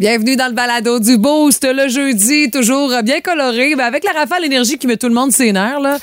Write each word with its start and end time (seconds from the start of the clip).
Bienvenue 0.00 0.34
dans 0.34 0.46
le 0.46 0.54
balado 0.54 0.98
du 0.98 1.18
Boost 1.18 1.62
le 1.62 1.86
jeudi, 1.88 2.50
toujours 2.50 2.90
bien 3.02 3.20
coloré, 3.20 3.74
avec 3.74 4.02
la 4.02 4.18
rafale 4.18 4.46
énergie 4.46 4.78
qui 4.78 4.86
met 4.86 4.96
tout 4.96 5.08
le 5.08 5.12
monde 5.12 5.30
ses 5.30 5.52
nerfs. 5.52 5.78
Là. 5.78 5.98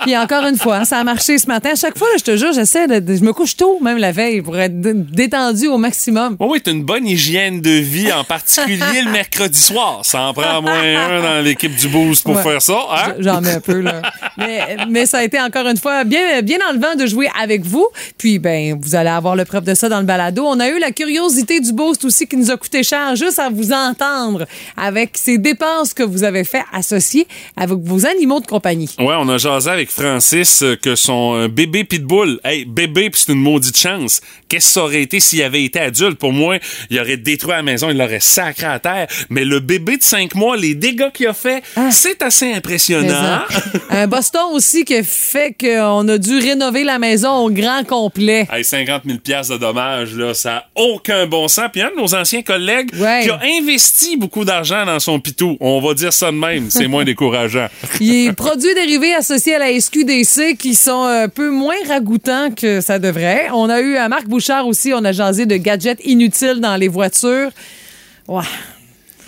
Puis 0.00 0.16
encore 0.16 0.44
une 0.46 0.56
fois, 0.58 0.84
ça 0.84 0.98
a 0.98 1.04
marché 1.04 1.38
ce 1.38 1.46
matin. 1.46 1.70
À 1.72 1.76
chaque 1.76 1.96
fois, 1.96 2.08
là, 2.08 2.14
je 2.18 2.24
te 2.24 2.36
jure, 2.36 2.52
j'essaie 2.52 2.88
de, 2.88 3.14
je 3.14 3.22
me 3.22 3.32
couche 3.32 3.56
tôt, 3.56 3.78
même 3.80 3.98
la 3.98 4.10
veille, 4.10 4.42
pour 4.42 4.58
être 4.58 4.80
dé- 4.80 4.94
détendu 4.94 5.68
au 5.68 5.78
maximum. 5.78 6.36
Oui, 6.40 6.48
oui, 6.52 6.60
t'as 6.60 6.72
une 6.72 6.82
bonne 6.82 7.06
hygiène 7.06 7.60
de 7.60 7.70
vie, 7.70 8.12
en 8.12 8.24
particulier 8.24 9.02
le 9.04 9.10
mercredi 9.12 9.60
soir. 9.60 10.00
Ça 10.02 10.22
en 10.22 10.34
prend 10.34 10.58
au 10.58 10.62
moins 10.62 10.72
un 10.82 11.22
dans 11.22 11.44
l'équipe 11.44 11.74
du 11.76 11.86
Boost 11.88 12.24
pour 12.24 12.34
Ouais. 12.34 12.42
faire 12.42 12.60
ça. 12.60 12.78
Hein? 12.90 13.14
J'en 13.20 13.40
mets 13.40 13.52
un 13.54 13.60
peu, 13.60 13.80
là. 13.80 14.02
Mais, 14.36 14.76
mais 14.88 15.06
ça 15.06 15.18
a 15.18 15.22
été 15.22 15.40
encore 15.40 15.68
une 15.68 15.76
fois 15.76 16.02
bien, 16.02 16.42
bien 16.42 16.58
enlevant 16.68 16.96
de 16.98 17.06
jouer 17.06 17.28
avec 17.40 17.62
vous. 17.64 17.86
Puis, 18.18 18.40
ben, 18.40 18.76
vous 18.82 18.96
allez 18.96 19.10
avoir 19.10 19.36
le 19.36 19.44
preuve 19.44 19.62
de 19.64 19.74
ça 19.74 19.88
dans 19.88 20.00
le 20.00 20.06
balado. 20.06 20.44
On 20.44 20.58
a 20.58 20.68
eu 20.68 20.80
la 20.80 20.90
curiosité 20.90 21.60
du 21.60 21.72
Boost 21.72 22.04
aussi 22.04 22.26
qui 22.26 22.36
nous 22.36 22.50
a 22.50 22.56
coûté 22.56 22.82
cher 22.82 23.14
juste 23.14 23.38
à 23.38 23.50
vous 23.50 23.70
entendre 23.72 24.46
avec 24.76 25.10
ces 25.14 25.38
dépenses 25.38 25.94
que 25.94 26.02
vous 26.02 26.24
avez 26.24 26.42
fait 26.42 26.64
associées 26.72 27.28
avec 27.56 27.78
vos 27.78 28.04
animaux 28.04 28.40
de 28.40 28.46
compagnie. 28.46 28.90
Ouais, 29.02 29.16
on 29.18 29.28
a 29.28 29.36
jasé 29.36 29.68
avec 29.68 29.90
Francis 29.90 30.62
euh, 30.62 30.76
que 30.76 30.94
son 30.94 31.34
euh, 31.34 31.48
bébé 31.48 31.82
pitbull, 31.82 32.38
hey, 32.44 32.64
bébé, 32.64 33.10
puis 33.10 33.20
c'est 33.20 33.32
une 33.32 33.40
maudite 33.40 33.76
chance. 33.76 34.20
Qu'est-ce 34.52 34.66
que 34.66 34.72
ça 34.72 34.84
aurait 34.84 35.00
été 35.00 35.18
s'il 35.18 35.42
avait 35.42 35.64
été 35.64 35.80
adulte? 35.80 36.18
Pour 36.18 36.34
moi, 36.34 36.58
il 36.90 37.00
aurait 37.00 37.16
détruit 37.16 37.52
la 37.52 37.62
maison, 37.62 37.88
il 37.88 37.96
l'aurait 37.96 38.20
sacré 38.20 38.66
à 38.66 38.78
terre. 38.78 39.06
Mais 39.30 39.46
le 39.46 39.60
bébé 39.60 39.96
de 39.96 40.02
5 40.02 40.34
mois, 40.34 40.58
les 40.58 40.74
dégâts 40.74 41.10
qu'il 41.10 41.26
a 41.26 41.32
fait, 41.32 41.62
c'est 41.90 42.20
assez 42.20 42.52
impressionnant. 42.52 43.38
Un 43.88 44.06
Boston 44.06 44.42
aussi 44.52 44.84
qui 44.84 44.94
a 44.96 45.02
fait 45.02 45.56
qu'on 45.58 46.06
a 46.06 46.18
dû 46.18 46.36
rénover 46.36 46.84
la 46.84 46.98
maison 46.98 47.30
au 47.46 47.48
grand 47.50 47.82
complet. 47.86 48.46
Hey, 48.52 48.62
50 48.62 49.04
000 49.06 49.18
piastres 49.20 49.54
de 49.54 49.58
dommages, 49.58 50.14
là, 50.14 50.34
ça 50.34 50.50
n'a 50.50 50.64
aucun 50.74 51.26
bon 51.26 51.48
sens. 51.48 51.70
Puis 51.72 51.80
un 51.80 51.88
de 51.90 51.96
nos 51.96 52.14
anciens 52.14 52.42
collègues 52.42 52.90
Ouais. 53.00 53.22
qui 53.22 53.30
a 53.30 53.40
investi 53.58 54.18
beaucoup 54.18 54.44
d'argent 54.44 54.84
dans 54.84 55.00
son 55.00 55.18
pitou. 55.18 55.56
On 55.60 55.80
va 55.80 55.94
dire 55.94 56.12
ça 56.12 56.26
de 56.30 56.36
même, 56.36 56.66
c'est 56.68 56.88
moins 56.88 57.04
décourageant. 57.04 57.68
Les 58.00 58.32
produits 58.34 58.74
dérivés 58.74 59.14
associés 59.14 59.54
à 59.54 59.60
la 59.60 59.80
SQDC 59.80 60.56
qui 60.58 60.74
sont 60.74 61.04
un 61.04 61.30
peu 61.30 61.48
moins 61.50 61.74
ragoûtants 61.88 62.50
que 62.50 62.82
ça 62.82 62.98
devrait. 62.98 63.48
On 63.54 63.70
a 63.70 63.80
eu 63.80 63.96
à 63.96 64.10
Marc 64.10 64.28
On 64.94 65.04
a 65.04 65.12
jasé 65.12 65.46
de 65.46 65.56
gadgets 65.56 66.00
inutiles 66.04 66.60
dans 66.60 66.76
les 66.76 66.88
voitures. 66.88 67.50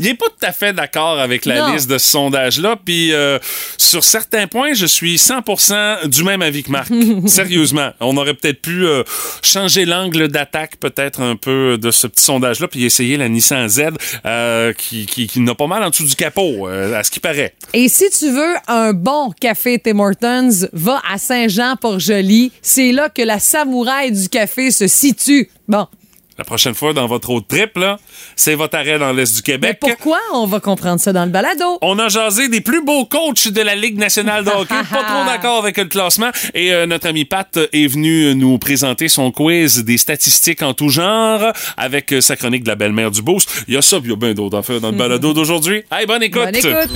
Il 0.01 0.07
n'est 0.07 0.15
pas 0.15 0.27
tout 0.27 0.47
à 0.47 0.53
fait 0.53 0.73
d'accord 0.73 1.19
avec 1.21 1.45
la 1.45 1.61
Non. 1.69 1.73
liste 1.75 1.89
de 1.89 1.99
ce 1.99 2.11
sondage-là. 2.11 2.77
Puis 2.85 3.13
euh, 3.13 3.39
sur 3.79 4.03
certains 4.05 4.47
points, 4.47 4.73
je 4.75 4.87
suis 4.87 5.17
100% 5.17 6.09
du 6.09 6.25
même 6.25 6.43
avis 6.43 6.63
que 6.63 6.71
Marc. 6.71 6.91
Sérieusement, 7.27 7.91
on 8.01 8.17
aurait 8.17 8.35
peut-être 8.35 8.61
pu 8.61 8.85
euh, 8.87 9.03
changer 9.43 9.85
l'angle 9.85 10.29
d'attaque 10.29 10.77
peut-être 10.79 11.21
un 11.23 11.37
peu 11.37 11.79
de 11.79 11.91
ce 11.91 12.07
petit 12.07 12.25
sondage-là, 12.25 12.69
puis 12.69 12.85
essayer 12.85 13.17
la 13.17 13.29
Nissan 13.29 13.69
Z 13.69 13.83
euh, 14.27 14.73
qui, 14.73 15.07
qui, 15.07 15.27
qui 15.27 15.41
n'a 15.41 15.55
pas 15.55 15.67
mal 15.67 15.83
en 15.83 15.91
dessous 15.91 16.05
du 16.07 16.15
capot, 16.17 16.69
euh, 16.69 16.99
à 16.99 17.05
ce 17.05 17.11
qui 17.11 17.21
paraît. 17.21 17.55
Et 17.73 17.89
si 17.89 18.11
tu 18.11 18.31
veux 18.31 18.55
un 18.69 18.93
bon 18.93 19.31
café 19.41 19.79
Tim 19.79 19.99
Hortons, 20.01 20.69
va 20.73 21.01
à 21.11 21.19
Saint-Jean-Port-Joli. 21.19 22.53
C'est 22.63 22.93
là 22.93 23.09
que 23.09 23.23
la 23.23 23.39
samouraï 23.39 24.13
du 24.13 24.29
café 24.29 24.71
se 24.71 24.87
situe. 24.87 25.49
Bon. 25.69 25.87
La 26.37 26.45
prochaine 26.45 26.75
fois, 26.75 26.93
dans 26.93 27.07
votre 27.07 27.31
autre 27.31 27.47
trip, 27.47 27.77
là, 27.77 27.97
c'est 28.35 28.57
votre 28.57 28.77
arrêt 28.77 28.99
dans 28.99 29.13
l'Est 29.13 29.37
du 29.37 29.43
Mais 29.47 29.53
Québec. 29.53 29.79
pourquoi? 29.81 30.19
On 30.33 30.47
va 30.47 30.59
comprendre 30.59 30.99
ça 31.01 31.13
dans 31.13 31.25
le 31.25 31.31
balado? 31.31 31.79
On 31.81 31.97
a 32.01 32.09
jasé 32.09 32.49
des 32.49 32.61
plus 32.61 32.85
beaux 32.85 33.05
coachs 33.05 33.49
de 33.49 33.61
la 33.61 33.77
Ligue 33.77 33.99
nationale 33.99 34.45
de 34.45 34.51
hockey. 34.51 34.75
Pas 34.91 35.05
trop 35.05 35.25
d'accord 35.27 35.59
avec 35.59 35.77
le 35.79 35.85
classement. 35.85 36.31
Et 36.55 36.73
euh, 36.73 36.87
notre 36.87 37.07
ami 37.07 37.25
Pat 37.25 37.57
est 37.73 37.87
venu 37.87 38.35
nous 38.35 38.59
présenter 38.59 39.09
son 39.09 39.31
quiz 39.31 39.85
des 39.85 39.97
statistiques 39.97 40.63
en 40.63 40.75
tout 40.75 40.89
genre 40.89 41.53
avec 41.77 42.13
euh, 42.13 42.21
sa 42.21 42.35
chronique 42.37 42.65
de 42.65 42.69
la 42.69 42.75
belle-mère 42.75 43.13
du 43.13 43.23
Boost. 43.23 43.49
Il 43.69 43.75
y 43.75 43.77
a 43.77 43.83
ça, 43.83 43.99
puis 44.01 44.09
il 44.09 44.11
y 44.11 44.15
a 44.15 44.17
bien 44.17 44.35
d'autres 44.35 44.59
affaires 44.59 44.81
dans 44.81 44.91
le 44.91 44.97
balado 44.99 45.33
d'aujourd'hui. 45.33 45.83
Hey, 45.93 46.07
bonne 46.07 46.23
écoute! 46.23 46.43
Bonne 46.43 46.57
écoute. 46.57 46.91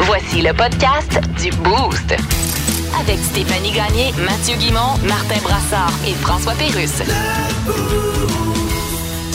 Voici 0.00 0.42
le 0.42 0.52
podcast 0.52 1.18
du 1.42 1.50
Boost. 1.62 2.14
Avec 3.00 3.18
Stéphanie 3.18 3.72
Gagné, 3.72 4.12
Mathieu 4.24 4.56
Guimont, 4.58 4.98
Martin 5.08 5.40
Brassard 5.42 5.92
et 6.06 6.12
François 6.14 6.52
Pérusse. 6.54 7.02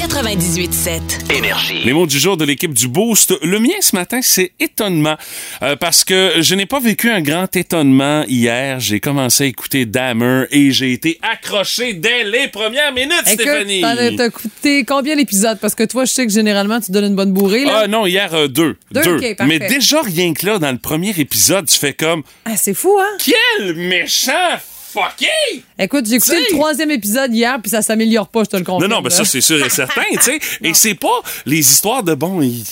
98.7. 0.10 1.32
Énergie. 1.38 1.82
Les 1.86 1.94
mots 1.94 2.08
du 2.08 2.18
jour 2.20 2.36
de 2.36 2.44
l'équipe 2.44 2.74
du 2.74 2.88
Boost. 2.88 3.36
Le 3.44 3.60
mien 3.60 3.70
ce 3.80 3.96
matin, 3.96 4.20
c'est 4.24 4.52
étonnement. 4.60 5.16
Euh, 5.62 5.76
parce 5.76 6.04
que 6.04 6.34
je 6.40 6.56
n'ai 6.56 6.66
pas 6.66 6.80
vécu 6.80 7.12
un 7.12 7.22
grand 7.22 7.56
étonnement 7.56 8.24
hier. 8.28 8.80
J'ai 8.80 9.00
commencé 9.00 9.44
à 9.44 9.48
écouter 9.48 9.86
Dammer 9.86 10.46
et 10.52 10.72
j'ai 10.72 10.94
été 10.94 11.20
accroché 11.22 11.94
dès 11.94 12.24
les 12.24 12.48
premières 12.48 12.92
minutes, 12.92 13.14
Écoute, 13.28 13.42
Stéphanie. 13.42 14.16
t'as 14.18 14.30
coûté 14.30 14.84
combien 14.84 15.16
l'épisode? 15.16 15.60
Parce 15.60 15.76
que 15.76 15.84
toi, 15.84 16.06
je 16.06 16.12
sais 16.12 16.26
que 16.26 16.34
généralement, 16.34 16.82
tu 16.82 16.92
donnes 16.92 17.06
une 17.06 17.16
bonne 17.16 17.32
bourrée. 17.32 17.66
Là. 17.66 17.82
Ah 17.84 17.88
non, 17.88 18.08
hier, 18.08 18.34
euh, 18.34 18.48
deux. 18.48 18.78
Deux. 18.92 19.20
Mais 19.46 19.60
déjà, 19.60 20.02
rien 20.02 20.34
que 20.34 20.46
là, 20.46 20.58
dans 20.58 20.72
le 20.72 20.80
premier 20.80 21.12
épisode, 21.20 21.68
tu 21.68 21.78
fais 21.78 21.94
comme 21.94 22.24
Ah, 22.46 22.58
c'est 22.58 22.74
fou, 22.74 22.98
hein? 23.00 23.18
Quel 23.24 23.76
méchant 23.76 24.32
fucké! 24.92 25.64
Écoute, 25.78 26.06
j'ai 26.08 26.16
écouté 26.16 26.36
le 26.40 26.56
troisième 26.56 26.92
épisode 26.92 27.34
hier, 27.34 27.60
puis 27.62 27.70
ça 27.70 27.82
s'améliore 27.82 28.28
pas, 28.28 28.44
je 28.44 28.50
te 28.50 28.58
le 28.58 28.64
confirme. 28.64 28.90
Non, 28.90 28.98
non, 28.98 29.02
ben 29.02 29.10
là. 29.10 29.16
ça, 29.16 29.26
c'est 29.26 29.42
sûr 29.42 29.64
et 29.64 29.70
certain, 29.70 30.02
tu 30.14 30.20
sais. 30.20 30.40
Et 30.64 30.74
c'est 30.74 30.96
pas 30.96 31.22
les 31.46 31.60
histoires 31.60 32.04
de, 32.04 32.14
bon, 32.14 32.42
il, 32.42 32.64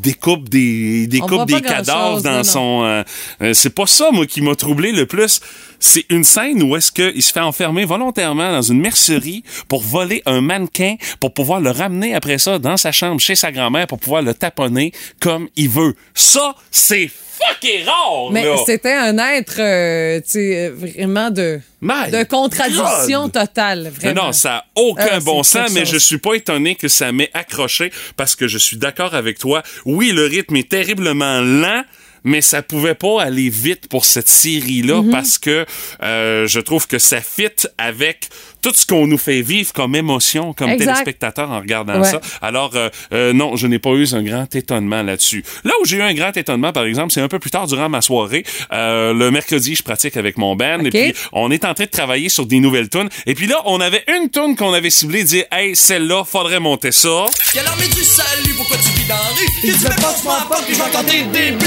découpe 0.00 0.48
des, 0.48 1.02
il 1.02 1.08
découpe 1.08 1.46
des 1.46 1.60
cadavres 1.60 2.22
dans 2.22 2.38
non. 2.38 2.44
son... 2.44 2.84
euh, 2.84 3.02
euh, 3.42 3.54
c'est 3.54 3.70
pas 3.70 3.86
ça, 3.86 4.10
moi, 4.12 4.26
qui 4.26 4.40
m'a 4.40 4.54
troublé 4.54 4.92
le 4.92 5.06
plus. 5.06 5.40
C'est 5.78 6.06
une 6.08 6.24
scène 6.24 6.62
où 6.62 6.74
est-ce 6.76 6.90
qu'il 6.90 7.22
se 7.22 7.32
fait 7.32 7.40
enfermer 7.40 7.84
volontairement 7.84 8.50
dans 8.50 8.62
une 8.62 8.80
mercerie 8.80 9.44
pour 9.68 9.82
voler 9.82 10.22
un 10.26 10.40
mannequin 10.40 10.96
pour 11.20 11.34
pouvoir 11.34 11.60
le 11.60 11.70
ramener 11.70 12.14
après 12.14 12.38
ça 12.38 12.58
dans 12.58 12.76
sa 12.76 12.92
chambre 12.92 13.20
chez 13.20 13.36
sa 13.36 13.52
grand-mère 13.52 13.86
pour 13.86 13.98
pouvoir 13.98 14.22
le 14.22 14.32
taponner 14.34 14.92
comme 15.20 15.48
il 15.56 15.68
veut. 15.68 15.94
Ça, 16.14 16.54
c'est 16.70 17.10
fucking 17.38 17.84
rare, 17.84 18.30
Mais 18.32 18.44
là. 18.44 18.56
c'était 18.66 18.92
un 18.92 19.16
être, 19.18 19.56
euh, 19.60 20.20
tu 20.20 20.30
sais, 20.30 20.66
euh, 20.68 20.74
vraiment 20.74 21.30
de, 21.30 21.60
My 21.80 22.10
de 22.10 22.22
contradiction 22.24 23.22
God! 23.24 23.32
totale, 23.32 23.82
Mais 23.84 23.90
vraiment. 24.12 24.26
non, 24.26 24.32
ça 24.32 24.48
n'a 24.50 24.64
aucun 24.76 25.08
Ah, 25.12 25.20
bon 25.20 25.42
sens, 25.42 25.70
mais 25.72 25.80
chose. 25.80 25.90
je 25.94 25.98
suis 25.98 26.18
pas 26.18 26.34
étonné 26.34 26.74
que 26.74 26.88
ça 26.88 27.12
m'ait 27.12 27.30
accroché 27.34 27.92
parce 28.16 28.34
que 28.36 28.48
je 28.48 28.58
suis 28.58 28.76
d'accord 28.76 29.14
avec 29.14 29.38
toi. 29.38 29.62
Oui, 29.84 30.12
le 30.12 30.26
rythme 30.26 30.56
est 30.56 30.68
terriblement 30.68 31.40
lent. 31.40 31.82
Mais 32.26 32.42
ça 32.42 32.60
pouvait 32.60 32.94
pas 32.94 33.22
aller 33.22 33.48
vite 33.48 33.88
pour 33.88 34.04
cette 34.04 34.28
série-là 34.28 35.00
Mhm. 35.02 35.10
parce 35.10 35.38
que 35.38 35.64
euh, 36.02 36.46
je 36.46 36.60
trouve 36.60 36.86
que 36.86 36.98
ça 36.98 37.20
fit 37.22 37.46
avec 37.78 38.28
tout 38.62 38.72
ce 38.74 38.84
qu'on 38.84 39.06
nous 39.06 39.16
fait 39.18 39.42
vivre 39.42 39.72
comme 39.72 39.94
émotion, 39.94 40.52
comme 40.52 40.70
Exact. 40.70 40.86
téléspectateur 40.94 41.50
en 41.50 41.60
regardant 41.60 42.00
Ouais. 42.00 42.10
ça. 42.10 42.20
Alors, 42.42 42.72
euh, 42.74 42.88
euh, 43.12 43.32
non, 43.32 43.54
je 43.56 43.66
n'ai 43.68 43.78
pas 43.78 43.90
eu 43.90 44.06
un 44.12 44.22
grand 44.24 44.52
étonnement 44.54 45.02
là-dessus. 45.04 45.44
Là 45.64 45.72
où 45.80 45.84
j'ai 45.86 45.98
eu 45.98 46.02
un 46.02 46.14
grand 46.14 46.36
étonnement, 46.36 46.72
par 46.72 46.84
exemple, 46.84 47.12
c'est 47.12 47.20
un 47.20 47.28
peu 47.28 47.38
plus 47.38 47.50
tard 47.50 47.66
durant 47.68 47.88
ma 47.88 48.00
soirée. 48.02 48.44
Euh, 48.72 49.12
le 49.14 49.30
mercredi, 49.30 49.76
je 49.76 49.82
pratique 49.84 50.16
avec 50.16 50.36
mon 50.36 50.56
band 50.56 50.80
et 50.84 50.90
puis 50.90 51.14
on 51.32 51.50
est 51.52 51.64
en 51.64 51.74
train 51.74 51.84
de 51.84 51.90
travailler 51.90 52.28
sur 52.28 52.44
des 52.44 52.58
nouvelles 52.58 52.88
tunes. 52.88 53.08
Et 53.26 53.34
puis 53.34 53.46
là, 53.46 53.56
on 53.66 53.80
avait 53.80 54.02
une 54.08 54.30
tune 54.30 54.56
qu'on 54.56 54.72
avait 54.72 54.90
ciblée, 54.90 55.22
dire 55.22 55.44
hey, 55.52 55.76
celle-là, 55.76 56.24
faudrait 56.24 56.58
monter 56.60 56.90
ça. 56.90 57.26
Quelle 57.52 57.66
armée 57.66 57.86
du 57.88 58.02
salut, 58.02 58.52
pourquoi 58.56 58.78
tu 58.78 58.90
vis 59.00 59.06
dans 59.08 59.14
la 59.14 59.20
rue? 59.20 59.68
Et 59.68 59.72
tu 59.72 59.78
fais 59.78 60.02
pas 60.02 60.14
souvent 60.14 60.40
pas 60.48 60.60
que 60.62 60.72
je 60.72 60.76
vais 60.76 60.82
entendre 60.82 61.08
tes 61.08 61.22
débuts. 61.22 61.66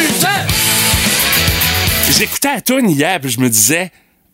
J'écoutais 2.17 2.55
la 2.55 2.61
tune 2.61 2.89
hier, 2.89 3.19
puis 3.19 3.29
je 3.29 3.39
me 3.39 3.49
disais 3.49 3.91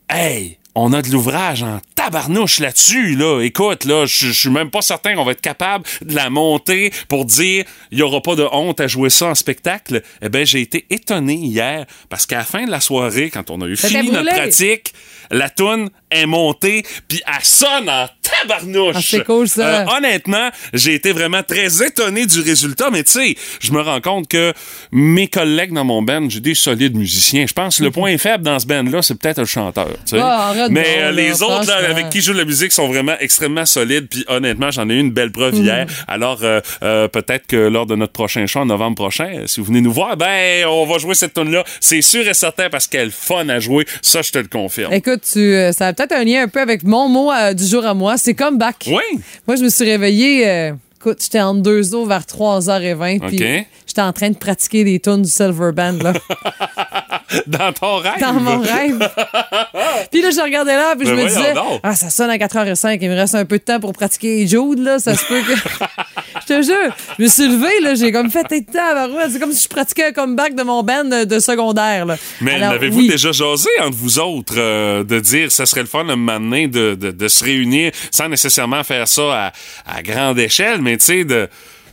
hey. 0.08 0.58
On 0.78 0.92
a 0.92 1.00
de 1.00 1.08
l'ouvrage 1.08 1.62
en 1.62 1.80
tabarnouche 1.94 2.58
là-dessus, 2.58 3.16
là. 3.16 3.40
Écoute, 3.40 3.86
là, 3.86 4.04
je 4.04 4.30
suis 4.30 4.50
même 4.50 4.70
pas 4.70 4.82
certain 4.82 5.14
qu'on 5.14 5.24
va 5.24 5.32
être 5.32 5.40
capable 5.40 5.86
de 6.02 6.14
la 6.14 6.28
monter 6.28 6.92
pour 7.08 7.24
dire 7.24 7.64
il 7.90 7.98
y 7.98 8.02
aura 8.02 8.20
pas 8.20 8.34
de 8.34 8.46
honte 8.52 8.78
à 8.78 8.86
jouer 8.86 9.08
ça 9.08 9.28
en 9.28 9.34
spectacle. 9.34 10.02
Eh 10.20 10.28
ben, 10.28 10.44
j'ai 10.44 10.60
été 10.60 10.84
étonné 10.90 11.32
hier 11.32 11.86
parce 12.10 12.26
qu'à 12.26 12.36
la 12.36 12.44
fin 12.44 12.66
de 12.66 12.70
la 12.70 12.80
soirée, 12.80 13.30
quand 13.30 13.48
on 13.50 13.62
a 13.62 13.66
eu 13.66 13.74
fini 13.74 14.10
notre 14.10 14.34
pratique, 14.34 14.92
la 15.30 15.48
toune 15.48 15.88
est 16.10 16.26
montée, 16.26 16.84
puis 17.08 17.22
elle 17.26 17.44
sonne 17.44 17.88
en 17.88 18.06
tabarnouche. 18.22 18.94
Ah, 18.96 19.00
c'est 19.02 19.24
cool, 19.24 19.48
ça. 19.48 19.82
Euh, 19.82 19.96
honnêtement, 19.96 20.50
j'ai 20.72 20.94
été 20.94 21.12
vraiment 21.12 21.42
très 21.42 21.82
étonné 21.84 22.26
du 22.26 22.40
résultat, 22.40 22.90
mais 22.90 23.02
tu 23.02 23.12
sais, 23.12 23.36
je 23.60 23.72
me 23.72 23.80
rends 23.80 24.00
compte 24.00 24.28
que 24.28 24.52
mes 24.92 25.28
collègues 25.28 25.72
dans 25.72 25.84
mon 25.84 26.02
band, 26.02 26.28
j'ai 26.28 26.40
des 26.40 26.54
solides 26.54 26.96
musiciens. 26.96 27.46
Je 27.46 27.52
pense 27.52 27.78
que 27.78 27.84
le 27.84 27.90
point 27.90 28.16
faible 28.18 28.44
dans 28.44 28.58
ce 28.58 28.66
band-là, 28.66 29.02
c'est 29.02 29.14
peut-être 29.16 29.38
le 29.38 29.46
chanteur. 29.46 29.88
tu 30.04 30.16
sais. 30.16 30.18
Arrête 30.18 30.70
mais 30.70 30.86
euh, 30.98 31.02
là, 31.06 31.12
les 31.12 31.42
autres 31.42 31.66
là, 31.68 31.76
avec 31.88 32.10
qui 32.10 32.20
je 32.20 32.26
joue 32.26 32.32
la 32.32 32.44
musique 32.44 32.72
sont 32.72 32.88
vraiment 32.88 33.14
extrêmement 33.20 33.66
solides. 33.66 34.08
Puis 34.08 34.24
honnêtement, 34.28 34.70
j'en 34.70 34.88
ai 34.88 34.94
eu 34.94 35.00
une 35.00 35.12
belle 35.12 35.32
preuve 35.32 35.54
hier. 35.54 35.86
Alors 36.08 36.40
euh, 36.42 37.08
peut-être 37.08 37.46
que 37.46 37.56
lors 37.56 37.86
de 37.86 37.96
notre 37.96 38.12
prochain 38.12 38.46
show 38.46 38.60
en 38.60 38.66
novembre 38.66 38.96
prochain, 38.96 39.42
si 39.46 39.60
vous 39.60 39.66
venez 39.66 39.80
nous 39.80 39.92
voir, 39.92 40.16
ben 40.16 40.66
on 40.66 40.86
va 40.86 40.98
jouer 40.98 41.14
cette 41.14 41.34
tune 41.34 41.50
là. 41.50 41.64
C'est 41.80 42.02
sûr 42.02 42.26
et 42.26 42.34
certain 42.34 42.68
parce 42.70 42.86
qu'elle 42.86 43.08
est 43.08 43.10
fun 43.10 43.48
à 43.48 43.60
jouer. 43.60 43.86
Ça, 44.02 44.22
je 44.22 44.30
te 44.30 44.38
le 44.38 44.48
confirme. 44.48 44.92
Écoute, 44.92 45.22
tu, 45.32 45.54
ça 45.72 45.88
a 45.88 45.92
peut-être 45.96 46.12
un 46.12 46.24
lien 46.24 46.42
un 46.44 46.48
peu 46.48 46.60
avec 46.60 46.82
mon 46.84 47.08
mot 47.08 47.32
euh, 47.32 47.52
du 47.54 47.66
jour 47.66 47.84
à 47.86 47.94
moi. 47.94 48.16
C'est 48.18 48.34
comme 48.34 48.58
back. 48.58 48.84
Oui. 48.88 49.20
Moi, 49.46 49.56
je 49.56 49.62
me 49.64 49.68
suis 49.68 49.84
réveillée. 49.84 50.48
euh, 50.48 50.72
écoute, 51.00 51.18
j'étais 51.22 51.40
en 51.40 51.54
deux 51.54 51.94
eaux 51.94 52.06
vers 52.06 52.22
3h20. 52.22 53.26
Puis 53.28 53.36
OK. 53.42 53.66
j'étais 53.86 54.00
en 54.02 54.12
train 54.12 54.30
de 54.30 54.36
pratiquer 54.36 54.84
des 54.84 55.00
tunes 55.00 55.22
du 55.22 55.30
Silver 55.30 55.72
Band, 55.72 55.98
là, 56.02 56.12
Dans 57.48 57.72
ton 57.72 57.96
rêve. 57.96 58.20
dans 58.20 58.32
mon 58.34 58.60
rêve. 58.60 58.98
puis 60.12 60.22
là, 60.22 60.30
je 60.30 60.40
regardais 60.42 60.76
là, 60.76 60.94
puis 60.96 61.06
je 61.08 61.14
Ben 61.14 61.24
me 61.24 61.28
voyons 61.28 61.40
disais, 61.40 61.54
donc. 61.54 61.80
ah, 61.82 61.94
ça 61.96 62.08
sonne 62.10 62.30
à 62.30 62.36
4h05. 62.38 62.98
Il 63.02 63.10
me 63.10 63.16
reste 63.16 63.34
un 63.34 63.44
peu 63.44 63.58
de 63.58 63.64
temps 63.64 63.80
pour 63.80 63.92
pratiquer 63.92 64.46
Jude, 64.46 64.78
là. 64.78 64.98
Ça 65.00 65.14
se 65.14 65.24
peut 65.26 65.40
que. 65.42 65.52
Je 66.48 66.54
te 66.54 66.62
jure. 66.62 66.96
Je 67.18 67.24
me 67.24 67.28
suis 67.28 67.48
levé, 67.48 67.80
là, 67.82 67.94
j'ai 67.94 68.12
comme 68.12 68.30
fait 68.30 68.44
tabarouette. 68.70 69.30
C'est 69.32 69.40
comme 69.40 69.52
si 69.52 69.64
je 69.64 69.68
pratiquais 69.68 70.06
un 70.06 70.12
comeback 70.12 70.54
de 70.54 70.62
mon 70.62 70.82
band 70.82 71.04
de, 71.04 71.24
de 71.24 71.38
secondaire. 71.40 72.06
Là. 72.06 72.16
Mais 72.40 72.58
l'avez-vous 72.58 72.98
oui. 73.00 73.08
déjà 73.08 73.32
jasé 73.32 73.68
entre 73.80 73.96
vous 73.96 74.18
autres 74.18 74.54
euh, 74.56 75.02
de 75.02 75.18
dire 75.20 75.50
ça 75.50 75.66
serait 75.66 75.80
le 75.82 75.86
fun 75.88 76.00
un 76.08 76.16
moment 76.16 76.38
donné 76.38 76.68
de, 76.68 76.94
de, 76.94 77.10
de 77.10 77.28
se 77.28 77.44
réunir 77.44 77.92
sans 78.10 78.28
nécessairement 78.28 78.84
faire 78.84 79.08
ça 79.08 79.46
à, 79.46 79.52
à 79.86 80.02
grande 80.02 80.38
échelle, 80.38 80.80
mais 80.82 80.96
tu 80.98 81.06
sais, 81.06 81.24
de, 81.24 81.48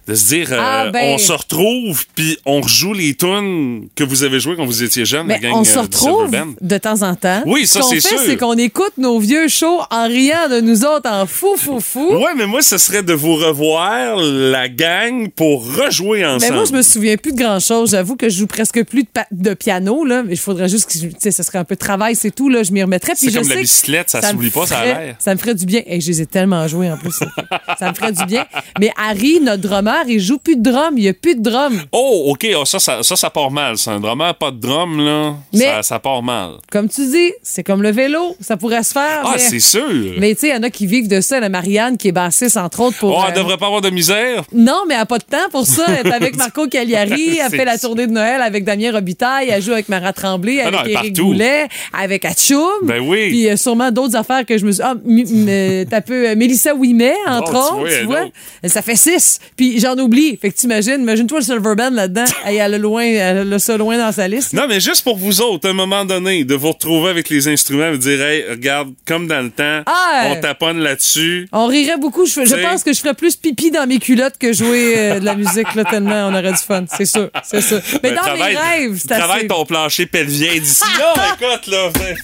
de 0.08 0.16
se 0.16 0.28
dire 0.28 0.52
euh, 0.52 0.58
Ah, 0.60 0.90
ben- 0.92 1.14
on 1.14 1.18
se 1.18 1.32
retrouve 1.32 2.06
puis 2.16 2.38
on 2.46 2.62
rejoue 2.62 2.94
les 2.94 3.16
tunes 3.16 3.88
que 3.96 4.04
vous 4.04 4.24
avez 4.24 4.40
jouées 4.40 4.56
quand 4.56 4.66
vous 4.66 4.84
étiez 4.84 5.06
jeune, 5.06 5.28
Mais 5.28 5.36
la 5.36 5.40
gang 5.40 5.54
on 5.56 5.64
se 5.64 5.78
euh, 5.78 5.84
Silver 5.84 6.08
retrouve 6.10 6.56
de 6.62 6.78
temps 6.78 7.02
en 7.02 7.16
temps. 7.16 7.44
Oui, 7.46 7.66
ça, 7.66 7.80
Ce 7.82 7.86
qu'on 7.86 7.90
c'est 7.90 8.02
fait, 8.02 8.18
c'est 8.26 8.38
qu'on 8.38 8.58
écoute 8.58 8.94
nos 8.98 9.20
vieux 9.20 9.48
shows 9.48 9.82
en 9.90 10.08
riant 10.08 10.50
de 10.50 10.62
nous 10.62 10.86
autres 10.86 11.10
en 11.10 11.26
fou, 11.26 11.56
fou, 11.58 11.80
fou. 11.80 12.14
Ouais, 12.16 12.34
mais 12.36 12.46
moi, 12.46 12.62
ce 12.62 12.78
serait 12.78 13.04
de 13.04 13.14
vous 13.14 13.36
revoir, 13.36 14.18
la 14.18 14.70
gang, 14.70 15.30
pour 15.30 15.66
rejouer 15.76 16.20
Mais 16.20 16.26
ensemble. 16.26 16.54
moi, 16.56 16.66
je 16.66 16.74
me 16.74 16.82
souviens 16.82 17.18
plus 17.18 17.34
de 17.34 17.38
grand-chose. 17.38 17.92
J'avoue 17.92 18.16
que 18.16 18.30
je 18.30 18.38
joue 18.40 18.48
presque 18.48 18.84
plus 18.86 19.06
de, 19.32 19.54
piano, 19.54 20.06
là. 20.06 20.24
Mais 20.24 20.34
il 20.34 20.40
faudrait 20.40 20.70
juste 20.70 20.92
que, 20.92 20.98
tu 20.98 21.12
sais, 21.20 21.32
ce 21.32 21.44
serait 21.44 21.60
un 21.60 21.64
peu 21.64 21.76
de 21.76 21.80
travail, 21.80 22.16
c'est 22.16 22.32
tout, 22.32 22.50
là. 22.50 22.64
Je 22.64 22.72
m'y 22.72 22.82
remettrais. 22.84 23.14
C'est 23.16 23.30
je 23.30 23.40
comme 23.40 23.48
la 23.48 23.56
bicyclette, 23.56 24.10
ça 24.10 24.22
me 24.22 24.28
s'oublie 24.28 24.50
pas, 24.50 24.66
ça 24.66 24.80
a 24.80 24.86
l'air. 24.86 25.16
Ça 25.20 25.34
me 25.34 25.40
ferait 25.40 25.56
du 25.56 25.66
bien. 25.66 25.82
Et 25.86 26.02
je 26.02 26.08
les 26.08 26.22
ai 26.22 26.26
tellement 26.26 26.68
joués, 26.68 26.92
en 26.92 26.98
plus. 26.98 27.14
ça 27.80 27.90
me 27.90 27.96
ferait 27.96 28.12
du 28.14 28.26
bien. 28.26 28.46
Mais 28.80 28.92
Harry, 28.98 29.40
notre 29.42 29.62
drummer, 29.62 29.93
il 30.07 30.19
joue 30.19 30.38
plus 30.38 30.56
de 30.56 30.63
drum. 30.72 30.94
Il 30.98 31.04
y 31.04 31.07
a 31.10 31.13
plus 31.13 31.36
de 31.36 31.42
drum. 31.42 31.81
Oh, 31.92 32.31
OK, 32.31 32.48
oh, 32.57 32.66
ça, 32.66 32.80
ça, 32.80 33.04
ça, 33.04 33.16
ça 33.16 33.30
part 33.30 33.51
mal. 33.51 33.78
C'est 33.78 33.90
un 33.92 34.00
drummer, 34.00 34.34
pas 34.36 34.51
de 34.51 34.57
drum, 34.57 35.04
là. 35.04 35.34
Mais- 35.54 35.60
Ça, 35.66 35.84
ça 35.84 36.00
part 36.00 36.24
mal. 36.24 36.51
Comme 36.72 36.90
tu 36.90 37.06
dis, 37.07 37.31
c'est 37.42 37.63
comme 37.63 37.81
le 37.81 37.92
vélo. 37.92 38.36
Ça 38.40 38.57
pourrait 38.57 38.84
se 38.84 38.94
faire. 38.94 39.22
Ah, 39.24 39.31
mais... 39.34 39.40
c'est 39.40 39.60
sûr. 39.60 39.84
Mais 40.18 40.34
tu 40.36 40.42
sais, 40.42 40.48
il 40.50 40.54
y 40.56 40.57
en 40.57 40.63
a 40.63 40.69
qui 40.69 40.86
vivent 40.88 41.07
de 41.07 41.22
ça. 41.22 41.40
La 41.40 41.50
Marianne, 41.50 41.98
qui 41.98 42.10
est 42.10 42.12
bassiste, 42.12 42.57
entre 42.57 42.81
autres, 42.81 42.98
pour. 43.00 43.16
Oh, 43.18 43.22
euh, 43.22 43.25
elle 43.30 43.34
devrait 43.36 43.57
pas 43.57 43.66
avoir 43.68 43.81
de 43.81 43.90
misère? 43.90 44.44
Non, 44.54 44.84
mais 44.88 44.94
elle 44.95 45.01
n'a 45.01 45.06
pas 45.06 45.19
de 45.19 45.24
temps 45.24 45.50
pour 45.51 45.66
ça. 45.66 45.86
Elle 45.88 46.07
est 46.07 46.13
avec 46.13 46.36
Marco 46.38 46.68
Cagliari, 46.68 47.38
elle 47.44 47.50
fait 47.50 47.66
la 47.66 47.78
tournée 47.78 48.07
de 48.07 48.12
Noël 48.12 48.42
avec 48.42 48.63
Damien 48.63 48.92
Robitaille, 48.92 49.50
elle 49.50 49.62
joue 49.62 49.74
avec 49.74 49.89
Marat 49.89 50.13
Tremblay, 50.13 50.62
Ah 50.62 50.68
avec 50.68 50.94
non, 50.94 51.00
Éric. 51.01 51.16
Boulet, 51.19 51.68
avec 51.98 52.25
Atchoum. 52.25 52.69
Ben 52.84 53.00
oui. 53.01 53.30
Puis 53.30 53.50
euh, 53.50 53.56
sûrement 53.57 53.92
d'autres 53.92 54.16
affaires 54.16 54.46
que 54.46 54.57
je 54.57 54.66
me 54.66 54.72
suis. 54.72 54.81
Ah, 54.84 54.94
m- 55.07 55.86
t'as 55.89 56.01
peu 56.01 56.30
euh, 56.30 56.36
Mélissa 56.36 56.74
Ouimet, 56.75 57.13
entre 57.28 57.44
Oh, 57.44 57.51
tu 57.51 57.57
autres, 57.57 57.75
vois, 57.80 57.89
tu 58.00 58.06
vois. 58.06 58.69
Ça 58.69 58.81
fait 58.81 58.96
six. 58.96 59.39
Puis 59.56 59.80
j'en 59.84 59.98
oublie. 59.98 60.38
Fait 60.42 60.50
que 60.50 60.56
t'imagines, 60.56 60.96
imagine-toi 61.02 61.40
le 61.40 61.44
Silver 61.46 61.76
Band 61.76 61.92
là-dedans. 61.92 62.24
Hey, 62.46 62.58
elle 62.58 62.74
a 62.74 62.78
loin, 62.78 63.04
elle 63.04 63.54
a 63.54 63.60
ça 63.60 63.78
loin 63.78 63.98
dans 63.98 64.12
sa 64.12 64.28
liste. 64.28 64.54
Non, 64.54 64.66
mais 64.68 64.80
juste 64.80 65.04
pour 65.04 65.18
vous 65.18 65.42
autres, 65.42 65.68
à 65.68 65.72
un 65.72 65.76
moment 65.76 66.04
donné, 66.04 66.44
de 66.44 66.56
vous 66.56 66.72
retrouver 66.72 67.10
avec 67.10 67.30
les 67.30 67.48
instruments 67.48 67.88
et 67.90 67.92
de 67.94 67.98
dire, 67.98 68.22
hey, 68.22 68.44
regarde, 68.50 68.94
comme 69.08 69.28
dans 69.28 69.42
le 69.42 69.50
temps, 69.50 69.84
Ah, 69.86 70.26
on 70.28 70.40
taponne 70.42 70.80
là-dessus. 70.80 71.48
On 71.54 71.68
rirait 71.68 71.98
beaucoup. 71.98 72.26
Je, 72.26 72.62
pense 72.62 72.84
que 72.84 72.92
je 72.94 73.00
ferais 73.00 73.14
plus 73.14 73.36
pipi 73.36 73.72
dans 73.72 73.88
mes 73.88 74.00
culottes 74.00 74.38
que 74.38 74.52
jouer 74.54 74.96
euh, 74.98 75.20
de 75.20 75.26
la 75.26 75.36
musique, 75.36 75.74
là, 75.76 75.84
tellement 75.86 76.28
on 76.28 76.34
aurait 76.34 76.52
du 76.52 76.58
fun. 76.58 76.84
C'est 76.96 77.06
sûr, 77.06 77.30
c'est 77.44 77.62
sûr. 77.62 77.80
Mais 78.04 78.10
Ben, 78.10 78.16
dans 78.16 78.22
travaille- 78.22 78.54
mes 78.56 78.60
rêves, 78.60 79.00
c'est 79.02 79.08
Travaille 79.18 79.48
ton 79.48 79.66
plancher 79.66 80.06
pelvien 80.06 80.54
d'ici 80.60 80.84
là, 81.00 81.14
écoute, 81.40 81.68
là. 81.68 81.90
ben, 81.94 82.16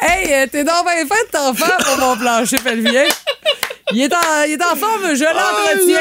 Hey, 0.00 0.32
euh, 0.32 0.46
t'es 0.50 0.62
bien 0.62 0.72
fait 0.82 1.26
de 1.26 1.30
t'en 1.32 1.52
faire 1.54 1.76
pour 1.78 1.98
mon 1.98 2.16
plancher 2.16 2.58
pelvien. 2.58 3.04
Il 3.92 4.02
est 4.02 4.12
en, 4.12 4.42
il 4.46 4.52
est 4.52 4.64
en 4.64 4.76
forme, 4.76 5.14
je 5.14 5.24
l'entretiens. 5.24 5.98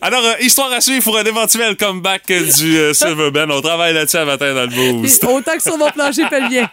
Alors, 0.00 0.24
euh, 0.24 0.34
histoire 0.40 0.72
à 0.72 0.80
suivre 0.80 1.04
pour 1.04 1.16
un 1.18 1.24
éventuel 1.24 1.76
comeback 1.76 2.26
du 2.26 2.76
euh, 2.78 2.92
Silver 2.92 3.30
Band. 3.30 3.50
On 3.50 3.60
travaille 3.60 3.94
là-dessus 3.94 4.16
à 4.16 4.24
matin 4.24 4.54
dans 4.54 4.62
le 4.62 4.68
boost. 5.00 5.24
Autant 5.24 5.56
que 5.56 5.62
sur 5.62 5.78
mon 5.78 5.90
plancher 5.90 6.26
pelvien. 6.28 6.68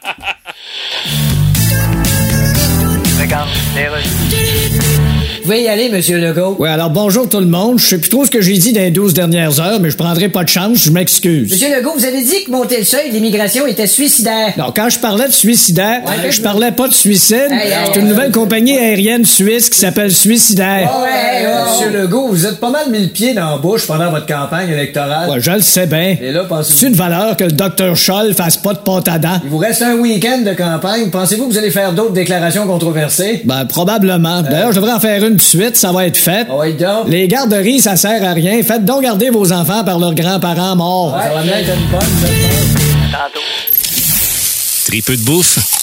Vous 3.05 4.94
pouvez 5.45 5.61
y 5.63 5.67
aller, 5.67 5.89
Monsieur 5.89 6.17
Legault. 6.17 6.55
Oui, 6.59 6.67
alors 6.69 6.89
bonjour 6.89 7.29
tout 7.29 7.39
le 7.39 7.45
monde. 7.45 7.77
Je 7.79 7.85
sais 7.85 7.97
plus 7.99 8.09
trop 8.09 8.25
ce 8.25 8.31
que 8.31 8.41
j'ai 8.41 8.57
dit 8.57 8.73
dans 8.73 8.81
les 8.81 8.89
12 8.91 9.13
dernières 9.13 9.59
heures, 9.59 9.79
mais 9.79 9.89
je 9.91 9.95
prendrai 9.97 10.29
pas 10.29 10.43
de 10.43 10.49
chance, 10.49 10.77
je 10.79 10.89
m'excuse. 10.91 11.51
Monsieur 11.51 11.75
Legault, 11.75 11.93
vous 11.95 12.05
avez 12.05 12.23
dit 12.23 12.43
que 12.45 12.51
monter 12.51 12.77
le 12.79 12.83
seuil 12.83 13.09
de 13.09 13.13
l'immigration 13.13 13.67
était 13.67 13.85
suicidaire. 13.87 14.53
Non, 14.57 14.73
quand 14.75 14.89
je 14.89 14.97
parlais 14.99 15.27
de 15.27 15.33
suicidaire, 15.33 16.01
Ouais, 16.05 16.31
je 16.31 16.41
parlais 16.41 16.71
pas 16.71 16.87
de 16.87 16.93
suicide. 16.93 17.47
Hey, 17.51 17.67
hey, 17.71 17.73
C'est 17.93 17.99
une 17.99 18.05
hey. 18.07 18.11
nouvelle 18.11 18.31
compagnie 18.31 18.77
aérienne 18.77 19.23
suisse 19.25 19.69
qui 19.69 19.79
s'appelle 19.79 20.11
Suicidaire. 20.11 20.91
Ouais, 21.03 21.45
ouais, 21.45 21.53
Monsieur 21.71 21.99
Legault, 22.01 22.27
vous 22.29 22.45
êtes 22.47 22.59
pas 22.59 22.69
mal 22.71 22.89
mis 22.89 22.99
le 22.99 23.07
pied 23.09 23.33
dans 23.35 23.51
la 23.51 23.57
bouche 23.57 23.85
pendant 23.85 24.09
votre 24.11 24.25
campagne 24.25 24.69
électorale. 24.71 25.29
Ouais, 25.29 25.37
je 25.39 25.51
le 25.51 25.61
sais 25.61 25.85
bien. 25.85 26.15
Et 26.21 26.31
là, 26.31 26.45
pensez-vous... 26.45 26.79
C'est 26.79 26.87
une 26.87 26.95
valeur 26.95 27.37
que 27.37 27.43
le 27.43 27.51
docteur 27.51 27.95
Scholl 27.95 28.33
fasse 28.33 28.57
pas 28.57 28.73
de 28.73 28.79
pâte 28.79 29.07
à 29.07 29.19
dents. 29.19 29.39
Il 29.43 29.49
vous 29.49 29.57
reste 29.59 29.81
un 29.83 29.95
week-end 29.95 30.39
de 30.43 30.53
campagne. 30.53 31.09
Pensez-vous 31.11 31.47
que 31.47 31.51
vous 31.53 31.57
allez 31.59 31.71
faire 31.71 31.93
d'autres 31.93 32.13
déclarations 32.13 32.65
controversées? 32.65 33.41
Ben, 33.45 33.65
probablement. 33.65 34.41
D'ailleurs, 34.41 34.71
je 34.71 34.77
devrais 34.77 34.93
en 34.93 34.99
faire 34.99 35.23
une 35.23 35.34
de 35.35 35.41
suite, 35.41 35.75
ça 35.75 35.91
va 35.91 36.07
être 36.07 36.17
fait. 36.17 36.47
Ah 36.49 36.55
ouais, 36.55 36.73
donc. 36.73 37.07
Les 37.07 37.27
garderies, 37.27 37.79
ça 37.79 37.95
sert 37.95 38.23
à 38.23 38.33
rien. 38.33 38.61
Faites 38.63 38.85
donc 38.85 39.03
garder 39.03 39.29
vos 39.29 39.51
enfants 39.51 39.83
par 39.83 39.99
leurs 39.99 40.15
grands-parents 40.15 40.75
morts. 40.75 41.17
Ça 41.21 41.33
va 41.33 41.43
bien 41.43 41.57
être 41.57 41.73
une 41.75 41.91
bonne, 41.91 42.01
cette 42.21 42.31
Tripeux 44.85 45.17
de 45.17 45.23
bouffe 45.23 45.74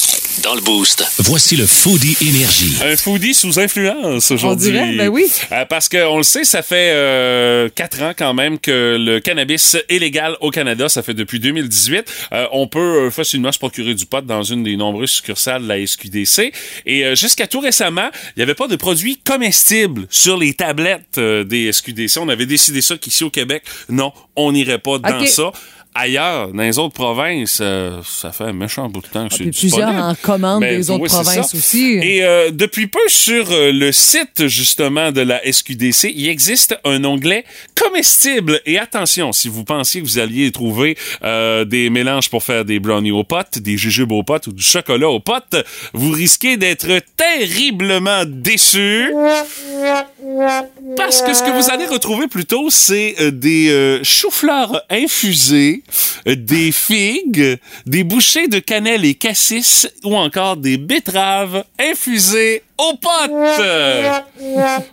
dans 0.43 0.55
le 0.55 0.61
boost. 0.61 1.05
Voici 1.19 1.57
le 1.57 1.67
Foodie 1.67 2.17
Énergie. 2.21 2.75
Un 2.85 2.97
foodie 2.97 3.35
sous 3.35 3.61
influence 3.61 4.31
aujourd'hui. 4.31 4.69
On 4.71 4.73
dirait, 4.73 4.97
ben 4.97 5.09
oui. 5.09 5.27
Euh, 5.53 5.65
parce 5.67 5.89
qu'on 5.89 6.17
le 6.17 6.23
sait, 6.23 6.45
ça 6.45 6.63
fait 6.63 6.91
euh, 6.93 7.69
quatre 7.75 8.03
ans 8.03 8.13
quand 8.17 8.35
même 8.35 8.59
que 8.59 8.97
le 8.99 9.21
cannabis 9.21 9.77
est 9.89 9.99
légal 9.99 10.37
au 10.41 10.51
Canada. 10.51 10.89
Ça 10.89 11.03
fait 11.03 11.15
depuis 11.15 11.39
2018. 11.39 12.05
Euh, 12.33 12.47
on 12.53 12.67
peut 12.67 13.07
euh, 13.07 13.11
facilement 13.11 13.53
se 13.53 13.59
procurer 13.59 13.95
du 13.95 14.07
pot 14.07 14.25
dans 14.25 14.43
une 14.43 14.63
des 14.65 14.77
nombreuses 14.77 15.11
succursales 15.11 15.63
de 15.63 15.69
la 15.69 15.87
SQDC. 15.87 16.53
Et 16.87 17.05
euh, 17.05 17.15
jusqu'à 17.15 17.47
tout 17.47 17.61
récemment, 17.61 18.11
il 18.37 18.39
n'y 18.39 18.43
avait 18.43 18.55
pas 18.55 18.69
de 18.69 18.77
produits 18.77 19.19
comestibles 19.19 20.07
sur 20.11 20.37
les 20.37 20.55
tablettes 20.55 21.19
euh, 21.19 21.45
des 21.45 21.73
SQDC. 21.73 22.19
On 22.19 22.29
avait 22.29 22.47
décidé 22.47 22.81
ça 22.81 22.97
qu'ici 22.97 23.23
au 23.23 23.31
Québec, 23.31 23.63
non, 23.89 24.13
on 24.37 24.53
n'irait 24.53 24.79
pas 24.79 24.99
dans 24.99 25.27
ça. 25.27 25.53
Ailleurs, 25.95 26.49
dans 26.49 26.63
les 26.63 26.79
autres 26.79 26.95
provinces, 26.95 27.59
euh, 27.61 28.01
ça 28.03 28.33
fait 28.33 28.45
un 28.45 28.55
méchant 28.55 28.89
bout 28.89 29.03
de 29.03 29.09
temps 29.09 29.29
que 29.29 29.35
c'est 29.35 29.45
Ah, 29.45 29.51
puis 29.51 29.69
plusieurs 29.69 29.89
en 29.89 30.15
commande 30.15 30.61
Ben, 30.61 30.75
des 30.77 30.91
autres 30.91 31.03
oui, 31.03 31.09
c'est 31.11 31.23
provinces 31.23 31.55
aussi. 31.55 31.99
Et 32.03 32.25
euh, 32.25 32.51
depuis 32.51 32.87
peu, 32.87 32.99
sur 33.09 33.51
euh, 33.51 33.73
le 33.73 33.93
site 33.93 34.47
justement 34.47 35.13
de 35.13 35.21
la 35.21 35.41
SQDC, 35.45 36.13
il 36.15 36.29
existe 36.29 36.79
un 36.85 37.05
onglet 37.05 37.45
comestible. 37.75 38.61
Et 38.65 38.79
attention, 38.79 39.33
si 39.33 39.49
vous 39.51 39.65
pensiez 39.65 40.01
que 40.01 40.07
vous 40.07 40.19
alliez 40.19 40.51
trouver 40.51 40.97
euh, 41.25 41.67
des 41.67 41.91
mélanges 41.91 42.31
pour 42.31 42.43
faire 42.43 42.65
des 42.65 42.81
brownies 42.81 43.13
aux 43.13 43.25
potes, 43.25 43.59
des 43.59 43.77
jujubes 43.77 44.13
aux 44.13 44.23
potes 44.23 44.47
ou 44.47 44.53
du 44.53 44.63
chocolat 44.63 45.11
aux 45.11 45.21
potes, 45.21 45.57
vous 45.93 46.13
risquez 46.13 46.57
d'être 46.57 46.89
terriblement 47.19 48.25
déçus. 48.27 49.13
Parce 50.97 51.23
que 51.23 51.35
ce 51.35 51.43
que 51.43 51.51
vous 51.51 51.71
allez 51.71 51.87
retrouver 51.87 52.29
plutôt, 52.29 52.71
c'est 52.71 53.17
euh, 53.21 53.31
des 53.31 53.71
euh, 53.71 54.05
choux-fleurs 54.05 54.83
infusés, 54.91 55.83
euh, 56.29 56.37
des 56.37 56.71
figues, 56.71 57.59
des 57.87 58.05
bouchées 58.05 58.49
de 58.49 58.59
cannelle 58.59 59.05
et 59.05 59.15
cassis 59.15 59.89
ou 60.05 60.17
encore 60.17 60.57
des 60.57 60.77
betteraves 60.77 61.65
infusées 61.79 62.63
aux 62.91 62.97
potes. 62.97 63.31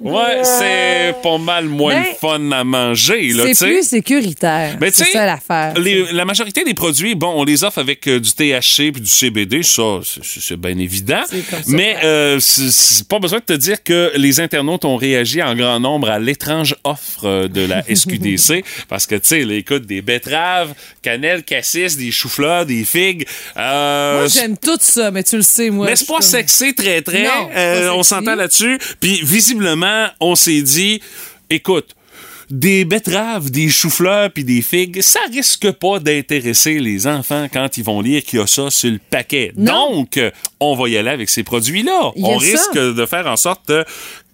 Ouais, 0.02 0.44
c'est 0.44 1.16
pas 1.22 1.38
mal 1.38 1.66
moins 1.66 1.96
Ben, 1.96 2.06
fun 2.20 2.52
à 2.52 2.64
manger, 2.64 3.32
C'est 3.54 3.66
plus 3.68 3.84
sécuritaire. 3.88 4.78
Tu 4.80 4.92
c'est 4.94 5.06
ça 5.12 5.26
l'affaire. 5.26 5.74
la 6.12 6.26
majorité 6.26 6.64
des 6.64 6.74
produits, 6.74 7.16
bon, 7.16 7.34
on 7.36 7.44
les 7.44 7.64
offre 7.64 7.80
avec 7.80 8.08
euh, 8.08 8.20
du 8.20 8.32
THC 8.32 8.92
puis 8.92 9.02
du 9.02 9.08
CBD, 9.10 9.64
ça, 9.64 10.00
c'est- 10.04 10.56
bien 10.58 10.78
évident. 10.78 11.22
C'est 11.30 11.42
comme 11.50 11.60
ça. 11.64 11.66
Mais 11.72 11.96
euh, 12.04 12.40
c'est 12.40 13.08
pas 13.08 13.20
besoin 13.20 13.40
de 13.40 13.44
te 13.46 13.54
dire 13.54 13.84
que 13.84 14.12
les 14.16 14.40
internautes 14.40 14.84
ont 14.86 14.96
réagi 14.98 15.42
en 15.42 15.56
grand 15.56 15.80
nombre 15.80 16.10
à 16.10 16.20
l'étrange 16.20 16.76
offre 16.84 17.26
euh, 17.26 17.48
de 17.48 17.62
la 17.66 17.84
SQDC 17.96 18.64
parce 18.88 19.06
que, 19.06 19.16
tu 19.16 19.28
sais, 19.30 19.42
écoute, 19.42 19.86
des 19.86 20.02
betteraves, 20.02 20.74
cannelle, 21.02 21.44
cassis, 21.44 21.98
des 21.98 22.12
choux-fleurs, 22.12 22.66
des 22.66 22.84
figues. 22.84 23.26
euh, 23.58 24.20
Moi, 24.20 24.28
j'aime 24.28 24.58
tout 24.58 24.78
ça, 24.80 25.12
mais 25.12 25.24
tu 25.24 25.38
le 25.38 25.42
sais, 25.44 25.70
moi. 25.70 25.86
mais 25.88 25.96
c'est 25.96 26.08
pas 26.08 26.22
sexy 26.22 26.74
très 26.74 27.02
très. 27.02 27.24
Non, 27.24 27.50
Euh, 27.80 27.92
on 27.94 28.04
s'entend 28.04 28.36
là-dessus. 28.36 28.80
Puis 29.00 29.22
visiblement, 29.24 30.08
on 30.20 30.36
s'est 30.36 30.62
dit, 30.62 31.02
écoute. 31.50 31.96
Des 32.52 32.84
betteraves, 32.84 33.52
des 33.52 33.70
choux-fleurs 33.70 34.32
puis 34.32 34.44
des 34.44 34.64
figues, 34.64 35.04
ça 35.04 35.20
risque 35.32 35.72
pas 35.74 36.00
d'intéresser 36.00 36.80
les 36.80 37.06
enfants 37.06 37.46
quand 37.54 37.78
ils 37.78 37.84
vont 37.84 38.02
lire 38.02 38.24
qu'il 38.24 38.40
y 38.40 38.42
a 38.42 38.48
ça 38.48 38.72
sur 38.72 38.90
le 38.90 38.98
paquet. 38.98 39.52
Non. 39.56 39.98
Donc, 39.98 40.20
on 40.60 40.76
va 40.76 40.90
y 40.90 40.98
aller 40.98 41.12
avec 41.12 41.30
ces 41.30 41.44
produits-là. 41.44 42.12
On 42.16 42.40
ça. 42.40 42.46
risque 42.48 42.96
de 42.96 43.06
faire 43.06 43.28
en 43.28 43.38
sorte 43.38 43.72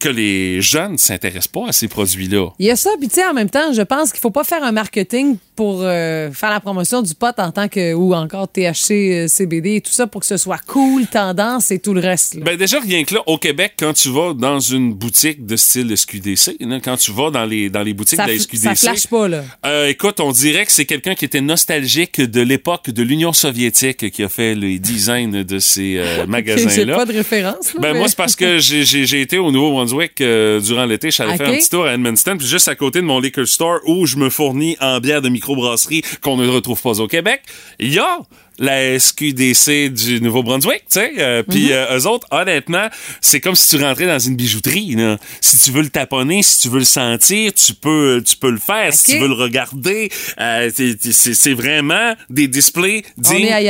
que 0.06 0.10
les 0.10 0.62
jeunes 0.62 0.94
ne 0.94 0.98
s'intéressent 0.98 1.48
pas 1.48 1.70
à 1.70 1.72
ces 1.72 1.88
produits-là. 1.88 2.50
Il 2.60 2.68
y 2.68 2.72
a 2.72 2.76
ça, 2.76 2.92
puis 3.00 3.08
tu 3.08 3.16
sais, 3.16 3.26
en 3.26 3.34
même 3.34 3.50
temps, 3.50 3.74
je 3.74 3.82
pense 3.82 4.12
qu'il 4.12 4.20
faut 4.22 4.30
pas 4.30 4.44
faire 4.44 4.64
un 4.64 4.72
marketing 4.72 5.38
pour 5.56 5.80
euh, 5.82 6.30
faire 6.32 6.50
la 6.52 6.60
promotion 6.60 7.02
du 7.02 7.16
pot 7.16 7.34
en 7.40 7.50
tant 7.52 7.68
que, 7.68 7.94
ou 7.94 8.14
encore 8.14 8.48
THC, 8.52 8.92
euh, 8.92 9.28
CBD 9.28 9.76
et 9.78 9.82
tout 9.82 9.92
ça 9.92 10.06
pour 10.06 10.22
que 10.22 10.28
ce 10.28 10.38
soit 10.38 10.60
cool, 10.68 11.08
tendance 11.08 11.72
et 11.72 11.80
tout 11.80 11.94
le 11.94 12.02
reste. 12.02 12.36
là. 12.36 12.42
Ben 12.44 12.58
déjà, 12.58 12.80
rien 12.80 13.04
que 13.04 13.16
là, 13.16 13.22
au 13.26 13.38
Québec, 13.38 13.74
quand 13.80 13.94
tu 13.94 14.10
vas 14.10 14.34
dans 14.34 14.60
une 14.60 14.94
boutique 14.94 15.46
de 15.46 15.56
style 15.56 15.96
SQDC, 15.98 16.58
là, 16.60 16.80
quand 16.84 16.98
tu 16.98 17.12
vas 17.12 17.32
dans 17.32 17.46
les, 17.46 17.70
dans 17.70 17.82
les 17.84 17.94
boutiques 17.94 18.18
ça, 18.20 18.26
de 18.28 18.32
la 18.34 18.38
SQDC... 18.40 18.58
ça 18.64 18.76
flash 18.76 19.08
pas, 19.08 19.28
là. 19.28 19.44
Euh, 19.66 19.88
écoute, 19.88 20.20
on 20.20 20.32
dirait 20.32 20.66
que 20.66 20.72
c'est 20.72 20.86
quelqu'un 20.86 21.16
qui 21.16 21.26
était 21.26 21.42
nostalgique 21.42 22.20
de 22.22 22.42
l'époque 22.42 22.90
de 22.90 23.02
l'Union 23.02 23.34
soviétique 23.34 24.12
qui 24.12 24.24
a 24.24 24.30
fait 24.30 24.54
les 24.56 24.78
designs 24.78 25.44
de 25.44 25.60
ces 25.60 25.98
euh, 25.98 26.18
J'ai 26.22 26.26
magasins-là. 26.28 26.96
pas 26.96 27.06
de 27.06 27.14
référence. 27.14 27.74
là, 27.74 27.80
Ben 27.82 27.94
mais- 27.94 28.00
moi 28.00 28.08
c'est 28.10 28.18
parce 28.18 28.36
que 28.36 28.60
j'ai 28.60 29.22
été 29.22 29.38
au 29.38 29.52
Nouveau-Brunswick 29.52 29.95
Euh, 30.22 30.60
durant 30.60 30.86
l'été. 30.86 31.08
Je 31.10 31.16
suis 31.16 31.24
allé 31.24 31.38
faire 31.38 31.50
un 31.50 31.56
petit 31.56 31.70
tour 31.70 31.86
à 31.86 31.94
Edmundston, 31.94 32.38
puis 32.38 32.48
juste 32.48 32.68
à 32.68 32.76
côté 32.76 33.02
de 33.02 33.06
mon 33.06 33.20
liquor 33.20 33.46
store 33.46 33.80
où 33.86 34.06
je 34.06 34.18
me 34.18 34.30
fournis 34.30 34.78
en 34.80 35.00
bière 35.00 35.22
de 35.22 35.30
microbrasserie 35.30 36.04
qu'on 36.22 36.38
ne 36.38 36.48
retrouve 36.48 36.82
pas 36.82 37.00
au 37.00 37.08
Québec, 37.08 37.42
il 37.80 37.94
y 37.94 38.00
a 38.00 38.20
la 38.60 38.98
SQDC 39.00 39.90
du 39.90 40.22
Nouveau-Brunswick, 40.22 40.84
tu 40.90 41.00
sais. 41.00 41.14
euh, 41.20 41.44
Puis 41.44 41.72
euh, 41.74 41.98
eux 41.98 42.08
autres, 42.08 42.28
honnêtement, 42.32 42.88
c'est 43.22 43.40
comme 43.42 43.56
si 43.56 43.76
tu 43.76 43.84
rentrais 43.84 44.08
dans 44.08 44.20
une 44.20 44.36
bijouterie. 44.36 44.96
Là. 44.96 45.18
Si 45.42 45.58
tu 45.60 45.72
veux 45.72 45.82
le 45.82 45.90
taponner, 45.90 46.44
si 46.44 46.60
tu 46.62 46.70
veux 46.70 46.80
le 46.80 46.86
sentir, 46.86 47.54
tu 47.54 47.74
peux, 47.74 48.24
tu 48.26 48.36
peux 48.38 48.50
le 48.52 48.58
faire. 48.60 48.94
Si 48.94 49.12
tu 49.12 49.20
veux 49.20 49.28
le 49.28 49.34
regarder, 49.34 50.10
euh, 50.40 50.70
c'est 50.74 50.96
c'est 51.34 51.54
vraiment 51.54 52.14
des 52.30 52.48
displays 52.48 53.04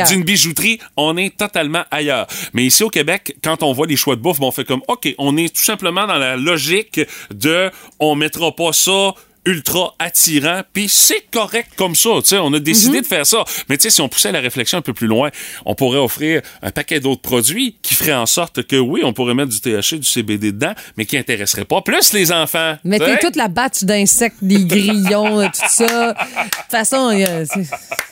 d'une 0.10 0.24
bijouterie. 0.24 0.80
On 0.98 1.18
est 1.18 1.36
totalement 1.36 1.84
ailleurs. 1.92 2.28
Mais 2.54 2.66
ici 2.66 2.84
au 2.84 2.90
Québec, 2.90 3.36
quand 3.44 3.64
on 3.64 3.74
voit 3.74 3.88
les 3.88 3.96
choix 3.96 4.16
de 4.16 4.22
bouffe, 4.22 4.38
on 4.42 4.52
fait 4.52 4.66
comme, 4.66 4.82
OK, 4.88 5.08
on 5.18 5.38
est 5.38 5.54
tout 5.56 5.64
simplement 5.64 6.06
dans 6.08 6.18
la 6.18 6.36
logique 6.38 7.02
de 7.34 7.70
on 8.00 8.16
mettra 8.16 8.56
pas 8.56 8.74
ça 8.74 9.14
ultra 9.46 9.94
attirant, 10.00 10.62
puis 10.74 10.90
c'est 10.90 11.24
correct 11.32 11.70
comme 11.76 11.96
ça, 11.96 12.10
tu 12.22 12.30
sais, 12.30 12.38
on 12.40 12.54
a 12.54 12.60
décidé 12.60 13.02
de 13.02 13.06
faire 13.06 13.26
ça. 13.26 13.44
Mais 13.70 13.78
tu 13.78 13.84
sais, 13.84 13.90
si 13.90 14.02
on 14.02 14.10
poussait 14.10 14.32
la 14.32 14.40
réflexion 14.40 14.78
un 14.78 14.82
peu 14.82 14.94
plus 14.94 15.08
loin, 15.08 15.30
on 15.66 15.76
pourrait 15.76 16.00
offrir 16.00 16.42
un 16.62 16.72
paquet 16.72 17.00
d'autres 17.00 17.22
produits 17.22 17.76
qui 17.82 17.94
feraient 17.94 18.14
en 18.14 18.26
sorte 18.26 18.64
que 18.64 18.76
oui, 18.76 19.02
on 19.04 19.14
pourrait 19.14 19.34
mettre 19.34 19.50
du 19.50 19.60
THC, 19.62 19.96
du 20.00 20.08
CBD 20.08 20.52
dedans, 20.52 20.74
mais 20.98 21.06
qui 21.06 21.18
intéresseraient 21.18 21.66
pas 21.66 21.82
plus 21.82 22.14
les 22.14 22.32
enfants. 22.32 22.76
Mettez 22.84 23.18
toute 23.22 23.36
la 23.36 23.48
batch 23.48 23.84
d'insectes, 23.84 24.38
des 24.42 24.64
grillons, 24.66 25.44
tout 25.46 25.68
ça. 25.70 26.14
De 26.14 26.18
toute 26.18 26.72
façon, 26.72 27.12
il 27.12 27.26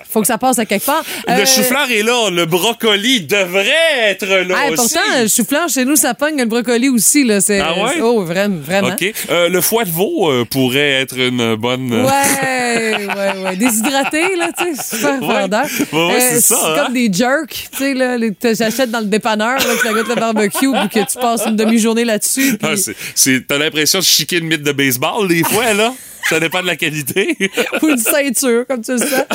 faut 0.09 0.21
que 0.21 0.27
ça 0.27 0.37
passe 0.37 0.59
à 0.59 0.65
quelque 0.65 0.85
part. 0.85 1.03
Le 1.27 1.33
Euh, 1.33 1.45
chou-fleur 1.45 1.89
est 1.89 2.03
là, 2.03 2.29
le 2.29 2.45
brocoli 2.45 3.21
devrait 3.21 3.71
être 4.03 4.25
là 4.25 4.55
ah, 4.57 4.67
aussi. 4.67 4.75
pourtant, 4.75 5.21
le 5.21 5.27
chou-fleur, 5.27 5.69
chez 5.69 5.85
nous, 5.85 5.95
ça 5.95 6.13
pogne 6.13 6.37
le 6.37 6.45
brocoli 6.45 6.89
aussi. 6.89 7.23
Là. 7.23 7.39
Ah 7.49 7.73
ouais? 7.83 8.01
Oh, 8.01 8.23
vraiment. 8.23 8.57
vraiment. 8.59 8.89
OK. 8.89 9.13
Euh, 9.29 9.49
le 9.49 9.61
foie 9.61 9.85
de 9.85 9.89
veau 9.89 10.29
euh, 10.31 10.45
pourrait 10.45 11.01
être 11.01 11.22
une 11.29 11.55
bonne... 11.55 11.91
euh, 11.93 12.03
Ouais, 12.05 13.05
ouais, 13.07 13.43
ouais. 13.43 13.55
Déshydraté, 13.55 14.35
là, 14.35 14.49
tu 14.57 14.75
sais, 14.75 14.95
super 14.97 15.19
vendeur. 15.19 15.65
Ouais, 15.91 16.05
ouais, 16.07 16.19
c'est 16.19 16.41
ça, 16.41 16.55
hein? 16.75 16.83
comme 16.83 16.93
des 16.93 17.11
jerks, 17.11 17.69
tu 17.71 17.77
sais, 17.77 17.93
là, 17.93 18.17
j'achète 18.53 18.89
dans 18.91 18.99
le 18.99 19.05
dépanneur, 19.05 19.57
là, 19.57 19.91
goûte 19.93 20.07
le 20.09 20.15
barbecue, 20.15 20.71
puis 20.71 20.89
que 21.01 21.11
tu 21.11 21.19
passes 21.19 21.41
une 21.45 21.55
demi-journée 21.55 22.05
là-dessus. 22.05 22.57
puis- 22.57 22.67
Ah, 22.71 22.75
c'est- 22.77 22.95
c'est- 23.15 23.47
T'as 23.47 23.57
l'impression 23.57 23.99
de 23.99 24.03
chiquer 24.03 24.37
une 24.37 24.47
mythe 24.47 24.63
de 24.63 24.71
baseball, 24.71 25.27
des 25.27 25.43
fois, 25.43 25.73
là. 25.73 25.93
Ça 26.29 26.39
dépend 26.39 26.61
de 26.61 26.67
la 26.67 26.77
qualité. 26.77 27.35
ou 27.81 27.89
une 27.89 27.97
ceinture, 27.97 28.65
comme 28.65 28.81
tu 28.81 28.93
le 28.93 28.97
sais. 28.99 29.25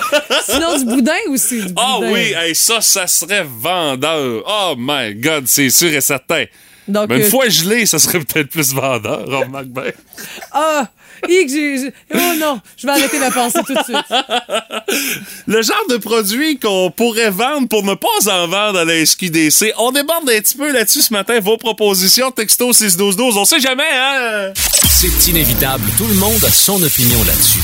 Sinon, 0.49 0.79
du 0.79 0.85
boudin 0.87 1.13
aussi. 1.29 1.61
Du 1.61 1.73
Ah 1.77 1.97
boudin. 1.99 2.13
oui, 2.13 2.33
hey, 2.35 2.55
ça, 2.55 2.81
ça 2.81 3.07
serait 3.07 3.45
vendeur. 3.47 4.43
Oh 4.47 4.75
my 4.79 5.15
God, 5.15 5.45
c'est 5.47 5.69
sûr 5.69 5.93
et 5.93 6.01
certain. 6.01 6.45
Donc, 6.89 7.09
Mais 7.09 7.17
une 7.19 7.23
euh, 7.23 7.31
fois 7.31 7.49
gelé, 7.49 7.87
ça 7.87 7.99
serait 7.99 8.21
peut-être 8.21 8.49
plus 8.49 8.73
vendeur, 8.73 9.27
remarque 9.27 9.67
bien. 9.67 9.93
Ah! 10.53 10.89
hic, 11.29 11.49
j'ai- 11.49 11.93
Oh 12.15 12.33
non, 12.39 12.61
je 12.77 12.87
vais 12.87 12.93
arrêter 12.93 13.19
la 13.19 13.31
pensée 13.31 13.59
tout 13.67 13.75
de 13.75 13.83
suite. 13.83 13.97
Le 15.47 15.63
genre 15.63 15.85
de 15.91 15.97
produit 15.97 16.59
qu'on 16.59 16.91
pourrait 16.91 17.31
vendre 17.31 17.69
pour 17.69 17.83
ne 17.83 17.95
pas 17.95 18.31
en 18.31 18.47
vendre 18.47 18.79
à 18.79 18.85
la 18.85 19.05
SQDC. 19.05 19.73
On 19.79 19.93
déborde 19.93 20.29
un 20.31 20.41
petit 20.41 20.57
peu 20.57 20.71
là-dessus 20.73 21.03
ce 21.03 21.13
matin. 21.13 21.41
Vos 21.41 21.57
propositions, 21.57 22.31
texto 22.31 22.73
61212. 22.73 23.37
On 23.37 23.45
sait 23.45 23.61
jamais, 23.61 23.83
hein? 23.93 24.53
C'est 24.91 25.29
inévitable. 25.29 25.85
Tout 25.97 26.07
le 26.07 26.15
monde 26.15 26.45
a 26.45 26.51
son 26.51 26.83
opinion 26.83 27.19
là-dessus. 27.25 27.61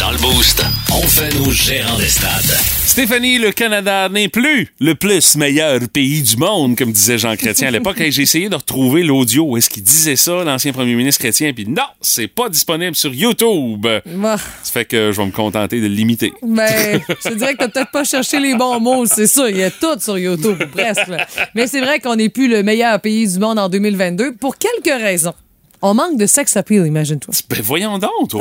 Dans 0.00 0.10
le 0.12 0.16
Boost, 0.18 0.64
on 0.92 1.02
fait 1.02 1.32
nos 1.38 1.50
gérants 1.50 1.98
des 1.98 2.06
stades. 2.08 2.56
Stéphanie, 2.86 3.38
le 3.38 3.52
Canada 3.52 4.08
n'est 4.08 4.28
plus 4.28 4.68
le 4.80 4.94
plus 4.94 5.36
meilleur 5.36 5.78
pays 5.92 6.22
du 6.22 6.36
monde, 6.36 6.76
comme 6.76 6.90
disait 6.90 7.18
Jean 7.18 7.36
Chrétien 7.36 7.68
à 7.68 7.70
l'époque. 7.70 7.96
J'ai 8.08 8.22
essayé 8.22 8.48
de 8.48 8.54
retrouver 8.56 9.02
l'audio 9.02 9.44
où 9.44 9.56
est-ce 9.56 9.68
qu'il 9.70 9.82
disait 9.82 10.16
ça, 10.16 10.42
l'ancien 10.42 10.72
premier 10.72 10.94
ministre 10.94 11.20
chrétien, 11.20 11.52
puis 11.52 11.66
non, 11.66 11.84
c'est 12.00 12.28
pas 12.28 12.48
disponible 12.48 12.96
sur 12.96 13.12
YouTube. 13.14 13.86
Bon, 14.06 14.36
Ça 14.62 14.72
fait 14.72 14.86
que 14.86 15.12
je 15.12 15.16
vais 15.20 15.26
me 15.26 15.32
contenter 15.32 15.80
de 15.80 15.86
l'imiter. 15.86 16.32
ben, 16.42 17.00
je 17.08 17.28
te 17.28 17.34
dirais 17.34 17.52
que 17.52 17.58
t'as 17.58 17.68
peut-être 17.68 17.90
pas 17.90 18.04
cherché 18.04 18.40
les 18.40 18.54
bons 18.54 18.80
mots, 18.80 19.06
c'est 19.06 19.26
ça. 19.26 19.48
Il 19.50 19.58
y 19.58 19.62
a 19.62 19.70
tout 19.70 19.98
sur 20.00 20.18
YouTube, 20.18 20.60
ou 20.62 20.66
presque. 20.66 21.08
là. 21.08 21.26
Mais 21.54 21.66
c'est 21.66 21.80
vrai 21.80 22.00
qu'on 22.00 22.16
n'est 22.16 22.30
plus 22.30 22.48
le 22.48 22.62
meilleur 22.62 23.00
pays 23.00 23.28
du 23.28 23.38
monde 23.38 23.58
en 23.58 23.68
2022 23.68 24.34
pour 24.36 24.56
quelques 24.56 25.00
raisons. 25.00 25.34
On 25.82 25.94
manque 25.94 26.18
de 26.18 26.26
sex 26.26 26.56
appeal, 26.56 26.86
imagine-toi. 26.86 27.32
Ben 27.48 27.60
voyons 27.62 27.98
donc, 27.98 28.34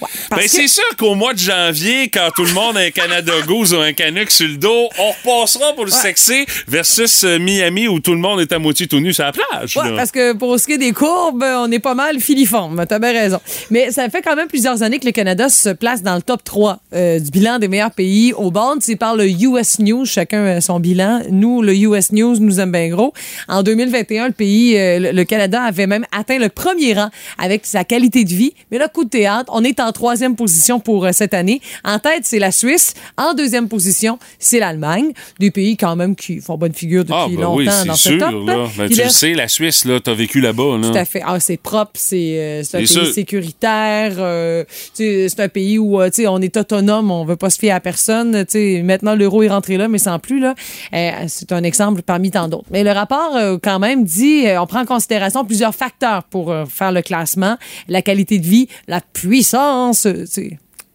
ouais. 0.00 0.08
Ben 0.30 0.36
que- 0.38 0.48
c'est 0.48 0.68
sûr 0.68 0.84
qu'au 0.98 1.14
mois 1.14 1.34
de 1.34 1.38
janvier, 1.38 2.08
quand 2.08 2.28
tout 2.34 2.44
le 2.44 2.52
monde 2.52 2.76
a 2.76 2.80
un 2.80 2.90
Canada 2.90 3.32
Goose 3.46 3.72
ou 3.74 3.78
un 3.80 3.92
Canuck 3.92 4.30
sur 4.30 4.48
le 4.48 4.56
dos, 4.56 4.88
on 4.98 5.10
repassera 5.32 5.72
pour 5.74 5.84
le 5.84 5.90
sexy 5.90 6.44
versus 6.68 7.24
euh, 7.24 7.38
Miami 7.38 7.88
où 7.88 8.00
tout 8.00 8.12
le 8.12 8.18
monde 8.18 8.40
est 8.40 8.52
à 8.52 8.58
moitié 8.58 8.86
tout 8.86 9.00
nu 9.00 9.12
sur 9.12 9.24
la 9.24 9.32
plage. 9.32 9.76
Ouais, 9.76 9.90
là. 9.90 9.96
parce 9.96 10.10
que 10.10 10.32
pour 10.32 10.58
ce 10.58 10.66
qui 10.66 10.72
est 10.72 10.78
des 10.78 10.92
courbes, 10.92 11.42
on 11.44 11.70
est 11.70 11.78
pas 11.78 11.94
mal 11.94 12.20
filiforme. 12.20 12.84
T'as 12.88 12.98
bien 12.98 13.12
raison. 13.12 13.40
Mais 13.70 13.90
ça 13.90 14.08
fait 14.08 14.22
quand 14.22 14.36
même 14.36 14.48
plusieurs 14.48 14.82
années 14.82 14.98
que 14.98 15.06
le 15.06 15.12
Canada 15.12 15.48
se 15.48 15.70
place 15.70 16.02
dans 16.02 16.16
le 16.16 16.22
top 16.22 16.42
3 16.44 16.78
euh, 16.94 17.18
du 17.18 17.30
bilan 17.30 17.58
des 17.58 17.68
meilleurs 17.68 17.90
pays 17.90 18.32
au 18.32 18.50
monde. 18.50 18.78
C'est 18.80 18.96
par 18.96 19.16
le 19.16 19.28
US 19.28 19.78
News, 19.78 20.04
chacun 20.06 20.44
a 20.46 20.60
son 20.60 20.80
bilan. 20.80 21.22
Nous, 21.30 21.62
le 21.62 21.74
US 21.74 22.12
News 22.12 22.36
nous 22.40 22.60
aime 22.60 22.72
bien 22.72 22.88
gros. 22.88 23.12
En 23.48 23.62
2021, 23.62 24.28
le 24.28 24.32
pays, 24.32 24.76
euh, 24.78 24.98
le- 24.98 25.10
le 25.12 25.24
Canada 25.24 25.62
avait 25.62 25.86
même 25.86 26.06
atteint 26.16 26.38
le 26.38 26.48
premier 26.48 26.94
rang 26.94 27.10
avec 27.38 27.66
sa 27.66 27.84
qualité 27.84 28.24
de 28.24 28.30
vie. 28.34 28.54
Mais 28.70 28.78
là, 28.78 28.88
coup 28.88 29.04
de 29.04 29.10
théâtre, 29.10 29.50
on 29.54 29.64
est 29.64 29.80
en 29.80 29.89
troisième 29.92 30.36
position 30.36 30.80
pour 30.80 31.04
euh, 31.04 31.10
cette 31.12 31.34
année. 31.34 31.60
En 31.84 31.98
tête, 31.98 32.22
c'est 32.24 32.38
la 32.38 32.52
Suisse. 32.52 32.94
En 33.16 33.34
deuxième 33.34 33.68
position, 33.68 34.18
c'est 34.38 34.58
l'Allemagne. 34.58 35.12
Des 35.38 35.50
pays 35.50 35.76
quand 35.76 35.96
même 35.96 36.16
qui 36.16 36.40
font 36.40 36.56
bonne 36.56 36.74
figure 36.74 37.04
depuis 37.04 37.14
Ah, 37.16 37.26
ben 37.28 37.40
longtemps 37.40 37.56
oui, 37.56 37.66
dans 37.66 37.94
ce 37.94 38.08
sûr. 38.10 38.18
top. 38.18 38.46
Là. 38.46 38.66
Ben, 38.76 38.86
Puis 38.86 38.94
tu 38.94 38.98
là- 39.00 39.04
le 39.04 39.10
sais, 39.10 39.34
la 39.34 39.48
Suisse, 39.48 39.84
là, 39.84 40.00
t'as 40.00 40.14
vécu 40.14 40.40
là-bas. 40.40 40.78
Là. 40.80 40.88
tout 40.90 40.96
à 40.98 41.04
fait. 41.04 41.22
Ah, 41.26 41.38
c'est 41.40 41.56
propre, 41.56 41.92
c'est 41.94 42.38
euh, 42.38 42.62
c'est 42.62 42.76
un 42.78 42.80
pays 42.80 43.12
sécuritaire. 43.12 44.14
euh, 44.18 44.64
c'est 44.94 45.40
un 45.40 45.48
pays 45.48 45.78
où 45.78 46.00
euh, 46.00 46.08
tu 46.10 46.22
sais, 46.22 46.26
on 46.26 46.38
est 46.40 46.56
autonome, 46.56 47.10
on 47.10 47.24
veut 47.24 47.36
pas 47.36 47.50
se 47.50 47.58
fier 47.58 47.70
à 47.72 47.80
personne. 47.80 48.44
Tu 48.46 48.52
sais, 48.52 48.82
Maintenant, 48.82 49.14
l'euro 49.14 49.42
est 49.42 49.48
rentré 49.48 49.76
là, 49.76 49.88
mais 49.88 49.98
sans 49.98 50.18
plus. 50.18 50.40
Là. 50.40 50.54
Euh, 50.94 51.10
c'est 51.28 51.52
un 51.52 51.62
exemple 51.62 52.02
parmi 52.02 52.30
tant 52.30 52.48
d'autres. 52.48 52.66
Mais 52.70 52.82
le 52.84 52.90
rapport, 52.92 53.36
quand 53.62 53.78
même, 53.78 54.04
dit 54.04 54.44
on 54.58 54.66
prend 54.66 54.80
en 54.80 54.86
considération 54.86 55.44
plusieurs 55.44 55.74
facteurs 55.74 56.24
pour 56.24 56.54
faire 56.68 56.92
le 56.92 57.02
classement. 57.02 57.56
La 57.88 58.02
qualité 58.02 58.38
de 58.38 58.46
vie, 58.46 58.68
la 58.88 59.00
puissance. 59.00 59.79
Euh, 60.06 60.24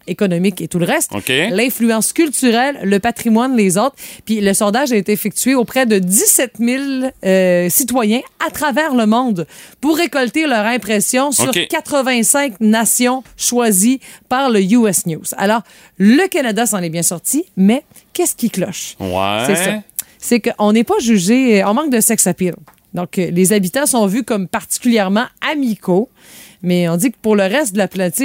économique 0.06 0.60
et 0.60 0.68
tout 0.68 0.78
le 0.78 0.86
reste, 0.86 1.12
l'influence 1.50 2.12
culturelle, 2.12 2.78
le 2.82 2.98
patrimoine, 2.98 3.56
les 3.56 3.76
autres. 3.76 3.96
Puis 4.24 4.40
le 4.40 4.54
sondage 4.54 4.92
a 4.92 4.96
été 4.96 5.12
effectué 5.12 5.54
auprès 5.54 5.86
de 5.86 5.98
17 5.98 6.54
000 6.60 6.82
euh, 7.24 7.68
citoyens 7.68 8.20
à 8.46 8.50
travers 8.50 8.94
le 8.94 9.06
monde 9.06 9.46
pour 9.80 9.96
récolter 9.96 10.46
leur 10.46 10.64
impression 10.64 11.32
sur 11.32 11.48
OK. 11.48 11.66
85 11.68 12.60
nations 12.60 13.24
choisies 13.36 14.00
par 14.28 14.50
le 14.50 14.60
US 14.62 15.06
News. 15.06 15.24
Alors, 15.36 15.62
le 15.98 16.28
Canada 16.28 16.66
s'en 16.66 16.78
est 16.78 16.90
bien 16.90 17.02
sorti, 17.02 17.44
mais 17.56 17.82
qu'est-ce 18.12 18.36
qui 18.36 18.50
cloche? 18.50 18.96
Ouais. 19.00 19.42
C'est 19.46 19.56
ça. 19.56 19.82
C'est 20.18 20.40
qu'on 20.40 20.72
n'est 20.72 20.84
pas 20.84 20.98
jugé, 21.00 21.64
on 21.64 21.74
manque 21.74 21.90
de 21.90 22.00
sex 22.00 22.26
appeal. 22.26 22.54
Donc, 22.94 23.18
euh, 23.18 23.30
les 23.30 23.52
habitants 23.52 23.86
sont 23.86 24.06
vus 24.06 24.24
comme 24.24 24.48
particulièrement 24.48 25.26
amicaux, 25.52 26.08
mais 26.62 26.88
on 26.88 26.96
dit 26.96 27.12
que 27.12 27.16
pour 27.20 27.36
le 27.36 27.44
reste 27.44 27.74
de 27.74 27.78
la 27.78 27.88
planète, 27.88 28.16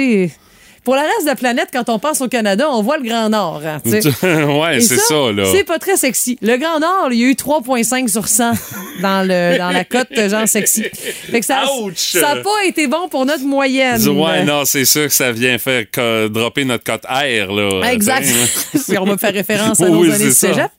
pour 0.84 0.94
le 0.94 1.00
reste 1.00 1.22
de 1.22 1.26
la 1.26 1.34
planète, 1.36 1.68
quand 1.72 1.88
on 1.88 1.98
pense 1.98 2.20
au 2.20 2.28
Canada, 2.28 2.66
on 2.70 2.82
voit 2.82 2.98
le 2.98 3.04
Grand 3.04 3.28
Nord. 3.28 3.62
hein, 3.64 3.80
ouais, 3.84 4.80
c'est 4.80 4.98
ça, 4.98 5.32
là. 5.32 5.44
C'est 5.52 5.64
pas 5.64 5.78
très 5.78 5.96
sexy. 5.96 6.38
Le 6.42 6.56
Grand 6.56 6.80
Nord, 6.80 7.08
il 7.12 7.18
y 7.20 7.24
a 7.24 7.28
eu 7.28 7.32
3,5 7.34 8.08
sur 8.08 8.26
100 8.28 8.52
dans, 9.00 9.26
le, 9.26 9.58
dans 9.58 9.70
la 9.70 9.84
cote 9.84 10.08
genre 10.28 10.48
sexy. 10.48 10.82
Fait 11.30 11.40
que 11.40 11.46
ça 11.46 11.62
ça 11.96 12.34
n'a 12.34 12.40
pas 12.42 12.64
été 12.66 12.86
bon 12.86 13.08
pour 13.08 13.24
notre 13.26 13.44
moyenne. 13.44 14.06
Ouais, 14.08 14.44
non, 14.44 14.64
c'est 14.64 14.84
sûr 14.84 15.04
que 15.06 15.12
ça 15.12 15.30
vient 15.32 15.56
faire 15.58 15.84
dropper 16.30 16.64
notre 16.64 16.84
cote 16.84 17.04
R, 17.04 17.52
là. 17.52 17.92
Exact. 17.92 18.22
T'sais, 18.74 18.78
Si 18.78 18.98
on 18.98 19.04
va 19.04 19.16
faire 19.16 19.32
référence 19.32 19.80
à 19.80 19.88
nos 19.88 20.00
oui, 20.00 20.12
années 20.12 20.26
de 20.26 20.30
ça. 20.30 20.48
cégep. 20.48 20.70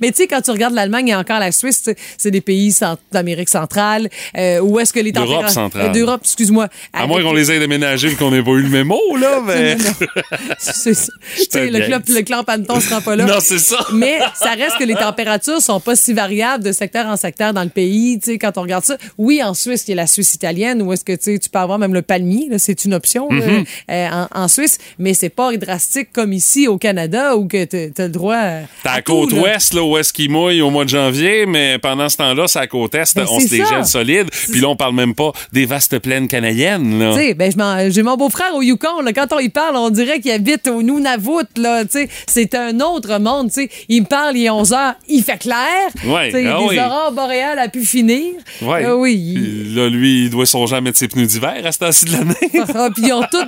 Mais 0.00 0.10
tu 0.10 0.18
sais, 0.18 0.26
quand 0.26 0.40
tu 0.40 0.50
regardes 0.50 0.74
l'Allemagne 0.74 1.08
et 1.08 1.14
encore 1.14 1.38
la 1.38 1.52
Suisse, 1.52 1.88
c'est 2.18 2.30
des 2.30 2.40
pays 2.40 2.72
cent- 2.72 2.96
d'Amérique 3.12 3.48
centrale. 3.48 4.08
euh, 4.36 4.58
où 4.60 4.78
est-ce 4.80 4.92
que 4.92 5.00
les 5.00 5.12
D'Europe 5.12 5.28
températures... 5.30 5.50
centrale. 5.54 5.86
Euh, 5.86 5.92
D'Europe, 5.92 6.20
excuse-moi. 6.24 6.68
À 6.92 7.06
moins 7.06 7.22
qu'on 7.22 7.32
les 7.32 7.50
ait 7.52 7.58
déménagés 7.58 8.08
et 8.12 8.14
qu'on 8.14 8.30
n'ait 8.30 8.42
pas 8.42 8.50
eu 8.52 8.62
le 8.62 8.68
mémo, 8.68 8.98
là, 9.18 9.40
mais. 9.44 9.76
C'est 10.58 10.94
ça. 10.94 11.12
Le, 11.54 11.86
club, 11.86 12.02
le 12.08 12.22
clan 12.22 12.44
Panton 12.44 12.80
sera 12.80 13.00
pas 13.00 13.16
là. 13.16 13.24
Non, 13.24 13.38
c'est 13.40 13.58
ça. 13.58 13.78
Mais 13.92 14.18
ça 14.34 14.50
reste 14.50 14.78
que 14.78 14.84
les 14.84 14.94
températures 14.94 15.60
sont 15.60 15.80
pas 15.80 15.96
si 15.96 16.12
variables 16.12 16.64
de 16.64 16.72
secteur 16.72 17.06
en 17.06 17.16
secteur 17.16 17.52
dans 17.52 17.62
le 17.62 17.68
pays. 17.68 18.18
Tu 18.22 18.32
sais, 18.32 18.38
quand 18.38 18.56
on 18.58 18.62
regarde 18.62 18.84
ça, 18.84 18.96
oui, 19.18 19.42
en 19.42 19.54
Suisse, 19.54 19.84
il 19.86 19.90
y 19.90 19.92
a 19.94 19.96
la 19.96 20.06
Suisse 20.06 20.34
italienne 20.34 20.82
où 20.82 20.92
est-ce 20.92 21.04
que 21.04 21.12
tu 21.14 21.38
peux 21.50 21.58
avoir 21.58 21.78
même 21.78 21.94
le 21.94 22.02
palmier. 22.02 22.48
C'est 22.58 22.84
une 22.84 22.94
option 22.94 23.28
Mm-hmm. 23.30 23.66
euh, 23.90 24.08
en, 24.32 24.42
en 24.42 24.48
Suisse, 24.48 24.78
mais 24.98 25.14
c'est 25.14 25.28
pas 25.28 25.54
drastique 25.56 26.08
comme 26.12 26.32
ici 26.32 26.68
au 26.68 26.78
Canada 26.78 27.36
où 27.36 27.46
que 27.46 27.64
tu 27.64 27.92
as 28.00 28.04
le 28.06 28.08
droit 28.10 28.36
à, 28.36 28.60
T'as 28.82 28.96
la 28.96 29.02
tout, 29.02 29.12
côte 29.12 29.32
là. 29.32 29.40
ouest, 29.42 29.74
là, 29.74 29.82
où 29.82 29.96
est-ce 29.96 30.12
qu'il 30.12 30.30
mouille 30.30 30.60
au 30.60 30.70
mois 30.70 30.84
de 30.84 30.90
janvier, 30.90 31.46
mais 31.46 31.78
pendant 31.78 32.08
ce 32.08 32.16
temps-là, 32.18 32.46
c'est 32.46 32.58
la 32.58 32.66
côte 32.66 32.94
est, 32.94 33.16
Ben, 33.16 33.26
on 33.28 33.40
se 33.40 33.48
dégèle 33.48 33.84
solide. 33.84 34.28
Puis 34.50 34.60
là, 34.60 34.68
on 34.68 34.76
parle 34.76 34.94
même 34.94 35.14
pas 35.14 35.32
des 35.52 35.64
vastes 35.66 35.98
plaines 35.98 36.28
canadiennes. 36.28 37.12
Tu 37.14 37.18
sais, 37.18 37.34
ben, 37.34 37.52
j'ai 37.90 38.02
mon 38.02 38.16
beau-frère 38.16 38.54
au 38.54 38.62
Yukon. 38.62 39.00
Là, 39.02 39.12
quand 39.12 39.32
on 39.34 39.40
y 39.40 39.48
parle, 39.48 39.76
on 39.76 39.90
dirait 39.90 40.20
qu'il 40.20 40.30
habite 40.30 40.66
au 40.68 40.82
Nunavut, 40.82 41.46
là, 41.56 41.84
tu 41.84 41.90
sais. 41.92 42.08
C'est 42.26 42.54
un 42.54 42.80
autre 42.80 43.18
monde, 43.18 43.48
tu 43.48 43.62
sais. 43.62 43.70
Il 43.88 44.02
me 44.02 44.06
parle, 44.06 44.36
il 44.36 44.44
est 44.44 44.50
11 44.50 44.72
heures, 44.72 44.94
il 45.08 45.22
fait 45.22 45.38
clair. 45.38 45.88
Ouais, 46.06 46.30
sais, 46.30 46.46
ah 46.46 46.58
les 46.60 46.66
oui. 46.66 46.78
aurores 46.78 47.12
boréales 47.12 47.58
a 47.58 47.68
pu 47.68 47.84
finir. 47.84 48.32
Ouais. 48.62 48.84
Ah 48.86 48.96
oui. 48.96 49.14
il- 49.14 49.34
Puis 49.34 49.74
Là, 49.74 49.88
lui, 49.88 50.24
il 50.24 50.30
doit 50.30 50.46
songer 50.46 50.76
à 50.76 50.80
mettre 50.80 50.98
ses 50.98 51.08
pneus 51.08 51.26
d'hiver 51.26 51.54
à 51.64 51.72
ce 51.72 51.78
temps-ci 51.78 52.04
de 52.06 52.12
l'année. 52.12 52.34
Ah, 52.76 52.88
puis 52.92 53.04
ils 53.06 53.12
ont 53.12 53.22
tout. 53.22 53.46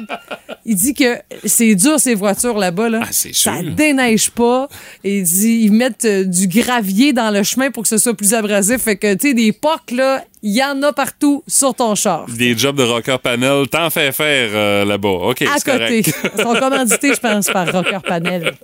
Il 0.64 0.76
dit 0.76 0.94
que 0.94 1.16
c'est 1.44 1.74
dur 1.74 1.98
ces 1.98 2.14
voitures 2.14 2.58
là-bas 2.58 2.88
là. 2.88 3.00
Ah, 3.02 3.08
c'est 3.10 3.34
Ça 3.34 3.62
déneige 3.62 4.30
pas. 4.30 4.68
Et 5.04 5.18
il 5.18 5.22
dit 5.24 5.60
ils 5.64 5.72
mettent 5.72 6.04
euh, 6.04 6.24
du 6.24 6.46
gravier 6.48 7.12
dans 7.12 7.30
le 7.30 7.42
chemin 7.42 7.70
pour 7.70 7.82
que 7.82 7.88
ce 7.88 7.98
soit 7.98 8.14
plus 8.14 8.34
abrasif. 8.34 8.82
Fait 8.82 8.96
que 8.96 9.14
tu 9.14 9.28
sais 9.28 9.34
des 9.34 9.52
pocs 9.52 9.90
là, 9.92 10.24
il 10.42 10.54
y 10.54 10.62
en 10.62 10.82
a 10.82 10.92
partout 10.92 11.42
sur 11.48 11.74
ton 11.74 11.94
char. 11.94 12.26
Des 12.28 12.56
jobs 12.56 12.76
de 12.76 12.82
rocker 12.84 13.18
panel, 13.18 13.66
t'en 13.68 13.90
fais 13.90 14.12
faire 14.12 14.50
euh, 14.52 14.84
là-bas. 14.84 15.08
OK, 15.08 15.42
À 15.42 15.58
c'est 15.58 15.64
côté. 15.72 16.02
correct. 16.02 16.20
Ils 16.38 16.42
sont 16.42 16.54
commandités, 16.54 17.14
je 17.14 17.20
pense, 17.20 17.46
par 17.46 17.70
Rocker 17.72 17.98
Panel. 18.06 18.54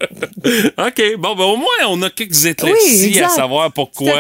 OK, 0.78 1.02
bon, 1.18 1.34
ben, 1.34 1.44
au 1.44 1.56
moins, 1.56 1.68
on 1.88 2.00
a 2.02 2.10
quelques 2.10 2.44
éclaircies 2.44 3.12
Oui, 3.14 3.20
à 3.20 3.28
savoir 3.28 3.72
pourquoi. 3.72 4.12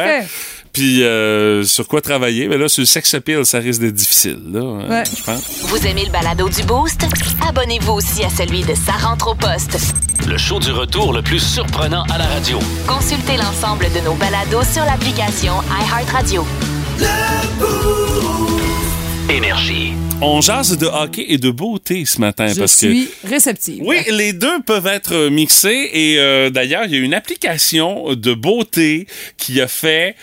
Puis 0.72 1.02
euh, 1.02 1.64
sur 1.64 1.86
quoi 1.86 2.00
travailler. 2.00 2.48
Mais 2.48 2.56
là, 2.56 2.66
sur 2.66 2.80
le 2.80 2.86
sex 2.86 3.12
appeal, 3.12 3.44
ça 3.44 3.58
risque 3.58 3.82
d'être 3.82 3.94
difficile, 3.94 4.40
là, 4.52 4.60
euh, 4.60 4.88
Ouais. 4.88 5.02
je 5.04 5.22
pense. 5.22 5.60
Vous 5.64 5.86
aimez 5.86 6.06
le 6.06 6.10
balado 6.10 6.48
du 6.48 6.62
Boost? 6.62 7.02
Abonnez-vous 7.46 7.92
aussi 7.92 8.24
à 8.24 8.30
celui 8.30 8.62
de 8.62 8.74
Sa 8.74 8.92
rentre 8.92 9.28
au 9.30 9.34
poste. 9.34 9.76
Le 10.26 10.38
show 10.38 10.60
du 10.60 10.70
retour 10.72 11.12
le 11.12 11.20
plus 11.20 11.40
surprenant 11.40 12.04
à 12.04 12.16
la 12.16 12.24
radio. 12.26 12.58
Consultez 12.86 13.36
l'ensemble 13.36 13.86
de 13.94 14.00
nos 14.00 14.14
balados 14.14 14.64
sur 14.72 14.84
l'application 14.86 15.52
iHeartRadio. 15.78 16.46
Énergie. 19.30 19.92
On 20.20 20.40
jase 20.40 20.76
de 20.78 20.86
hockey 20.86 21.24
et 21.28 21.38
de 21.38 21.50
beauté 21.50 22.04
ce 22.04 22.20
matin 22.20 22.48
Je 22.48 22.58
parce 22.60 22.72
que 22.74 22.78
suis 22.92 23.08
réceptive. 23.24 23.82
Oui, 23.84 23.96
les 24.10 24.32
deux 24.32 24.60
peuvent 24.62 24.86
être 24.86 25.28
mixés 25.28 25.90
et 25.92 26.16
euh, 26.18 26.50
d'ailleurs, 26.50 26.84
il 26.86 26.92
y 26.92 26.96
a 26.96 27.00
une 27.00 27.14
application 27.14 28.14
de 28.14 28.34
beauté 28.34 29.06
qui 29.36 29.60
a 29.60 29.66
fait 29.68 30.14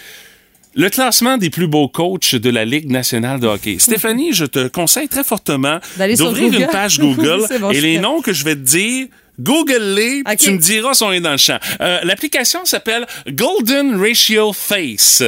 le 0.76 0.90
classement 0.90 1.38
des 1.38 1.50
plus 1.50 1.68
beaux 1.68 1.90
coachs 1.90 2.36
de 2.36 2.50
la 2.50 2.64
Ligue 2.64 2.90
nationale 2.90 3.40
de 3.40 3.48
hockey. 3.48 3.78
Stéphanie, 3.80 4.32
je 4.34 4.46
te 4.46 4.68
conseille 4.68 5.10
très 5.10 5.24
fortement 5.24 5.80
D'aller 5.98 6.16
sur 6.16 6.28
d'ouvrir 6.30 6.52
Google. 6.52 6.62
une 6.64 6.68
page 6.70 7.00
Google 7.00 7.46
bon, 7.60 7.72
et 7.72 7.82
les 7.82 7.96
fais. 7.96 8.02
noms 8.02 8.22
que 8.22 8.32
je 8.32 8.44
vais 8.46 8.56
te 8.56 8.62
dire 8.62 9.08
Google-les, 9.40 10.24
tu 10.38 10.52
me 10.52 10.58
diras 10.58 10.94
si 10.94 11.04
on 11.04 11.14
est 11.14 11.22
dans 11.22 11.32
le 11.32 11.38
champ. 11.38 11.58
Euh, 11.80 12.00
L'application 12.04 12.66
s'appelle 12.66 13.06
Golden 13.30 13.96
Ratio 14.00 14.52
Face. 14.52 15.24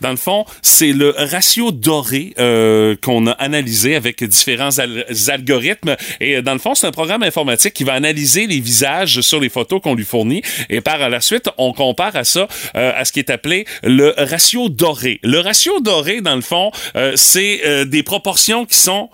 Dans 0.00 0.10
le 0.10 0.16
fond, 0.16 0.44
c'est 0.62 0.92
le 0.92 1.14
ratio 1.16 1.72
doré 1.72 2.34
euh, 2.38 2.96
qu'on 3.02 3.26
a 3.26 3.32
analysé 3.32 3.94
avec 3.96 4.22
différents 4.22 4.78
al- 4.78 5.06
algorithmes. 5.28 5.96
Et 6.20 6.36
euh, 6.36 6.42
dans 6.42 6.52
le 6.52 6.58
fond, 6.58 6.74
c'est 6.74 6.86
un 6.86 6.92
programme 6.92 7.22
informatique 7.22 7.74
qui 7.74 7.84
va 7.84 7.94
analyser 7.94 8.46
les 8.46 8.60
visages 8.60 9.20
sur 9.22 9.40
les 9.40 9.48
photos 9.48 9.80
qu'on 9.80 9.94
lui 9.94 10.04
fournit. 10.04 10.42
Et 10.68 10.80
par 10.80 11.08
la 11.08 11.20
suite, 11.20 11.48
on 11.58 11.72
compare 11.72 12.14
à 12.16 12.24
ça 12.24 12.46
euh, 12.76 12.92
à 12.94 13.04
ce 13.04 13.12
qui 13.12 13.20
est 13.20 13.30
appelé 13.30 13.64
le 13.82 14.14
ratio 14.18 14.68
doré. 14.68 15.18
Le 15.22 15.40
ratio 15.40 15.80
doré, 15.80 16.20
dans 16.20 16.36
le 16.36 16.42
fond, 16.42 16.70
c'est 17.14 17.86
des 17.86 18.02
proportions 18.02 18.66
qui 18.66 18.76
sont, 18.76 19.08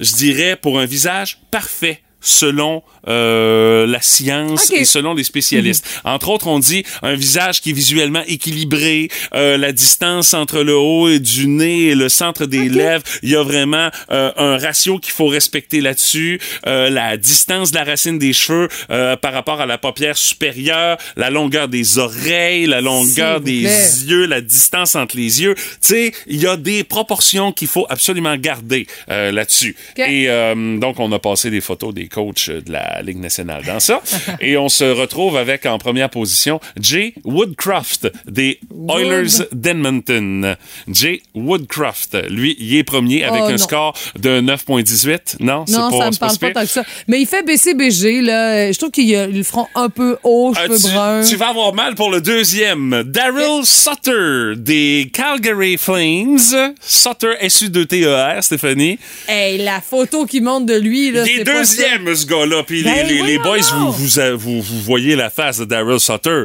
je 0.00 0.14
dirais, 0.14 0.56
pour 0.56 0.78
un 0.78 0.86
visage 0.86 1.38
parfait 1.50 2.00
selon 2.26 2.82
euh, 3.08 3.86
la 3.86 4.00
science 4.00 4.70
et 4.72 4.84
selon 4.84 5.14
les 5.14 5.24
spécialistes. 5.24 5.86
Entre 6.04 6.28
autres, 6.28 6.48
on 6.48 6.58
dit 6.58 6.84
un 7.02 7.14
visage 7.14 7.60
qui 7.60 7.70
est 7.70 7.72
visuellement 7.72 8.22
équilibré, 8.26 9.08
euh, 9.34 9.56
la 9.56 9.72
distance 9.72 10.34
entre 10.34 10.62
le 10.62 10.76
haut 10.76 11.08
et 11.08 11.20
du 11.20 11.46
nez 11.46 11.86
et 11.86 11.94
le 11.94 12.08
centre 12.08 12.46
des 12.46 12.68
lèvres, 12.68 13.04
il 13.22 13.30
y 13.30 13.36
a 13.36 13.42
vraiment 13.42 13.90
euh, 14.10 14.32
un 14.36 14.58
ratio 14.58 14.98
qu'il 14.98 15.12
faut 15.12 15.28
respecter 15.28 15.80
là-dessus, 15.80 16.40
euh, 16.66 16.90
la 16.90 17.16
distance 17.16 17.70
de 17.70 17.76
la 17.76 17.84
racine 17.84 18.18
des 18.18 18.32
cheveux 18.32 18.68
euh, 18.90 19.16
par 19.16 19.32
rapport 19.32 19.60
à 19.60 19.66
la 19.66 19.78
paupière 19.78 20.16
supérieure, 20.16 20.98
la 21.16 21.30
longueur 21.30 21.68
des 21.68 21.98
oreilles, 21.98 22.66
la 22.66 22.80
longueur 22.80 23.40
des 23.40 23.62
yeux, 23.62 24.26
la 24.26 24.40
distance 24.40 24.96
entre 24.96 25.16
les 25.16 25.42
yeux. 25.42 25.54
Tu 25.54 25.62
sais, 25.80 26.12
il 26.26 26.40
y 26.40 26.46
a 26.46 26.56
des 26.56 26.82
proportions 26.82 27.52
qu'il 27.52 27.68
faut 27.68 27.86
absolument 27.88 28.36
garder 28.36 28.86
euh, 29.10 29.30
là-dessus. 29.30 29.76
Ok. 29.90 30.04
Et 30.08 30.28
euh, 30.28 30.78
donc, 30.78 30.98
on 30.98 31.10
a 31.12 31.18
passé 31.18 31.50
des 31.50 31.60
photos 31.60 31.94
des 31.94 32.08
coachs 32.16 32.48
de 32.48 32.72
la 32.72 33.02
Ligue 33.02 33.18
nationale 33.20 33.62
dans 33.66 33.78
ça. 33.78 34.00
Et 34.40 34.56
on 34.56 34.70
se 34.70 34.84
retrouve 34.84 35.36
avec 35.36 35.66
en 35.66 35.76
première 35.76 36.08
position 36.08 36.60
Jay 36.80 37.12
Woodcroft 37.24 38.10
des 38.26 38.58
Oilers 38.88 39.44
d'Edmonton. 39.52 40.56
Jay 40.90 41.20
Woodcroft, 41.34 42.16
lui, 42.30 42.56
il 42.58 42.76
est 42.76 42.84
premier 42.84 43.22
avec 43.24 43.42
Oh, 43.42 43.48
un 43.48 43.50
non. 43.52 43.58
score 43.58 43.94
de 44.18 44.40
9,18. 44.40 45.36
Non, 45.40 45.64
c'est 45.66 45.74
Non, 45.76 45.90
pas, 45.90 45.98
ça 45.98 46.10
me 46.10 46.16
parle 46.16 46.38
pas 46.38 46.50
tant 46.52 46.60
que 46.62 46.66
ça. 46.66 46.84
Mais 47.06 47.20
il 47.20 47.26
fait 47.26 47.42
BCBG, 47.42 48.22
là. 48.22 48.72
Je 48.72 48.78
trouve 48.78 48.90
qu'il 48.90 49.14
a 49.14 49.26
le 49.26 49.42
front 49.42 49.66
un 49.74 49.90
peu 49.90 50.16
haut, 50.24 50.54
Ah, 50.56 50.62
cheveux 50.66 50.78
tu, 50.78 50.82
bruns. 50.90 51.22
tu 51.28 51.36
vas 51.36 51.48
avoir 51.50 51.74
mal 51.74 51.94
pour 51.94 52.10
le 52.10 52.20
deuxième. 52.22 53.02
Daryl 53.06 53.64
Sutter 53.64 54.54
des 54.56 55.10
Calgary 55.12 55.76
Flames. 55.76 56.38
Sutter 56.80 57.34
SU2TER, 57.42 58.40
Stéphanie. 58.42 58.98
Hey, 59.28 59.58
la 59.58 59.80
photo 59.82 60.24
qui 60.24 60.40
monte 60.40 60.66
de 60.66 60.74
lui, 60.76 61.10
là, 61.10 61.24
Il 61.26 61.30
est 61.32 61.36
c'est 61.38 61.44
deuxième, 61.44 62.05
ce 62.14 62.26
gars-là. 62.26 62.62
Puis 62.62 62.82
Ben, 62.82 63.06
les, 63.06 63.14
les, 63.14 63.22
les 63.22 63.38
boys, 63.38 63.58
vous, 63.74 63.92
vous, 63.92 64.36
vous, 64.38 64.62
vous 64.62 64.80
voyez 64.82 65.16
la 65.16 65.30
face 65.30 65.58
de 65.58 65.64
Daryl 65.64 65.98
Sutter. 66.00 66.44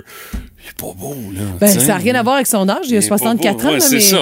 Il 0.63 0.69
est 0.69 0.77
pas 0.77 0.93
beau, 0.95 1.15
là. 1.33 1.41
Ben, 1.59 1.67
ça 1.67 1.85
n'a 1.87 1.97
rien 1.97 2.15
à 2.15 2.23
voir 2.23 2.35
avec 2.35 2.47
son 2.47 2.67
âge. 2.69 2.85
Il 2.87 2.95
a 2.95 2.99
Il 2.99 3.03
est 3.05 3.09
pas 3.09 3.17
64 3.17 3.57
beau. 3.57 3.63
ans, 3.63 3.67
Ouais, 3.69 3.73
là, 3.75 3.79
c'est 3.79 3.95
mais, 3.95 3.99
ça. 4.01 4.17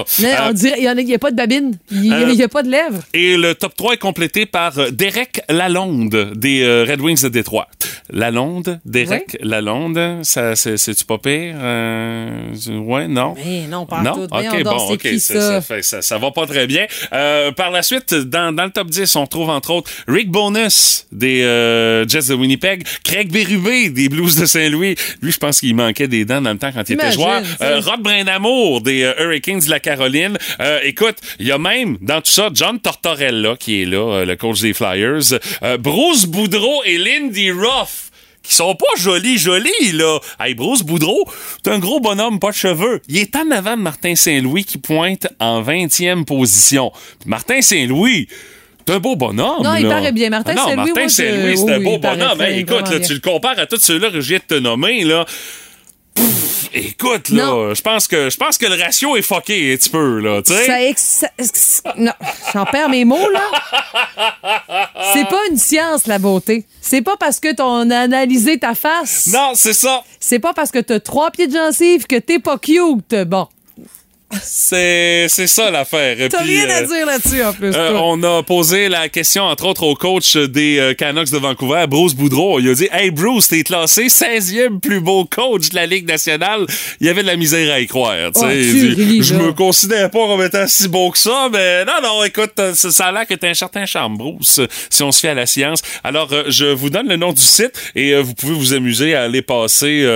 Euh, 0.45 0.49
on 0.49 0.54
dirait 0.54 0.75
il 0.80 1.06
n'y 1.06 1.13
a, 1.13 1.19
pas 1.19 1.32
de 1.32 1.36
babine. 1.36 1.78
Il 1.91 2.02
n'y 2.02 2.12
Euh, 2.13 2.45
a, 2.45 2.47
pas 2.47 2.63
de 2.63 2.69
lèvres. 2.69 3.02
Et 3.13 3.36
le 3.38 3.56
top 3.56 3.75
3 3.75 3.93
est 3.93 3.97
complété 3.97 4.45
par 4.45 4.78
euh, 4.80 4.89
Derek 4.91 5.41
Lalonde 5.49 6.34
des 6.36 6.62
euh, 6.63 6.86
Red 6.89 7.02
Wings 7.02 7.21
de 7.23 7.30
Détroit. 7.30 7.67
Lalonde, 8.12 8.80
Derek 8.86 9.38
Lalonde, 9.41 10.19
ça, 10.23 10.56
c'est-tu 10.56 11.06
pas 11.06 11.17
pire? 11.17 11.56
Euh, 11.58 12.54
ouais, 12.67 13.08
non? 13.08 13.36
Mais 13.45 13.67
non, 13.67 13.86
pas 13.86 14.02
non? 14.02 14.13
tout. 14.13 14.21
OK, 14.36 14.63
bon, 14.63 14.78
OK. 14.93 14.97
qui, 14.99 15.19
ça, 15.19 15.34
ça? 15.36 15.41
ça 15.41 15.62
fait- 15.62 15.84
ça, 15.84 16.02
ça 16.02 16.17
va 16.17 16.32
pas 16.32 16.45
très 16.47 16.65
bien. 16.67 16.86
Euh, 17.13 17.52
par 17.52 17.69
la 17.71 17.84
suite, 17.84 18.13
dans, 18.13 18.54
dans 18.56 18.65
le 18.65 18.71
top 18.71 18.88
10, 18.89 19.15
on 19.15 19.28
trouve 19.28 19.49
entre 19.49 19.71
autres 19.71 19.91
Rick 20.08 20.32
Bonus 20.32 21.06
des 21.12 21.43
euh, 21.43 22.08
Jets 22.08 22.30
de 22.30 22.34
Winnipeg, 22.34 22.86
Craig 23.04 23.32
Berube 23.32 23.93
des 23.93 24.10
Blues 24.10 24.36
de 24.36 24.45
Saint-Louis. 24.45 24.95
Lui, 25.21 25.32
je 25.32 25.38
pense 25.38 25.60
qu'il 25.60 25.75
manquait 25.75 26.08
des 26.08 26.25
dents 26.30 26.42
dans 26.42 26.54
le 26.54 26.58
temps 26.58 26.72
quand 26.74 26.88
il 26.88 26.94
était 26.94 27.12
joueur. 27.12 27.42
Euh, 27.62 27.82
Rod 27.82 28.02
Brindamour 28.02 28.82
des 28.82 29.04
euh, 29.04 29.13
Hurricanes 29.20 29.60
de 29.60 29.70
la 29.70 29.80
Caroline. 29.80 30.38
Euh, 30.62 30.80
écoute, 30.84 31.18
il 31.39 31.48
y 31.48 31.52
a 31.52 31.58
même 31.58 31.98
dans 32.02 32.22
tout 32.22 32.32
ça 32.32 32.50
John 32.54 32.80
Tortorella 32.80 33.56
qui 33.58 33.82
est 33.82 33.86
là, 33.86 33.98
euh, 33.98 34.26
le 34.26 34.36
coach 34.36 34.62
des 34.62 34.74
Flyers. 34.74 35.39
Bruce 35.80 36.26
Boudreau 36.26 36.84
et 36.86 36.98
Lindy 36.98 37.52
Ruff 37.52 38.06
qui 38.42 38.56
sont 38.56 38.74
pas 38.74 38.88
jolis, 38.98 39.38
jolis, 39.38 39.92
là. 39.94 40.20
Hey, 40.39 40.56
Bruce 40.56 40.82
Boudreau, 40.82 41.26
c'est 41.63 41.72
un 41.72 41.78
gros 41.78 42.00
bonhomme, 42.00 42.39
pas 42.39 42.50
de 42.50 42.56
cheveux. 42.56 43.02
Il 43.08 43.18
est 43.18 43.36
en 43.36 43.52
avant 43.52 43.76
de 43.78 43.82
Martin 43.82 44.15
Saint-Louis 44.15 44.63
qui 44.63 44.78
pointe 44.78 45.28
en 45.39 45.62
20e 45.62 46.26
position. 46.26 46.92
Puis 47.20 47.30
Martin 47.30 47.62
Saint-Louis, 47.62 48.28
c'est 48.88 48.96
un 48.96 49.00
beau 49.00 49.15
bonhomme. 49.15 49.62
Non, 49.63 49.76
il 49.76 49.88
paraît 49.88 50.12
bien. 50.12 50.32
Martin 50.32 50.54
Ah 50.54 50.62
non, 50.62 50.68
Saint-Louis, 50.70 50.94
Martin 50.94 51.10
Saint-Louis, 51.10 51.58
c'est 51.58 51.63
oui, 51.63 51.74
un 51.74 51.80
beau 51.80 51.98
bonhomme. 52.00 52.42
Hey, 52.42 52.62
écoute, 52.62 52.89
là, 52.89 53.00
tu 53.00 53.13
le 53.13 53.20
compares 53.20 53.60
à 53.60 53.68
tous 53.68 53.80
ceux-là 53.80 54.10
que 54.10 54.20
je 54.20 54.30
viens 54.30 54.39
de 54.39 54.56
te 54.56 54.60
nommer, 54.60 55.04
là. 55.04 55.26
Écoute, 56.74 57.30
là, 57.30 57.74
je 57.74 57.82
pense 57.82 58.08
que 58.08 58.30
je 58.30 58.38
pense 58.38 58.58
que 58.58 58.66
le 58.66 58.76
ratio 58.82 59.16
est 59.18 59.22
fucké 59.22 59.74
un 59.74 59.78
petit 59.78 59.90
peu, 59.90 60.20
là, 60.20 60.42
tu 60.42 60.54
sais. 60.54 60.66
Ça 60.66 60.82
ex- 60.82 61.82
Non, 61.98 62.12
j'en 62.54 62.66
perds 62.66 62.90
mes 62.90 63.06
mots, 63.06 63.30
là. 63.30 63.42
C'est 65.14 65.28
pas 65.28 65.42
une 65.50 65.58
science, 65.58 66.08
la 66.08 66.20
beauté. 66.20 66.66
C'est 66.82 67.02
pas 67.02 67.16
parce 67.20 67.40
que 67.40 67.54
t'on 67.54 67.90
a 67.90 67.98
analysé 68.00 68.60
ta 68.60 68.76
face. 68.76 69.28
Non, 69.28 69.52
c'est 69.56 69.74
ça. 69.74 70.04
C'est 70.20 70.40
pas 70.40 70.54
parce 70.54 70.72
que 70.72 70.80
t'as 70.80 71.00
trois 71.00 71.32
pieds 71.32 71.48
de 71.48 71.54
gencive 71.54 72.06
que 72.08 72.18
t'es 72.18 72.40
pas 72.40 72.58
cute. 72.58 73.16
Bon, 73.28 73.48
C'est 74.44 75.26
c'est 75.28 75.48
ça 75.48 75.72
l'affaire. 75.72 76.15
T'as 76.30 76.44
puis, 76.44 76.58
rien 76.58 76.70
à 76.70 76.84
euh, 76.84 76.86
dire 76.86 77.06
là-dessus, 77.06 77.44
en 77.44 77.52
plus. 77.52 77.72
Euh, 77.76 77.94
on 77.96 78.22
a 78.22 78.44
posé 78.44 78.88
la 78.88 79.10
question, 79.10 79.44
entre 79.44 79.65
autres, 79.65 79.84
au 79.84 79.96
coach 79.96 80.38
des 80.38 80.78
euh, 80.78 80.94
Canucks 80.94 81.32
de 81.32 81.38
Vancouver, 81.38 81.86
Bruce 81.88 82.13
Boudreau. 82.13 82.60
Il 82.60 82.70
a 82.70 82.74
dit 82.76 82.88
Hey 82.92 83.10
Bruce, 83.10 83.48
t'es 83.48 83.63
classé 83.63 84.06
16e 84.06 84.80
plus 84.80 85.00
beau 85.00 85.26
coach 85.26 85.70
de 85.70 85.76
la 85.76 85.88
Ligue 85.88 86.08
nationale. 86.08 86.68
Il 87.02 87.08
y 87.08 87.10
avait 87.10 87.24
de 87.24 87.28
la 87.28 87.38
misère 87.38 87.74
à 87.74 87.80
y 87.80 87.88
croire. 87.88 88.32
tu 88.34 88.39
sais. 88.39 88.46
Oh, 88.46 88.52
tu 88.52 88.96
dit, 88.96 89.24
Je 89.24 89.34
me 89.34 89.52
considère 89.52 90.12
pas 90.12 90.28
comme 90.28 90.44
étant 90.44 90.68
si 90.68 90.88
beau 90.88 91.10
que 91.10 91.18
ça, 91.18 91.50
mais 91.52 91.84
non, 91.86 91.94
non, 92.04 92.24
écoute, 92.24 92.54
ça, 92.76 93.06
a 93.06 93.12
l'air 93.12 93.26
que 93.26 93.34
t'as 93.34 93.50
un 93.50 93.56
certain 93.56 93.88
charme, 93.88 94.15
Bruce, 94.15 94.62
si 94.92 95.02
on 95.02 95.12
se 95.12 95.22
fait 95.22 95.30
à 95.30 95.34
la 95.34 95.48
science. 95.48 95.82
Alors, 96.04 96.30
je 96.48 96.65
vous 96.65 96.92
donne 96.92 97.08
le 97.08 97.15
nom 97.15 97.34
du 97.34 97.42
site 97.42 97.72
et 97.96 98.15
vous 98.22 98.36
pouvez 98.36 98.54
vous 98.54 98.74
amuser 98.74 99.15
à 99.15 99.24
aller 99.24 99.42
passer 99.42 100.08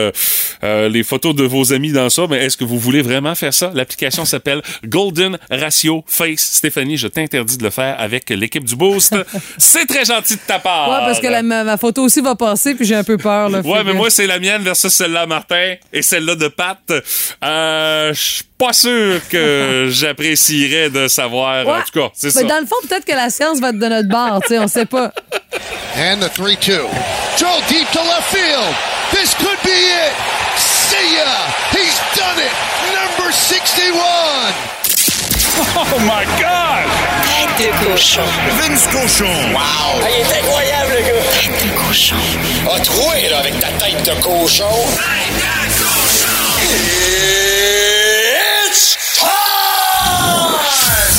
les 0.62 1.04
photos 1.04 1.34
de 1.34 1.44
vos 1.44 1.74
amis 1.74 1.92
dans 1.92 2.12
ça. 2.12 2.28
Mais 2.30 2.46
est-ce 2.46 2.58
que 2.58 2.64
vous 2.64 2.78
voulez 2.78 3.02
vraiment 3.02 3.34
faire 3.34 3.54
ça? 3.54 3.72
L'application 3.74 4.03
s'appelle 4.12 4.62
Golden 4.86 5.38
Ratio 5.50 6.04
Face. 6.08 6.40
Stéphanie, 6.42 6.98
je 6.98 7.08
t'interdis 7.08 7.58
de 7.58 7.64
le 7.64 7.70
faire 7.70 7.96
avec 8.00 8.30
l'équipe 8.30 8.64
du 8.66 8.76
Boost. 8.76 9.16
C'est 9.58 9.86
très 9.86 10.06
gentil 10.06 10.36
de 10.36 10.42
ta 10.46 10.60
part. 10.60 10.90
Ouais, 10.90 10.98
parce 11.06 11.20
que 11.20 11.28
la- 11.28 11.42
ma, 11.44 11.64
ma 11.64 11.78
photo 11.78 12.04
aussi 12.04 12.22
va 12.22 12.36
passer, 12.36 12.76
puis 12.76 12.86
j'ai 12.86 12.96
un 12.96 13.04
peu 13.04 13.18
peur. 13.18 13.50
Là, 13.50 13.60
Ouais, 13.60 13.84
mais 13.84 13.92
que- 13.92 13.98
moi, 13.98 14.10
c'est 14.10 14.28
la 14.28 14.40
mienne 14.40 14.62
versus 14.64 14.92
celle-là, 14.94 15.26
Martin, 15.26 15.76
et 15.92 16.02
celle-là 16.02 16.36
de 16.36 16.48
Pat. 16.48 16.80
Euh, 17.44 18.14
Je 18.14 18.22
suis 18.22 18.44
pas 18.58 18.74
sûr 18.74 19.20
que 19.30 19.88
j'apprécierais 19.92 20.90
de 20.90 21.08
savoir. 21.08 21.68
En 21.68 21.82
tout 21.82 22.00
cas, 22.00 22.10
c'est 22.14 22.28
Mais 22.36 22.42
ça. 22.42 22.48
dans 22.48 22.60
le 22.60 22.66
fond, 22.66 22.76
peut-être 22.88 23.06
que 23.06 23.12
la 23.14 23.30
science 23.30 23.60
va 23.60 23.70
être 23.70 23.80
de 23.80 23.88
notre 23.88 24.10
bord, 24.10 24.42
tu 24.42 24.50
sais, 24.50 24.60
on 24.60 24.68
sait 24.68 24.86
pas. 24.86 25.12
And 25.98 26.18
the 26.20 26.32
3 26.34 26.56
2. 26.56 26.82
Joe 27.38 27.48
deep 27.70 27.90
to 27.92 28.00
left 28.00 28.30
field. 28.30 28.74
This 29.12 29.34
could 29.36 29.58
be 29.64 29.70
it. 29.70 30.14
See 30.58 31.16
ya. 31.16 31.26
He's 31.72 32.00
done 32.18 32.40
it. 32.40 32.83
Number 33.34 33.42
61. 33.42 34.54
Oh 35.76 36.00
my 36.06 36.26
God! 36.40 36.86
Tête 37.26 37.58
de 37.60 37.86
cochon. 37.86 38.22
Vince 38.60 38.88
Cochon. 38.88 39.26
Wow! 39.54 40.02
il 40.02 40.22
est 40.22 40.40
incroyable, 40.40 40.94
le 40.98 41.02
gars! 41.02 41.22
Tête 41.32 41.64
de 41.64 41.70
cochon. 41.76 42.16
A 42.72 42.80
troué, 42.80 43.30
là, 43.30 43.40
avec 43.40 43.60
ta 43.60 43.68
tête 43.84 44.04
de 44.04 44.22
cochon. 44.22 44.66
Tête 44.96 45.36
de 45.38 45.84
cochon! 45.84 46.44
It's 46.62 47.23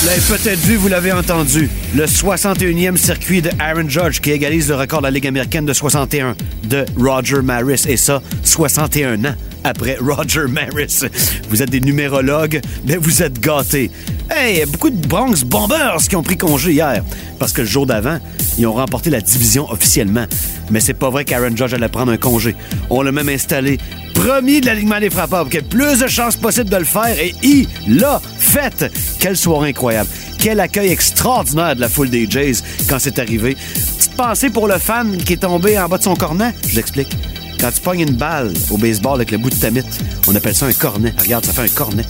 Vous 0.04 0.10
l'avez 0.10 0.20
peut-être 0.20 0.60
vu, 0.60 0.76
vous 0.76 0.88
l'avez 0.88 1.12
entendu. 1.12 1.70
Le 1.96 2.04
61e 2.04 2.98
circuit 2.98 3.40
de 3.40 3.48
Aaron 3.58 3.88
Judge 3.88 4.20
qui 4.20 4.32
égalise 4.32 4.68
le 4.68 4.74
record 4.74 4.98
de 4.98 5.04
la 5.04 5.10
Ligue 5.10 5.26
américaine 5.26 5.64
de 5.64 5.72
61 5.72 6.36
de 6.64 6.84
Roger 6.98 7.40
Maris. 7.40 7.86
Et 7.88 7.96
ça, 7.96 8.20
61 8.42 9.24
ans 9.24 9.34
après 9.64 9.96
Roger 10.02 10.44
Maris. 10.46 11.04
Vous 11.48 11.62
êtes 11.62 11.70
des 11.70 11.80
numérologues, 11.80 12.60
mais 12.86 12.96
vous 12.96 13.22
êtes 13.22 13.40
gâtés. 13.40 13.90
Hey, 14.30 14.66
beaucoup 14.66 14.90
de 14.90 15.06
Bronx 15.06 15.42
Bombers 15.42 16.02
qui 16.06 16.16
ont 16.16 16.22
pris 16.22 16.36
congé 16.36 16.72
hier. 16.72 17.02
Parce 17.38 17.54
que 17.54 17.62
le 17.62 17.66
jour 17.66 17.86
d'avant, 17.86 18.18
ils 18.58 18.66
ont 18.66 18.74
remporté 18.74 19.08
la 19.08 19.22
division 19.22 19.70
officiellement. 19.70 20.26
Mais 20.70 20.80
c'est 20.80 20.92
pas 20.92 21.08
vrai 21.08 21.24
qu'Aaron 21.24 21.56
Judge 21.56 21.72
allait 21.72 21.88
prendre 21.88 22.12
un 22.12 22.18
congé. 22.18 22.54
On 22.90 23.00
l'a 23.00 23.10
même 23.10 23.30
installé 23.30 23.78
premier 24.14 24.60
de 24.60 24.66
l'alignement 24.66 25.00
des 25.00 25.10
frappeurs 25.10 25.40
pour 25.42 25.50
qu'il 25.50 25.60
y 25.60 25.64
ait 25.64 25.68
plus 25.68 26.00
de 26.00 26.06
chances 26.06 26.36
possibles 26.36 26.70
de 26.70 26.76
le 26.76 26.84
faire. 26.84 27.18
Et 27.18 27.34
il 27.42 27.66
l'a 27.88 28.20
fait. 28.38 28.90
Quelle 29.18 29.36
soirée 29.36 29.70
incroyable. 29.70 29.93
Quel 30.38 30.60
accueil 30.60 30.90
extraordinaire 30.90 31.76
de 31.76 31.80
la 31.80 31.88
foule 31.88 32.10
des 32.10 32.26
Jays 32.28 32.62
quand 32.88 32.98
c'est 32.98 33.18
arrivé. 33.18 33.56
Petite 33.96 34.16
pensée 34.16 34.50
pour 34.50 34.68
le 34.68 34.78
fan 34.78 35.16
qui 35.16 35.34
est 35.34 35.38
tombé 35.38 35.78
en 35.78 35.88
bas 35.88 35.98
de 35.98 36.02
son 36.02 36.14
cornet. 36.14 36.54
Je 36.68 36.76
l'explique. 36.76 37.16
Quand 37.60 37.70
tu 37.70 37.80
pognes 37.80 38.00
une 38.00 38.14
balle 38.14 38.52
au 38.70 38.76
baseball 38.76 39.14
avec 39.14 39.30
le 39.30 39.38
bout 39.38 39.50
de 39.50 39.54
ta 39.54 39.70
mythe, 39.70 40.00
on 40.28 40.34
appelle 40.34 40.54
ça 40.54 40.66
un 40.66 40.72
cornet. 40.72 41.14
Regarde, 41.18 41.46
ça 41.46 41.52
fait 41.52 41.62
un 41.62 41.68
cornet. 41.68 42.04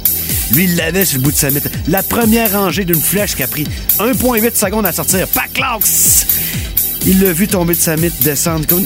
Lui, 0.52 0.64
il 0.64 0.76
l'avait 0.76 1.04
sur 1.04 1.18
le 1.18 1.24
bout 1.24 1.30
de 1.30 1.36
sa 1.36 1.50
mythe. 1.50 1.70
La 1.88 2.02
première 2.02 2.52
rangée 2.52 2.84
d'une 2.84 3.00
flèche 3.00 3.36
qui 3.36 3.42
a 3.42 3.46
pris 3.46 3.64
1,8 3.98 4.56
secondes 4.56 4.86
à 4.86 4.92
sortir. 4.92 5.28
Paclax! 5.28 6.26
Il 7.06 7.22
l'a 7.22 7.32
vu 7.32 7.46
tomber 7.46 7.74
de 7.74 7.80
sa 7.80 7.96
mythe, 7.96 8.22
descendre 8.22 8.66
comme... 8.66 8.84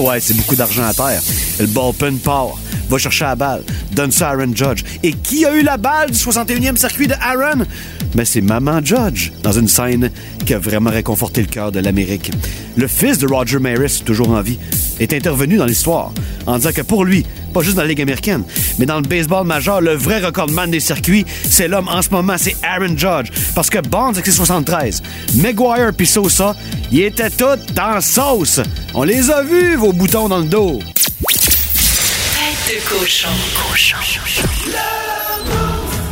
Ouais, 0.00 0.20
c'est 0.20 0.34
beaucoup 0.34 0.56
d'argent 0.56 0.84
à 0.84 0.94
terre. 0.94 1.22
Le 1.60 1.66
bullpen 1.66 2.18
part. 2.18 2.56
Va 2.88 2.98
chercher 2.98 3.24
la 3.24 3.36
balle. 3.36 3.62
Donne 3.92 4.12
ça 4.12 4.30
à 4.30 4.32
Aaron 4.32 4.54
Judge. 4.54 4.82
Et 5.02 5.12
qui 5.12 5.44
a 5.44 5.54
eu 5.54 5.62
la 5.62 5.76
balle 5.76 6.10
du 6.10 6.18
61e 6.18 6.76
circuit 6.76 7.06
de 7.06 7.14
Aaron? 7.14 7.64
Ben, 8.14 8.24
c'est 8.24 8.40
Maman 8.40 8.80
Judge, 8.82 9.32
dans 9.42 9.52
une 9.52 9.68
scène 9.68 10.10
qui 10.46 10.54
a 10.54 10.58
vraiment 10.58 10.90
réconforté 10.90 11.42
le 11.42 11.46
cœur 11.46 11.72
de 11.72 11.80
l'Amérique. 11.80 12.30
Le 12.76 12.86
fils 12.86 13.18
de 13.18 13.26
Roger 13.26 13.58
Maris, 13.58 14.02
toujours 14.04 14.30
en 14.30 14.40
vie, 14.40 14.58
est 14.98 15.12
intervenu 15.12 15.56
dans 15.56 15.66
l'histoire 15.66 16.12
en 16.46 16.56
disant 16.56 16.72
que 16.72 16.80
pour 16.80 17.04
lui, 17.04 17.26
pas 17.52 17.60
juste 17.60 17.76
dans 17.76 17.82
la 17.82 17.88
Ligue 17.88 18.00
américaine, 18.00 18.42
mais 18.78 18.86
dans 18.86 18.96
le 18.96 19.02
baseball 19.02 19.46
majeur, 19.46 19.80
le 19.80 19.94
vrai 19.94 20.20
recordman 20.20 20.70
des 20.70 20.80
circuits, 20.80 21.26
c'est 21.44 21.68
l'homme 21.68 21.88
en 21.88 22.00
ce 22.00 22.10
moment, 22.10 22.34
c'est 22.38 22.56
Aaron 22.62 22.96
Judge. 22.96 23.30
Parce 23.54 23.68
que 23.68 23.78
Bonds 23.78 24.10
avec 24.10 24.24
ses 24.24 24.32
73, 24.32 25.02
Maguire 25.36 25.92
puis 25.96 26.06
Sosa, 26.06 26.56
ils 26.90 27.02
étaient 27.02 27.30
tous 27.30 27.58
dans 27.74 28.00
sauce. 28.00 28.60
On 28.94 29.02
les 29.02 29.30
a 29.30 29.42
vus, 29.42 29.76
vos 29.76 29.92
boutons 29.92 30.28
dans 30.28 30.38
le 30.38 30.46
dos. 30.46 30.80
De 32.68 32.82
cochon. 32.82 33.32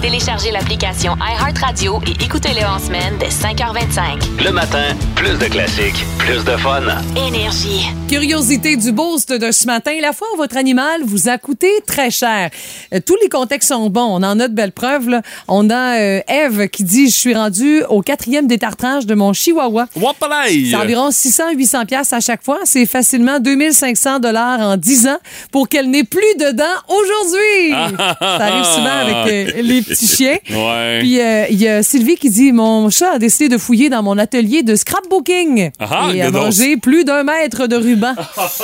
Téléchargez 0.03 0.51
l'application 0.53 1.17
iHeartRadio 1.17 2.01
et 2.07 2.23
écoutez-le 2.25 2.65
en 2.67 2.79
semaine 2.79 3.15
dès 3.19 3.29
5h25. 3.29 4.45
Le 4.45 4.51
matin, 4.53 4.95
plus 5.17 5.39
de 5.39 5.47
classiques, 5.47 6.05
plus 6.19 6.45
de 6.45 6.57
fun. 6.59 6.83
Énergie. 7.17 7.87
Curiosité 8.09 8.77
du 8.77 8.93
boost 8.93 9.33
de 9.33 9.51
ce 9.51 9.67
matin. 9.67 9.93
La 10.01 10.13
fois 10.13 10.29
où 10.35 10.37
votre 10.37 10.57
animal 10.59 11.01
vous 11.05 11.29
a 11.29 11.39
coûté 11.39 11.69
très 11.87 12.11
cher. 12.11 12.51
Euh, 12.95 13.01
tous 13.05 13.17
les 13.23 13.29
contextes 13.29 13.71
sont 13.71 13.89
bons. 13.89 14.03
On 14.05 14.23
en 14.23 14.39
a 14.39 14.49
de 14.49 14.55
belles 14.55 14.71
preuves. 14.73 15.09
là. 15.09 15.23
On 15.49 15.71
a 15.71 15.99
euh, 15.99 16.21
Eve 16.29 16.69
qui 16.69 16.85
dit 16.85 17.07
Je 17.09 17.17
suis 17.17 17.35
rendue 17.35 17.83
au 17.89 18.03
quatrième 18.03 18.47
détartrage 18.47 19.07
de 19.07 19.15
mon 19.15 19.33
chihuahua. 19.33 19.87
Wapalay! 19.97 20.67
C'est 20.71 20.77
environ 20.77 21.09
600-800 21.09 21.87
pièces 21.87 22.13
à 22.13 22.21
chaque 22.21 22.45
fois. 22.45 22.59
C'est 22.65 22.87
facilement 22.87 23.41
2500 23.41 24.21
dollars 24.21 24.61
en 24.61 24.77
10 24.77 25.09
ans 25.09 25.19
pour 25.51 25.69
qu'elle 25.69 25.91
n'ait 25.91 26.05
plus 26.05 26.21
de 26.39 26.51
dents 26.53 26.65
aujourd'hui. 26.89 27.97
Ça 28.21 28.45
arrive 28.45 28.65
souvent 28.65 28.99
avec 29.01 29.57
euh, 29.57 29.63
les 29.63 29.86
petits 29.87 30.07
chiens. 30.07 30.37
Ouais. 30.51 30.99
Puis 31.01 31.21
euh, 31.21 31.45
il 31.51 31.61
y 31.61 31.69
a 31.69 31.83
Sylvie 31.83 32.17
qui 32.17 32.31
dit 32.31 32.53
Mon 32.53 32.89
chat 32.91 33.13
a 33.13 33.19
décidé 33.19 33.49
de 33.49 33.59
fouiller 33.59 33.89
dans 33.89 34.03
mon 34.03 34.17
atelier 34.19 34.63
de 34.63 34.75
scrapbooking 34.75 35.71
Ah, 35.79 36.11
et 36.15 36.23
a 36.23 36.31
mangé 36.31 36.77
plus 36.77 37.05
d'un 37.05 37.23
mètre 37.25 37.67
de 37.67 37.77
ruban. 37.77 38.15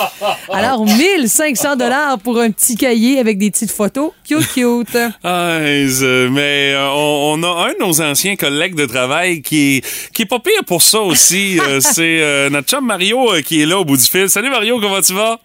Alors 0.53 0.85
1500 0.87 1.77
dollars 1.77 2.19
pour 2.19 2.41
un 2.41 2.51
petit 2.51 2.77
cahier 2.77 3.19
avec 3.19 3.39
des 3.39 3.51
petites 3.51 3.71
photos. 3.71 4.13
Cute, 4.27 4.47
cute. 4.53 4.97
Ah, 5.25 5.59
mais 5.61 6.73
euh, 6.73 6.89
on, 6.95 7.41
on 7.41 7.43
a 7.43 7.69
un 7.69 7.73
de 7.73 7.79
nos 7.85 8.01
anciens 8.01 8.37
collègues 8.37 8.75
de 8.75 8.87
travail 8.87 9.43
qui 9.43 9.77
est, 9.77 10.11
qui 10.13 10.23
est 10.23 10.27
pas 10.27 10.39
pire 10.39 10.65
pour 10.67 10.83
ça 10.83 11.01
aussi. 11.01 11.59
Euh, 11.61 11.81
c'est 11.81 12.21
euh, 12.21 12.51
notre 12.51 12.69
chum 12.69 12.85
Mario 12.87 13.19
qui 13.45 13.63
est 13.63 13.67
là 13.67 13.79
au 13.79 13.85
bout 13.85 13.97
du 13.97 14.05
fil. 14.05 14.29
Salut 14.31 14.51
Mario, 14.51 14.81
comment 14.81 15.01
tu 15.01 15.13
vas? 15.15 15.39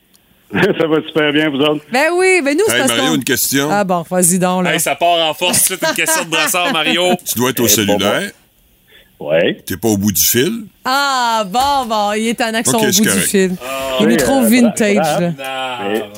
Ça 0.54 0.88
va 0.88 0.98
super 1.06 1.32
bien, 1.34 1.50
vous 1.50 1.58
autres? 1.60 1.84
Ben 1.92 2.06
oui, 2.16 2.42
ben 2.44 2.56
nous, 2.58 2.64
c'est 2.68 2.76
Hey, 2.76 2.80
parce 2.88 2.98
Mario, 2.98 3.16
une 3.16 3.24
question. 3.24 3.68
Ah 3.72 3.84
bon, 3.84 4.04
vas-y 4.10 4.40
donc, 4.40 4.64
là. 4.64 4.74
Hey, 4.74 4.80
ça 4.80 4.96
part 4.96 5.30
en 5.30 5.34
force. 5.34 5.58
C'est 5.60 5.82
une 5.82 5.94
question 5.96 6.24
de 6.24 6.30
brassard, 6.30 6.72
Mario. 6.72 7.16
Tu 7.26 7.38
dois 7.38 7.50
être 7.50 7.60
au 7.60 7.66
Eh, 7.66 7.70
cellulaire. 7.70 8.32
Ouais. 9.20 9.62
T'es 9.66 9.78
pas 9.78 9.88
au 9.88 9.98
bout 9.98 10.12
du 10.12 10.22
fil. 10.22 10.66
Ah, 10.86 11.44
bon, 11.46 11.86
bon, 11.88 12.14
il 12.14 12.28
est 12.28 12.40
en 12.40 12.54
accent 12.54 12.78
Ok, 12.78 12.84
au 12.84 12.86
bout 12.86 13.02
du 13.02 13.20
fil. 13.20 13.56
Ah, 13.68 13.98
il 14.00 14.06
oui, 14.08 14.14
est 14.14 14.18
trop 14.18 14.38
euh, 14.44 14.48
vintage, 14.48 14.96
là. 14.96 15.32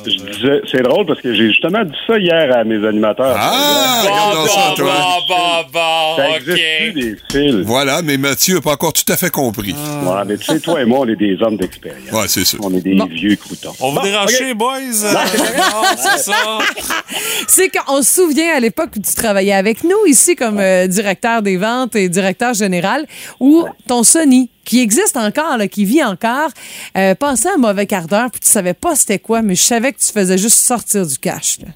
Je 0.04 0.10
disais, 0.10 0.60
c'est 0.70 0.82
drôle 0.82 1.06
parce 1.06 1.20
que 1.22 1.32
j'ai 1.34 1.48
justement 1.48 1.82
dit 1.82 1.96
ça 2.06 2.18
hier 2.18 2.54
à 2.54 2.62
mes 2.62 2.86
animateurs. 2.86 3.34
Ah, 3.38 4.02
Bon, 4.04 4.10
regarde 4.10 4.34
dans 4.34 4.46
ça, 4.46 4.68
bon, 4.68 4.74
toi. 4.76 4.92
bon, 5.28 5.34
bon, 5.34 5.70
bon, 5.72 5.89
Ça 6.22 6.30
OK. 6.30 6.36
existe 6.36 6.62
plus 6.80 6.92
des 6.92 7.16
fils. 7.30 7.66
Voilà, 7.66 8.02
mais 8.02 8.16
Mathieu 8.16 8.56
n'a 8.56 8.60
pas 8.60 8.72
encore 8.72 8.92
tout 8.92 9.10
à 9.12 9.16
fait 9.16 9.30
compris. 9.30 9.72
Ouais, 10.04 10.24
mais 10.26 10.36
tu 10.36 10.44
sais, 10.46 10.60
toi 10.60 10.80
et 10.80 10.84
moi, 10.84 11.00
on 11.00 11.08
est 11.08 11.16
des 11.16 11.36
hommes 11.40 11.56
d'expérience. 11.56 12.10
Ouais, 12.12 12.28
c'est 12.28 12.44
ça. 12.44 12.58
On 12.62 12.74
est 12.74 12.80
des 12.80 12.94
Bon. 12.94 13.06
vieux 13.06 13.36
croutons. 13.36 13.72
On 13.80 13.92
vous 13.92 14.00
dérange, 14.02 14.32
ok. 14.40 14.54
boys? 14.56 14.80
Non, 14.80 15.82
c'est 15.96 16.18
ça. 16.22 16.58
C'est 17.48 17.68
qu'on 17.70 18.02
se 18.02 18.14
souvient 18.22 18.54
à 18.54 18.60
l'époque 18.60 18.90
où 18.96 19.00
tu 19.00 19.14
travaillais 19.14 19.52
avec 19.54 19.82
nous 19.82 20.06
ici 20.06 20.36
comme 20.36 20.60
euh, 20.60 20.86
directeur 20.86 21.42
des 21.42 21.56
ventes 21.56 21.96
et 21.96 22.08
directeur 22.08 22.54
général, 22.54 23.06
où 23.40 23.64
ton 23.88 24.02
Sony, 24.04 24.50
qui 24.64 24.80
existe 24.80 25.16
encore, 25.16 25.56
là, 25.56 25.66
qui 25.66 25.84
vit 25.84 26.04
encore, 26.04 26.50
euh, 26.96 27.14
passait 27.14 27.48
un 27.48 27.56
mauvais 27.56 27.86
quart 27.86 28.06
d'heure, 28.06 28.30
puis 28.30 28.40
tu 28.40 28.48
savais 28.48 28.74
pas 28.74 28.94
c'était 28.94 29.18
quoi, 29.18 29.42
mais 29.42 29.54
je 29.56 29.62
savais 29.62 29.92
que 29.92 29.98
tu 29.98 30.12
faisais 30.12 30.38
juste 30.38 30.58
sortir 30.58 31.04
du 31.06 31.18
cash. 31.18 31.58
là. 31.60 31.68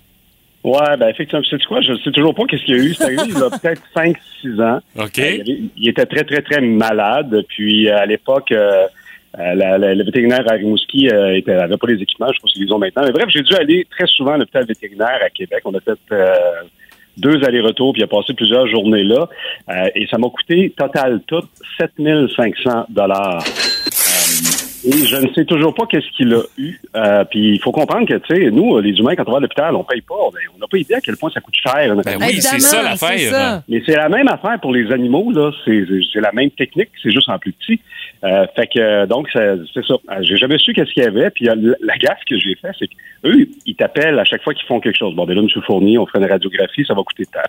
Ouais, 0.64 0.96
ben 0.98 1.08
effectivement, 1.08 1.44
sais 1.44 1.58
quoi? 1.68 1.80
Je 1.82 1.92
sais 2.02 2.10
toujours 2.10 2.34
pas 2.34 2.44
qu'est-ce 2.46 2.64
qu'il 2.64 2.76
y 2.76 2.80
a 2.80 2.82
eu. 2.84 2.94
C'est 2.94 3.04
arrivé 3.04 3.22
il 3.26 3.38
y 3.38 3.42
a 3.42 3.50
peut-être 3.60 3.82
5-6 3.94 4.62
ans. 4.62 4.80
OK. 4.98 5.18
Euh, 5.18 5.38
il, 5.44 5.68
il 5.76 5.88
était 5.90 6.06
très, 6.06 6.24
très, 6.24 6.40
très 6.40 6.60
malade. 6.62 7.44
Puis 7.48 7.88
euh, 7.88 7.98
à 7.98 8.06
l'époque, 8.06 8.50
euh, 8.50 8.86
euh, 9.38 9.54
la- 9.54 9.76
la- 9.76 9.94
le 9.94 10.04
vétérinaire 10.04 10.42
à 10.50 10.54
Rimouski 10.54 11.10
euh, 11.10 11.36
était- 11.36 11.52
avait 11.52 11.76
pas 11.76 11.86
les 11.88 12.00
équipements, 12.00 12.32
je 12.34 12.40
pense 12.40 12.52
qu'ils 12.52 12.64
les 12.64 12.72
ont 12.72 12.78
maintenant. 12.78 13.02
Mais 13.04 13.12
bref, 13.12 13.26
j'ai 13.28 13.42
dû 13.42 13.54
aller 13.54 13.86
très 13.90 14.06
souvent 14.06 14.32
à 14.32 14.38
l'hôpital 14.38 14.64
vétérinaire 14.64 15.18
à 15.22 15.28
Québec. 15.28 15.60
On 15.66 15.74
a 15.74 15.80
fait 15.80 15.98
euh, 16.12 16.34
deux 17.18 17.44
allers-retours, 17.44 17.92
puis 17.92 18.00
il 18.00 18.04
a 18.04 18.08
passé 18.08 18.32
plusieurs 18.32 18.66
journées 18.68 19.04
là. 19.04 19.28
Euh, 19.68 19.88
et 19.94 20.06
ça 20.06 20.16
m'a 20.18 20.28
coûté, 20.30 20.72
total 20.76 21.20
tout, 21.26 21.42
7500 21.78 22.86
dollars. 22.88 23.44
Et 24.86 24.92
je 25.06 25.16
ne 25.16 25.32
sais 25.32 25.44
toujours 25.46 25.74
pas 25.74 25.86
qu'est-ce 25.86 26.08
qu'il 26.16 26.32
a 26.34 26.42
eu. 26.58 26.78
Euh, 26.94 27.24
puis 27.24 27.54
il 27.54 27.60
faut 27.60 27.72
comprendre 27.72 28.06
que, 28.06 28.14
tu 28.14 28.34
sais, 28.34 28.50
nous, 28.50 28.78
les 28.80 28.90
humains, 28.98 29.14
quand 29.16 29.24
on 29.28 29.32
va 29.32 29.38
à 29.38 29.40
l'hôpital, 29.40 29.74
on 29.74 29.82
paye 29.84 30.02
pas. 30.02 30.14
Ben, 30.32 30.40
on 30.54 30.58
n'a 30.58 30.66
pas 30.70 30.76
idée 30.78 30.94
à 30.94 31.00
quel 31.00 31.16
point 31.16 31.30
ça 31.30 31.40
coûte 31.40 31.54
cher. 31.54 31.94
Ben 32.04 32.18
oui, 32.28 32.34
c'est 32.40 32.60
ça 32.60 32.82
l'affaire. 32.82 33.62
Mais 33.68 33.82
c'est 33.86 33.96
la 33.96 34.08
même 34.08 34.28
affaire 34.28 34.60
pour 34.60 34.72
les 34.72 34.90
animaux, 34.92 35.32
là. 35.32 35.50
C'est 35.64 35.84
c'est 36.12 36.20
la 36.20 36.32
même 36.32 36.50
technique, 36.50 36.90
c'est 37.02 37.10
juste 37.12 37.28
en 37.28 37.38
plus 37.38 37.52
petit. 37.52 37.80
Euh, 38.24 38.46
fait 38.56 38.66
que 38.66 39.06
donc 39.06 39.28
ça- 39.30 39.56
c'est 39.72 39.84
ça. 39.84 39.94
Euh, 40.10 40.22
J'ai 40.22 40.36
jamais 40.36 40.58
su 40.58 40.72
qu'est-ce 40.72 40.92
qu'il 40.92 41.02
y 41.02 41.06
avait. 41.06 41.30
Puis 41.30 41.48
euh, 41.48 41.54
la- 41.56 41.76
la 41.80 41.96
gaffe 41.96 42.20
que 42.28 42.38
j'ai 42.38 42.54
fait, 42.54 42.70
c'est 42.78 42.86
qu'eux, 42.88 43.48
ils 43.66 43.74
t'appellent 43.76 44.18
à 44.18 44.24
chaque 44.24 44.42
fois 44.42 44.54
qu'ils 44.54 44.66
font 44.66 44.80
quelque 44.80 44.96
chose. 44.98 45.14
Bon, 45.14 45.24
ben 45.26 45.34
là, 45.34 45.42
M. 45.42 45.48
Fournier, 45.66 45.98
on 45.98 46.06
ferait 46.06 46.18
une 46.20 46.30
radiographie, 46.30 46.84
ça 46.86 46.94
va 46.94 47.02
coûter 47.02 47.26
tant. 47.26 47.40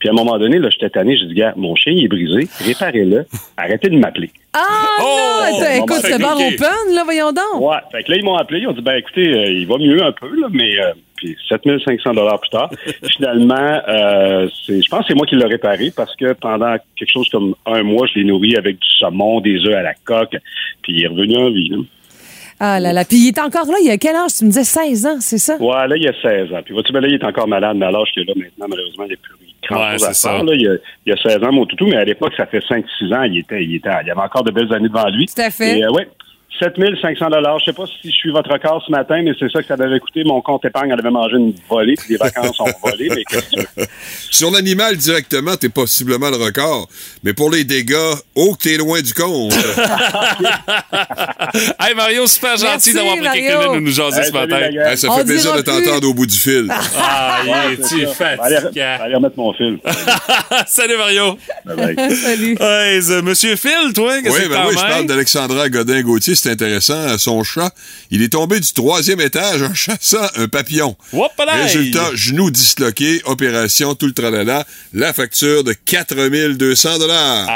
Puis 0.00 0.08
à 0.08 0.12
un 0.12 0.14
moment 0.14 0.38
donné, 0.38 0.58
là, 0.58 0.68
j'étais 0.70 0.90
tanné, 0.90 1.16
j'ai 1.16 1.26
dit, 1.26 1.34
gars, 1.34 1.52
mon 1.56 1.76
chien 1.76 1.92
il 1.92 2.04
est 2.04 2.08
brisé, 2.08 2.48
réparez-le, 2.66 3.26
arrêtez 3.56 3.88
de 3.90 3.98
m'appeler. 3.98 4.30
Ah 4.54 4.58
Oh! 5.00 5.04
non! 5.52 5.58
Bon, 5.60 5.84
Écoute, 5.84 6.00
c'est 6.02 6.18
barre 6.20 6.38
ok. 6.40 6.54
open, 6.54 6.94
là, 6.94 7.02
voyons 7.04 7.32
donc. 7.32 7.60
Ouais. 7.60 7.76
Fait 7.92 8.02
que 8.02 8.10
là, 8.10 8.16
ils 8.16 8.24
m'ont 8.24 8.36
appelé, 8.36 8.60
ils 8.60 8.66
ont 8.66 8.72
dit, 8.72 8.80
ben 8.82 8.94
écoutez, 8.96 9.28
euh, 9.28 9.46
il 9.52 9.66
va 9.66 9.76
mieux 9.78 10.02
un 10.02 10.12
peu, 10.12 10.28
là, 10.40 10.48
mais 10.50 10.78
euh, 10.80 10.92
puis 11.16 11.36
7500 11.48 12.14
dollars 12.14 12.40
plus 12.40 12.48
tard, 12.50 12.70
finalement, 13.16 13.80
euh, 13.88 14.48
je 14.68 14.88
pense 14.88 15.00
que 15.00 15.04
c'est 15.08 15.14
moi 15.14 15.26
qui 15.26 15.36
l'ai 15.36 15.44
réparé 15.44 15.92
parce 15.94 16.16
que 16.16 16.32
pendant 16.32 16.74
quelque 16.96 17.12
chose 17.12 17.28
comme 17.28 17.54
un 17.66 17.82
mois, 17.82 18.06
je 18.06 18.18
l'ai 18.20 18.24
nourri 18.24 18.56
avec 18.56 18.76
du 18.78 18.88
saumon, 18.98 19.40
des 19.42 19.58
œufs 19.66 19.74
à 19.76 19.82
la 19.82 19.92
coque, 20.04 20.36
puis 20.82 20.94
il 20.94 21.04
est 21.04 21.08
revenu 21.08 21.36
en 21.36 21.50
vie. 21.50 21.68
là. 21.68 21.76
Ah 22.62 22.78
là 22.80 22.92
là. 22.92 23.04
Puis 23.04 23.16
il 23.18 23.28
est 23.28 23.38
encore 23.38 23.66
là, 23.66 23.74
il 23.82 23.86
y 23.86 23.90
a 23.90 23.96
quel 23.98 24.14
âge? 24.16 24.32
Tu 24.38 24.44
me 24.44 24.50
disais 24.50 24.64
16 24.64 25.06
ans, 25.06 25.16
c'est 25.20 25.38
ça? 25.38 25.56
Ouais, 25.56 25.88
là, 25.88 25.96
il 25.96 26.02
y 26.02 26.08
a 26.08 26.12
16 26.22 26.52
ans. 26.54 26.60
Puis 26.64 26.74
vois-tu, 26.74 26.92
ben 26.92 27.00
là, 27.00 27.08
il 27.08 27.14
est 27.14 27.24
encore 27.24 27.48
malade, 27.48 27.76
mais 27.78 27.86
à 27.86 27.90
l'âge 27.90 28.08
qu'il 28.12 28.22
a 28.22 28.26
là 28.26 28.32
maintenant, 28.36 28.66
malheureusement, 28.68 29.04
il 29.06 29.12
est 29.12 29.16
plus 29.16 29.34
il 29.70 29.74
grand-chose 29.74 30.02
Ouais, 30.02 30.08
à 30.08 30.12
c'est 30.14 30.28
faire. 30.28 30.38
ça. 30.38 30.44
là. 30.44 30.54
Il, 30.54 30.62
y 30.62 30.68
a, 30.68 30.72
il 31.06 31.10
y 31.10 31.12
a 31.12 31.16
16 31.16 31.42
ans, 31.44 31.52
mon 31.52 31.66
toutou, 31.66 31.86
mais 31.86 31.96
à 31.96 32.04
l'époque, 32.04 32.32
ça 32.36 32.46
fait 32.46 32.60
5-6 32.60 33.14
ans, 33.14 33.22
il, 33.22 33.38
était, 33.38 33.62
il, 33.64 33.76
était, 33.76 33.90
il 34.02 34.08
y 34.08 34.10
avait 34.10 34.20
encore 34.20 34.44
de 34.44 34.50
belles 34.50 34.72
années 34.72 34.88
devant 34.88 35.08
lui. 35.08 35.26
Tout 35.26 35.40
à 35.40 35.50
fait. 35.50 35.78
Et, 35.78 35.84
euh, 35.84 35.90
ouais, 35.92 36.08
7500 36.58 37.26
Je 37.60 37.64
sais 37.64 37.72
pas 37.72 37.84
si 37.86 38.10
je 38.10 38.16
suis 38.16 38.30
votre 38.30 38.50
record 38.50 38.82
ce 38.86 38.90
matin, 38.90 39.22
mais 39.22 39.32
c'est 39.38 39.50
ça 39.50 39.62
que 39.62 39.68
ça 39.68 39.74
avait 39.74 40.00
coûté. 40.00 40.24
Mon 40.24 40.40
compte 40.42 40.64
épargne, 40.64 40.90
elle 40.92 40.98
avait 40.98 41.10
mangé 41.10 41.36
une 41.36 41.54
volée, 41.68 41.94
puis 41.94 42.06
les 42.10 42.16
vacances 42.16 42.58
ont 42.60 42.66
volé. 42.84 43.08
Mais 43.10 43.24
qu'est-ce 43.24 43.56
que 43.56 43.60
tu 43.62 43.66
veux? 43.76 43.86
Sur 44.30 44.50
l'animal 44.50 44.96
directement, 44.96 45.56
t'es 45.56 45.68
possiblement 45.68 46.30
le 46.30 46.36
record. 46.36 46.88
Mais 47.22 47.32
pour 47.34 47.50
les 47.50 47.64
dégâts, 47.64 47.94
oh 48.34 48.54
que 48.54 48.68
t'es 48.68 48.76
loin 48.76 49.00
du 49.00 49.14
compte. 49.14 49.52
hey 51.80 51.94
Mario, 51.94 52.26
super 52.26 52.56
gentil 52.56 52.66
Merci, 52.70 52.94
d'avoir 52.94 53.16
pris 53.16 53.40
quelques 53.40 53.58
minutes 53.58 53.74
de 53.74 53.80
nous 53.80 53.92
jaser 53.92 54.20
Hey, 54.20 54.26
ce 54.26 54.32
matin. 54.32 54.58
Hey, 54.60 54.96
ça 54.98 55.08
On 55.10 55.16
fait 55.18 55.24
plaisir 55.24 55.52
de 55.56 55.62
plus. 55.62 55.84
t'entendre 55.84 56.08
au 56.08 56.14
bout 56.14 56.26
du 56.26 56.36
fil. 56.36 56.68
Ah, 57.02 57.42
il 57.70 57.84
C'est 57.84 57.96
est-tu 58.00 58.14
ça. 58.14 58.28
Allez, 58.38 58.58
remettre 59.14 59.36
mon 59.38 59.52
fil. 59.54 59.78
Salut 60.66 60.96
Mario. 60.96 61.38
Bye 61.64 61.94
bye. 61.96 62.16
Salut. 62.16 62.56
Hey, 62.60 63.00
Monsieur 63.22 63.56
Phil, 63.56 63.92
toi, 63.94 64.20
qu'est-ce 64.22 64.36
Oui, 64.36 64.44
que 64.44 64.48
ben 64.48 64.62
t'en 64.62 64.68
oui, 64.68 64.74
je 64.76 64.80
parle 64.86 65.06
d'Alexandra 65.06 65.68
Godin-Gauthier, 65.68 66.34
c'est 66.40 66.50
intéressant. 66.50 67.18
Son 67.18 67.44
chat, 67.44 67.72
il 68.10 68.22
est 68.22 68.30
tombé 68.30 68.60
du 68.60 68.72
troisième 68.72 69.20
étage 69.20 69.62
en 69.62 69.74
chassant 69.74 70.26
un 70.36 70.48
papillon. 70.48 70.96
Whoopalaï! 71.12 71.62
Résultat, 71.62 72.10
genou 72.14 72.50
disloqué, 72.50 73.20
opération, 73.24 73.94
tout 73.94 74.06
le 74.06 74.12
tralala. 74.12 74.66
La 74.92 75.12
facture 75.12 75.64
de 75.64 75.72
4200 75.72 76.98
dollars. 76.98 77.46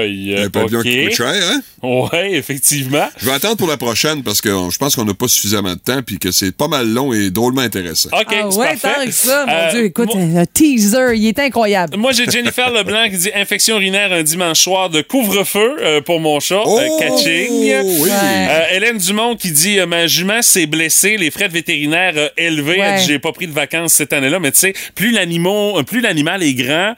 Aïe. 0.00 0.34
Un 0.36 0.48
qui 0.82 1.04
coûte 1.04 1.14
cher, 1.14 1.26
hein? 1.28 1.60
Ouais, 1.82 2.32
effectivement. 2.32 3.06
Je 3.18 3.26
vais 3.26 3.32
attendre 3.32 3.56
pour 3.56 3.68
la 3.68 3.76
prochaine 3.76 4.22
parce 4.22 4.40
que 4.40 4.48
je 4.48 4.76
pense 4.78 4.96
qu'on 4.96 5.04
n'a 5.04 5.14
pas 5.14 5.28
suffisamment 5.28 5.74
de 5.74 5.78
temps 5.78 6.00
puis 6.04 6.18
que 6.18 6.30
c'est 6.30 6.54
pas 6.56 6.68
mal 6.68 6.88
long 6.88 7.12
et 7.12 7.30
drôlement 7.30 7.60
intéressant. 7.60 8.08
OK, 8.12 8.26
Ah 8.28 8.48
c'est 8.50 8.56
ouais, 8.58 8.66
parfait. 8.76 8.88
tant 9.00 9.04
que 9.06 9.10
ça, 9.12 9.46
mon 9.46 9.52
Euh, 9.52 9.70
Dieu. 9.72 9.84
Écoute, 9.86 10.14
moi- 10.14 10.40
un 10.40 10.46
teaser, 10.46 11.14
il 11.16 11.26
est 11.28 11.38
incroyable. 11.38 11.96
Moi, 11.96 12.12
j'ai 12.12 12.28
Jennifer 12.30 12.70
Leblanc 12.72 13.08
qui 13.10 13.18
dit 13.18 13.30
infection 13.34 13.76
urinaire 13.76 14.12
un 14.12 14.22
dimanche 14.22 14.60
soir 14.60 14.90
de 14.90 15.02
couvre-feu 15.02 15.76
euh, 15.80 16.00
pour 16.00 16.20
mon 16.20 16.40
chat, 16.40 16.62
Oh, 16.64 16.78
euh, 16.80 16.98
catching. 16.98 17.48
oui. 17.50 17.72
Ouais. 18.00 18.10
Euh, 18.12 18.62
Hélène 18.76 18.98
Dumont 18.98 19.36
qui 19.36 19.50
dit 19.52 19.78
ma 19.86 20.06
jument 20.06 20.42
s'est 20.42 20.66
blessée, 20.66 21.16
les 21.16 21.30
frais 21.30 21.48
de 21.48 21.52
vétérinaire 21.52 22.14
euh, 22.16 22.28
élevés. 22.36 22.74
Elle 22.76 22.80
Ouais. 22.80 22.98
dit, 22.98 23.06
j'ai 23.06 23.18
pas 23.18 23.32
pris 23.32 23.46
de 23.46 23.52
vacances 23.52 23.92
cette 23.94 24.12
année-là, 24.12 24.38
mais 24.40 24.52
tu 24.52 24.58
sais, 24.58 24.74
plus 24.94 25.10
l'animal, 25.12 25.84
plus 25.86 26.00
l'animal 26.00 26.42
est 26.42 26.54
grand. 26.54 26.94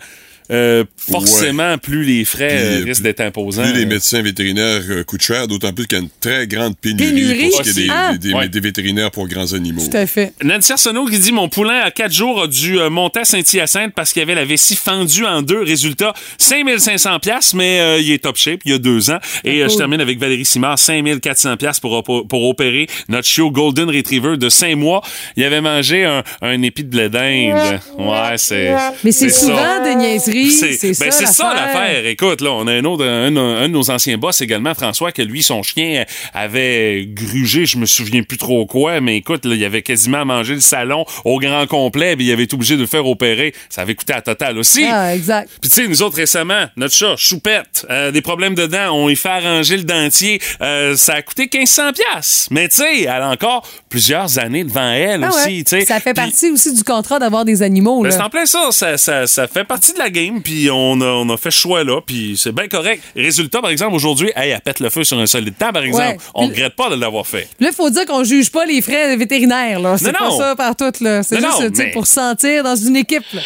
Euh, 0.50 0.84
forcément, 0.96 1.76
plus 1.78 2.04
les 2.04 2.24
frais 2.24 2.48
Puis, 2.48 2.56
euh, 2.56 2.80
euh, 2.80 2.84
risquent 2.84 3.02
d'être 3.02 3.20
imposants. 3.20 3.62
Plus 3.62 3.72
les 3.74 3.86
médecins 3.86 4.22
vétérinaires 4.22 4.82
euh, 4.88 5.04
coûtent 5.04 5.22
cher, 5.22 5.46
d'autant 5.48 5.72
plus 5.72 5.86
qu'il 5.86 5.98
y 5.98 6.00
a 6.00 6.04
une 6.04 6.10
très 6.20 6.46
grande 6.46 6.76
pénurie, 6.78 7.12
Pénurie? 7.12 7.50
pour 7.50 7.58
ce 7.58 7.62
qui 7.62 7.68
est 7.80 7.82
des, 7.84 7.88
Ah. 7.90 8.12
des- 8.12 8.18
des- 8.28 8.34
Ouais. 8.34 8.48
des 8.48 8.60
vétérinaires 8.60 9.10
pour 9.10 9.26
grands 9.28 9.52
animaux. 9.52 9.82
Tout 9.90 9.96
à 9.96 10.06
fait. 10.06 10.32
Nancy 10.42 10.72
Arsenault 10.72 11.06
qui 11.06 11.18
dit 11.18 11.32
Mon 11.32 11.48
poulain 11.48 11.80
à 11.84 11.90
4 11.90 12.12
jours 12.12 12.42
a 12.42 12.46
dû 12.46 12.78
euh, 12.78 12.88
monter 12.90 13.20
à 13.20 13.24
Saint-Hyacinthe 13.24 13.92
parce 13.94 14.12
qu'il 14.12 14.22
avait 14.22 14.34
la 14.34 14.44
vessie 14.44 14.76
fendue 14.76 15.24
en 15.26 15.42
deux. 15.42 15.62
Résultat, 15.62 16.14
5500 16.38 17.18
pièces 17.20 17.54
mais 17.54 17.80
euh, 17.80 17.98
il 18.00 18.10
est 18.12 18.22
top 18.22 18.36
shape, 18.36 18.60
il 18.64 18.72
y 18.72 18.74
a 18.74 18.78
deux 18.78 19.10
ans. 19.10 19.18
Et 19.44 19.62
euh, 19.62 19.68
je 19.68 19.76
termine 19.76 20.00
avec 20.00 20.18
Valérie 20.18 20.44
Simard, 20.44 20.78
5400 20.78 21.56
pièces 21.56 21.80
pour, 21.80 21.92
op- 21.92 22.28
pour 22.28 22.48
opérer 22.48 22.86
notre 23.08 23.26
chiot 23.28 23.50
Golden 23.50 23.88
Retriever 23.90 24.36
de 24.36 24.48
5 24.48 24.76
mois. 24.76 25.02
Il 25.36 25.44
avait 25.44 25.60
mangé 25.60 26.04
un, 26.04 26.22
un 26.42 26.62
épi 26.62 26.84
de 26.84 26.88
blé 26.90 27.08
d'Inde. 27.08 27.80
Ouais, 27.98 28.36
c'est... 28.36 28.72
Mais 29.04 29.12
c'est 29.12 29.28
ça. 29.30 29.40
souvent 29.40 29.84
des 29.84 29.94
niaiseries. 29.94 30.37
C'est 30.46 30.98
ben, 30.98 31.10
ça, 31.10 31.10
c'est 31.10 31.26
ça 31.26 31.54
l'affaire. 31.54 32.06
Écoute, 32.06 32.40
là, 32.40 32.52
on 32.52 32.66
a 32.66 32.72
un 32.72 32.84
autre, 32.84 33.04
un, 33.04 33.36
un 33.36 33.68
de 33.68 33.72
nos 33.72 33.90
anciens 33.90 34.18
boss 34.18 34.40
également, 34.40 34.74
François, 34.74 35.12
que 35.12 35.22
lui, 35.22 35.42
son 35.42 35.62
chien 35.62 36.04
avait 36.34 37.06
grugé, 37.06 37.66
je 37.66 37.78
me 37.78 37.86
souviens 37.86 38.22
plus 38.22 38.38
trop 38.38 38.66
quoi, 38.66 39.00
mais 39.00 39.16
écoute, 39.16 39.44
là, 39.44 39.54
il 39.54 39.64
avait 39.64 39.82
quasiment 39.82 40.24
mangé 40.24 40.54
le 40.54 40.60
salon 40.60 41.04
au 41.24 41.38
grand 41.38 41.66
complet, 41.66 42.16
puis 42.16 42.26
il 42.26 42.32
avait 42.32 42.44
été 42.44 42.54
obligé 42.54 42.76
de 42.76 42.80
le 42.80 42.86
faire 42.86 43.06
opérer. 43.06 43.54
Ça 43.68 43.82
avait 43.82 43.94
coûté 43.94 44.12
à 44.12 44.22
total 44.22 44.58
aussi. 44.58 44.84
Ah, 44.90 45.14
exact. 45.14 45.50
Puis 45.60 45.70
tu 45.70 45.82
sais, 45.82 45.88
nous 45.88 46.02
autres 46.02 46.16
récemment, 46.16 46.66
notre 46.76 46.94
chat, 46.94 47.16
Choupette, 47.16 47.86
euh, 47.90 48.10
des 48.10 48.22
problèmes 48.22 48.54
de 48.54 48.66
dents, 48.66 48.92
on 48.92 49.08
y 49.08 49.16
fait 49.16 49.28
arranger 49.28 49.76
le 49.76 49.84
dentier, 49.84 50.40
euh, 50.60 50.96
ça 50.96 51.14
a 51.14 51.22
coûté 51.22 51.48
1500 51.52 51.92
pièces. 51.92 52.48
Mais 52.50 52.68
tu 52.68 52.76
sais, 52.76 53.02
elle 53.02 53.08
a 53.08 53.30
encore 53.30 53.66
plusieurs 53.88 54.38
années 54.38 54.64
devant 54.64 54.90
elle 54.90 55.24
Ah 55.24 55.28
aussi, 55.28 55.64
ouais. 55.72 55.84
Ça 55.84 56.00
fait 56.00 56.14
partie 56.14 56.50
aussi 56.50 56.72
du 56.74 56.84
contrat 56.84 57.18
d'avoir 57.18 57.44
des 57.44 57.62
animaux. 57.62 58.02
ben, 58.02 58.10
c'est 58.10 58.20
en 58.20 58.30
plein 58.30 58.46
ça. 58.46 58.68
Ça, 58.70 58.96
ça. 58.96 59.26
ça 59.26 59.46
fait 59.46 59.64
partie 59.64 59.92
de 59.92 59.98
la 59.98 60.10
game, 60.10 60.27
puis 60.42 60.68
on 60.70 61.00
a, 61.00 61.06
on 61.06 61.28
a 61.30 61.36
fait 61.36 61.50
ce 61.50 61.60
choix-là, 61.60 62.00
puis 62.04 62.36
c'est 62.36 62.52
bien 62.52 62.68
correct. 62.68 63.02
Résultat, 63.16 63.60
par 63.60 63.70
exemple, 63.70 63.94
aujourd'hui, 63.94 64.30
hey, 64.36 64.50
elle 64.50 64.60
pète 64.60 64.80
le 64.80 64.90
feu 64.90 65.04
sur 65.04 65.18
un 65.18 65.26
solide 65.26 65.56
temps, 65.56 65.72
par 65.72 65.82
exemple. 65.82 66.02
Ouais. 66.04 66.16
On 66.34 66.46
regrette 66.46 66.76
pas 66.76 66.90
de 66.90 66.94
l'avoir 66.96 67.26
fait. 67.26 67.48
Là, 67.60 67.68
il 67.70 67.74
faut 67.74 67.90
dire 67.90 68.06
qu'on 68.06 68.24
juge 68.24 68.50
pas 68.50 68.64
les 68.66 68.80
frais 68.82 69.16
vétérinaires. 69.16 69.80
là. 69.80 69.96
C'est 69.98 70.06
Non, 70.12 70.18
pas 70.18 70.28
non. 70.28 70.38
ça 70.38 70.56
par 70.56 70.76
tout. 70.76 70.92
là. 71.00 71.22
C'est 71.22 71.40
Non, 71.40 71.48
juste 71.48 71.60
non, 71.62 71.70
mais- 71.76 71.90
pour 71.92 72.06
se 72.06 72.14
sentir 72.14 72.62
dans 72.64 72.76
une 72.76 72.96
équipe. 72.96 73.24
là. 73.32 73.40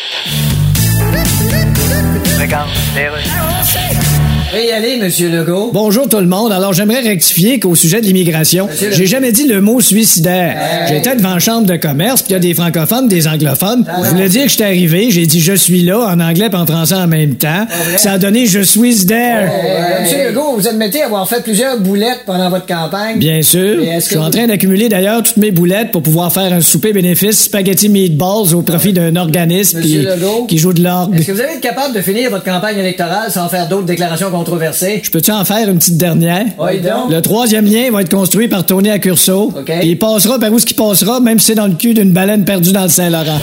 Monsieur 4.52 5.30
Legault. 5.30 5.70
Bonjour 5.72 6.06
tout 6.10 6.18
le 6.18 6.26
monde. 6.26 6.52
Alors, 6.52 6.74
j'aimerais 6.74 7.00
rectifier 7.00 7.58
qu'au 7.58 7.74
sujet 7.74 8.02
de 8.02 8.06
l'immigration, 8.06 8.68
j'ai 8.90 9.06
jamais 9.06 9.32
dit 9.32 9.48
le 9.48 9.62
mot 9.62 9.80
suicidaire. 9.80 10.86
J'étais 10.88 11.16
devant 11.16 11.32
la 11.32 11.38
chambre 11.38 11.66
de 11.66 11.76
commerce, 11.76 12.20
puis 12.20 12.30
il 12.30 12.34
y 12.34 12.36
a 12.36 12.38
des 12.38 12.52
francophones, 12.52 13.08
des 13.08 13.26
anglophones. 13.26 13.86
Je 14.04 14.10
voulais 14.10 14.28
dire 14.28 14.44
que 14.44 14.50
j'étais 14.50 14.64
arrivé, 14.64 15.10
j'ai 15.10 15.24
dit 15.24 15.40
je 15.40 15.54
suis 15.54 15.82
là 15.82 16.00
en 16.00 16.20
anglais 16.20 16.48
et 16.52 16.54
en 16.54 16.66
français 16.66 16.96
en 16.96 17.06
même 17.06 17.36
temps. 17.36 17.66
Ça 17.96 18.12
a 18.12 18.18
donné 18.18 18.44
je 18.46 18.60
suis 18.60 19.06
there. 19.06 19.48
Euh, 19.50 20.02
Monsieur 20.02 20.28
Legault, 20.28 20.52
vous 20.56 20.68
admettez 20.68 21.02
avoir 21.02 21.26
fait 21.26 21.42
plusieurs 21.42 21.80
boulettes 21.80 22.22
pendant 22.26 22.50
votre 22.50 22.66
campagne. 22.66 23.18
Bien 23.18 23.40
sûr. 23.40 23.78
Je 23.82 23.88
est-ce 23.88 24.10
que 24.10 24.16
suis 24.16 24.18
en 24.24 24.30
train 24.30 24.46
d'accumuler 24.46 24.90
d'ailleurs 24.90 25.22
toutes 25.22 25.38
mes 25.38 25.50
boulettes 25.50 25.92
pour 25.92 26.02
pouvoir 26.02 26.30
faire 26.30 26.52
un 26.52 26.60
souper 26.60 26.92
bénéfice 26.92 27.44
spaghetti 27.44 27.88
meatballs 27.88 28.54
au 28.54 28.60
profit 28.60 28.92
d'un 28.92 29.16
organisme 29.16 29.80
qui, 29.80 29.96
Monsieur 29.96 30.14
Legault? 30.14 30.44
qui 30.46 30.58
joue 30.58 30.74
de 30.74 30.82
l'orgue. 30.82 31.14
Est-ce 31.16 31.26
que 31.28 31.32
vous 31.32 31.40
allez 31.40 31.54
être 31.54 31.60
capable 31.62 31.94
de 31.94 32.02
finir 32.02 32.28
votre 32.30 32.44
campagne 32.44 32.78
électorale 32.78 33.30
sans 33.30 33.48
faire 33.48 33.66
d'autres 33.66 33.86
déclarations 33.86 34.30
Je 34.44 35.10
peux-tu 35.10 35.30
en 35.30 35.44
faire 35.44 35.68
une 35.68 35.78
petite 35.78 35.96
dernière? 35.96 36.46
Oui, 36.58 36.80
donc. 36.80 37.10
Le 37.10 37.20
troisième 37.20 37.66
lien 37.66 37.90
va 37.90 38.02
être 38.02 38.10
construit 38.10 38.48
par 38.48 38.64
Tony 38.66 38.90
à 38.90 38.98
Curso. 38.98 39.52
OK. 39.56 39.70
Et 39.70 39.86
il 39.86 39.98
passera 39.98 40.38
par 40.38 40.52
où 40.52 40.58
ce 40.58 40.66
qu'il 40.66 40.76
passera, 40.76 41.20
même 41.20 41.38
si 41.38 41.46
c'est 41.46 41.54
dans 41.54 41.66
le 41.66 41.74
cul 41.74 41.94
d'une 41.94 42.12
baleine 42.12 42.44
perdue 42.44 42.72
dans 42.72 42.82
le 42.84 42.88
Saint-Laurent. 42.88 43.38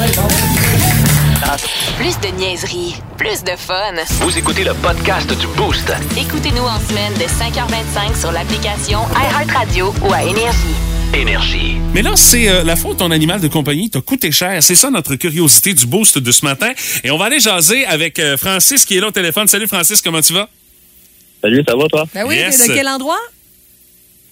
Plus 1.98 2.18
de 2.22 2.38
niaiserie, 2.38 2.96
plus 3.18 3.44
de 3.44 3.52
fun. 3.58 3.94
Vous 4.22 4.38
écoutez 4.38 4.64
le 4.64 4.74
podcast 4.76 5.28
du 5.38 5.48
Boost. 5.58 5.92
Écoutez-nous 6.18 6.64
en 6.64 6.80
semaine 6.80 7.14
de 7.16 7.24
5h25 7.24 8.20
sur 8.20 8.32
l'application 8.32 9.00
iHeartRadio 9.12 9.94
ou 10.08 10.14
à 10.14 10.24
Énergie. 10.24 10.76
Énergie. 11.14 11.78
Mais 11.94 12.02
là, 12.04 12.12
c'est 12.16 12.48
euh, 12.48 12.64
la 12.64 12.76
faute 12.76 12.94
de 12.94 12.98
ton 13.00 13.12
animal 13.12 13.42
de 13.42 13.48
compagnie 13.48 13.90
t'a 13.90 14.00
coûté 14.00 14.32
cher. 14.32 14.62
C'est 14.62 14.76
ça 14.76 14.92
notre 14.92 15.16
curiosité 15.16 15.74
du 15.74 15.88
boost 15.88 16.20
de 16.20 16.32
ce 16.32 16.46
matin. 16.46 16.70
Et 17.04 17.10
on 17.10 17.18
va 17.18 17.26
aller 17.26 17.40
jaser 17.40 17.86
avec 17.86 18.20
euh, 18.20 18.38
Francis 18.38 18.86
qui 18.86 18.98
est 18.98 19.02
là 19.02 19.08
au 19.08 19.12
téléphone. 19.12 19.48
Salut 19.48 19.68
Francis, 19.68 20.02
comment 20.02 20.22
tu 20.22 20.34
vas? 20.34 20.48
Salut, 21.42 21.64
ça 21.68 21.76
va 21.76 21.88
toi? 21.88 22.06
Ben 22.14 22.26
oui, 22.28 22.36
Yes. 22.36 22.68
de 22.68 22.74
quel 22.74 22.88
endroit? 22.88 23.20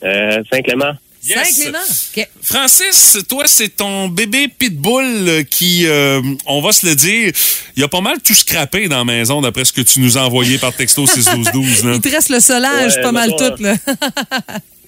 Euh, 0.03 0.43
Saint-Clément. 0.51 0.93
Yes. 1.23 1.55
Saint-Clément. 1.55 2.27
Francis, 2.41 3.17
toi, 3.27 3.43
c'est 3.47 3.69
ton 3.69 4.07
bébé 4.07 4.47
Pitbull 4.47 5.03
euh, 5.05 5.43
qui, 5.43 5.85
euh, 5.87 6.21
on 6.45 6.61
va 6.61 6.71
se 6.71 6.85
le 6.85 6.95
dire, 6.95 7.31
il 7.75 7.83
a 7.83 7.87
pas 7.87 8.01
mal 8.01 8.17
tout 8.21 8.33
scrappé 8.33 8.87
dans 8.87 8.99
la 8.99 9.05
maison 9.05 9.41
d'après 9.41 9.65
ce 9.65 9.73
que 9.73 9.81
tu 9.81 9.99
nous 9.99 10.17
as 10.17 10.21
envoyé 10.21 10.57
par 10.57 10.73
texto 10.73 11.05
61212. 11.07 11.83
là. 11.85 11.93
Il 11.95 12.01
te 12.01 12.09
reste 12.09 12.29
le 12.29 12.39
solage, 12.39 12.95
Ouais, 12.95 13.01
pas 13.01 13.11
mal 13.11 13.31
tout. 13.31 13.61
Là. 13.63 13.75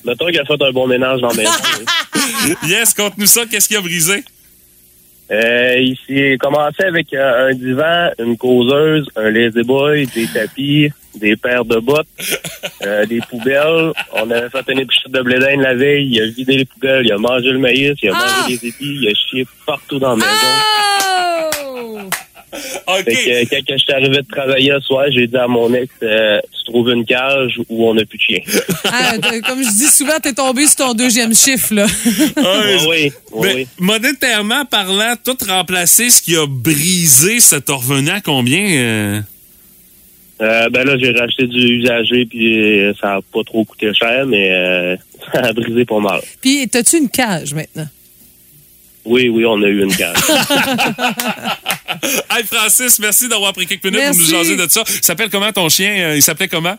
Mettons 0.05 0.27
qu'il 0.27 0.39
a 0.39 0.45
fait 0.45 0.61
un 0.61 0.71
bon 0.71 0.87
ménage 0.87 1.19
dans 1.21 1.29
la 1.29 1.35
maison. 1.35 1.51
yes, 2.67 2.93
conte-nous 2.93 3.25
ça. 3.25 3.41
Qu'est-ce 3.49 3.67
qui 3.67 3.75
a 3.75 3.81
brisé? 3.81 4.23
Euh, 5.31 5.75
il 5.77 5.97
s'est 6.07 6.37
commencé 6.39 6.83
avec 6.83 7.13
euh, 7.13 7.49
un 7.49 7.53
divan, 7.53 8.09
une 8.17 8.37
causeuse, 8.37 9.07
un 9.15 9.29
lazy 9.29 9.61
boy, 9.63 10.07
des 10.07 10.25
tapis, 10.27 10.89
des 11.15 11.35
paires 11.35 11.65
de 11.65 11.77
bottes, 11.79 12.07
euh, 12.83 13.05
des 13.05 13.19
poubelles. 13.29 13.91
On 14.13 14.29
avait 14.31 14.49
fait 14.49 14.71
une 14.71 14.79
épichette 14.79 15.11
de 15.11 15.21
blé 15.21 15.39
d'Inde 15.39 15.61
la 15.61 15.75
veille. 15.75 16.07
Il 16.11 16.21
a 16.21 16.25
vidé 16.27 16.57
les 16.57 16.65
poubelles, 16.65 17.05
il 17.05 17.11
a 17.11 17.17
mangé 17.17 17.49
le 17.51 17.59
maïs, 17.59 17.93
il 18.01 18.09
a 18.09 18.13
Ah! 18.15 18.41
mangé 18.43 18.59
les 18.61 18.67
épis, 18.69 18.97
il 19.01 19.07
a 19.09 19.13
chié 19.13 19.45
partout 19.65 19.99
dans 19.99 20.11
la 20.11 20.15
maison. 20.17 20.29
Oh! 22.87 22.95
Fait 23.05 23.45
que, 23.45 23.55
quand 23.67 23.73
je 23.73 23.77
suis 23.77 23.93
arrivé 23.93 24.17
de 24.17 24.27
travailler 24.27 24.71
ce 24.81 24.87
soir, 24.87 25.05
j'ai 25.11 25.27
dit 25.27 25.37
à 25.37 25.47
mon 25.47 25.71
ex, 25.73 25.93
euh, 26.01 26.39
tu 26.57 26.71
trouves 26.71 26.89
une 26.89 27.05
cage 27.05 27.59
où 27.69 27.87
on 27.87 27.93
n'a 27.93 28.03
plus 28.05 28.17
de 28.17 28.23
chien. 28.23 28.39
Ah, 28.91 29.13
comme 29.45 29.63
je 29.63 29.69
dis 29.69 29.85
souvent, 29.87 30.19
t'es 30.21 30.33
tombé 30.33 30.65
sur 30.65 30.77
ton 30.77 30.93
deuxième 30.95 31.33
chiffre. 31.35 31.73
Là. 31.75 31.85
Oui, 32.37 32.87
oui, 32.89 33.11
mais 33.43 33.53
oui. 33.53 33.67
monétairement 33.79 34.65
parlant, 34.65 35.13
tout 35.23 35.37
remplacer 35.47 36.09
ce 36.09 36.21
qui 36.23 36.35
a 36.35 36.45
brisé, 36.47 37.37
revenu 37.67 38.09
à 38.09 38.19
combien? 38.21 38.65
euh? 38.65 39.21
Euh, 40.41 40.69
ben 40.69 40.85
là, 40.85 40.97
j'ai 40.97 41.11
racheté 41.11 41.47
du 41.47 41.57
usagé, 41.79 42.25
puis 42.25 42.79
euh, 42.79 42.93
ça 42.99 43.15
a 43.15 43.21
pas 43.21 43.43
trop 43.45 43.63
coûté 43.65 43.91
cher, 43.93 44.25
mais 44.25 44.51
euh, 44.51 44.95
ça 45.33 45.39
a 45.41 45.53
brisé 45.53 45.85
pas 45.85 45.99
mal. 45.99 46.21
Puis, 46.41 46.67
t'as-tu 46.69 46.97
une 46.97 47.09
cage 47.09 47.53
maintenant? 47.53 47.87
Oui, 49.05 49.29
oui, 49.29 49.45
on 49.45 49.61
a 49.63 49.67
eu 49.67 49.83
une 49.83 49.95
cage. 49.95 50.15
Hey 52.29 52.43
Francis, 52.45 52.99
merci 52.99 53.27
d'avoir 53.27 53.51
pris 53.53 53.65
quelques 53.65 53.83
minutes 53.85 54.09
pour 54.11 54.19
nous 54.19 54.25
jaser 54.25 54.55
de 54.55 54.67
ça. 54.69 54.83
Il 54.87 55.03
s'appelle 55.03 55.29
comment 55.29 55.51
ton 55.51 55.67
chien? 55.69 56.13
Il 56.13 56.21
s'appelait 56.21 56.47
comment? 56.47 56.75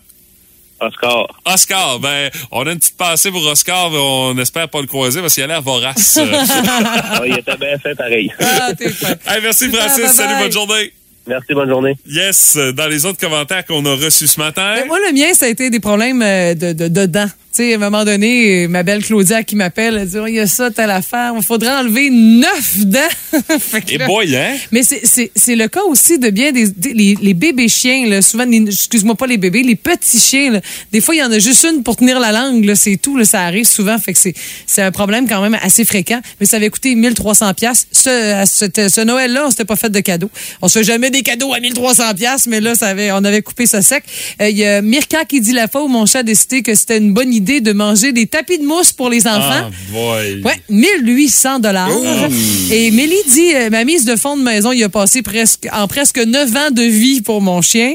Oscar. 0.80 1.26
Oscar. 1.44 1.98
Ben, 1.98 2.30
on 2.52 2.66
a 2.66 2.72
une 2.72 2.78
petite 2.78 2.96
pensée 2.96 3.30
pour 3.30 3.44
Oscar, 3.44 3.90
mais 3.90 3.98
on 4.00 4.38
espère 4.38 4.68
pas 4.68 4.80
le 4.80 4.86
croiser 4.86 5.20
parce 5.20 5.34
qu'il 5.34 5.42
a 5.42 5.46
l'air 5.48 5.62
vorace. 5.62 6.18
Ah, 6.18 7.20
il 7.26 7.38
était 7.38 7.56
bien 7.56 7.76
fait 7.78 7.94
pareil. 7.94 8.32
Ah, 8.40 8.70
t'es 8.78 8.86
hey, 8.86 9.40
merci 9.42 9.66
Ah, 9.72 9.76
Francis. 9.76 10.04
bye 10.04 10.14
Salut, 10.14 10.42
bonne 10.42 10.52
journée. 10.52 10.92
Merci, 11.30 11.54
bonne 11.54 11.68
journée. 11.68 11.96
Yes, 12.06 12.58
dans 12.74 12.88
les 12.88 13.06
autres 13.06 13.20
commentaires 13.20 13.64
qu'on 13.64 13.84
a 13.86 13.94
reçus 13.94 14.26
ce 14.26 14.40
matin. 14.40 14.74
Mais 14.74 14.84
moi, 14.84 14.98
le 15.06 15.12
mien, 15.14 15.32
ça 15.32 15.46
a 15.46 15.48
été 15.48 15.70
des 15.70 15.78
problèmes 15.78 16.20
euh, 16.22 16.54
de, 16.54 16.72
de, 16.72 16.88
de 16.88 17.06
dents. 17.06 17.28
Tu 17.52 17.64
sais, 17.64 17.72
à 17.72 17.76
un 17.76 17.78
moment 17.80 18.04
donné, 18.04 18.68
ma 18.68 18.84
belle 18.84 19.04
Claudia 19.04 19.42
qui 19.42 19.56
m'appelle, 19.56 19.98
elle 20.00 20.08
dit, 20.08 20.18
Oh, 20.18 20.26
il 20.28 20.34
y 20.36 20.38
a 20.38 20.46
ça, 20.46 20.70
telle 20.70 20.92
affaire, 20.92 21.32
il 21.36 21.42
faudrait 21.42 21.72
enlever 21.72 22.08
neuf 22.08 22.78
dents. 22.86 22.98
Et 23.88 23.98
là- 23.98 24.06
boy, 24.06 24.36
hein? 24.36 24.54
Mais 24.70 24.84
c'est- 24.84 25.00
c'est 25.04 25.32
c'est 25.34 25.56
le 25.56 25.66
cas 25.66 25.82
aussi 25.82 26.20
de 26.20 26.30
bien 26.30 26.52
des, 26.52 26.68
des- 26.68 26.92
les, 26.94 27.16
les 27.20 27.34
bébés 27.34 27.68
chiens, 27.68 28.06
là, 28.06 28.22
souvent, 28.22 28.48
excuse-moi 28.48 29.16
pas 29.16 29.26
les 29.26 29.36
bébés, 29.36 29.64
les 29.64 29.74
petits 29.74 30.20
chiens. 30.20 30.52
là. 30.52 30.60
des 30.92 31.00
fois, 31.00 31.16
il 31.16 31.18
y 31.18 31.22
en 31.24 31.32
a 31.32 31.40
juste 31.40 31.64
une 31.68 31.82
pour 31.82 31.96
tenir 31.96 32.20
la 32.20 32.30
langue, 32.30 32.64
là, 32.64 32.76
c'est 32.76 32.96
tout. 32.96 33.16
là, 33.16 33.24
ça 33.24 33.42
arrive 33.42 33.64
souvent, 33.66 33.98
fait 33.98 34.12
que 34.12 34.18
c'est 34.20 34.34
c'est 34.66 34.82
un 34.82 34.92
problème 34.92 35.28
quand 35.28 35.42
même 35.42 35.58
assez 35.60 35.84
fréquent. 35.84 36.20
Mais 36.38 36.46
ça 36.46 36.56
avait 36.58 36.70
coûté 36.70 36.94
1300 36.94 37.52
pièces. 37.54 37.88
Ce, 37.90 38.44
ce, 38.46 38.88
ce 38.88 39.00
Noël-là, 39.00 39.46
on 39.46 39.50
s'était 39.50 39.64
pas 39.64 39.74
fait 39.76 39.90
de 39.90 39.98
cadeaux. 39.98 40.30
On 40.62 40.68
se 40.68 40.78
fait 40.78 40.84
jamais 40.84 41.10
des 41.10 41.22
cadeaux 41.22 41.52
à 41.52 41.58
1300 41.58 42.14
pièces, 42.14 42.46
mais 42.46 42.60
là, 42.60 42.76
ça 42.76 42.86
avait, 42.86 43.10
on 43.10 43.24
avait 43.24 43.42
coupé 43.42 43.66
ça 43.66 43.82
sec. 43.82 44.04
Euh, 44.40 44.48
Il 44.48 44.56
y 44.56 44.64
a 44.64 44.82
Mirka 44.82 45.24
qui 45.24 45.40
dit 45.40 45.52
la 45.52 45.66
fois 45.66 45.82
où 45.82 45.88
mon 45.88 46.06
chat 46.06 46.20
a 46.20 46.22
décidé 46.22 46.62
que 46.62 46.76
c'était 46.76 46.98
une 46.98 47.12
bonne 47.12 47.32
idée 47.32 47.39
de 47.40 47.72
manger 47.72 48.12
des 48.12 48.26
tapis 48.26 48.58
de 48.58 48.64
mousse 48.64 48.92
pour 48.92 49.10
les 49.10 49.26
enfants. 49.26 49.68
Ah, 49.68 49.70
boy. 49.90 50.42
Ouais, 50.44 50.60
1800 50.68 51.58
dollars. 51.60 51.88
Oh. 51.92 52.26
Et 52.70 52.90
Mélie 52.90 53.14
dit, 53.28 53.54
euh, 53.54 53.70
ma 53.70 53.84
mise 53.84 54.04
de 54.04 54.16
fond 54.16 54.36
de 54.36 54.42
maison, 54.42 54.72
il 54.72 54.82
a 54.84 54.88
passé 54.88 55.22
presque, 55.22 55.66
en 55.72 55.88
presque 55.88 56.18
9 56.18 56.54
ans 56.56 56.70
de 56.70 56.82
vie 56.82 57.20
pour 57.20 57.40
mon 57.40 57.62
chien. 57.62 57.94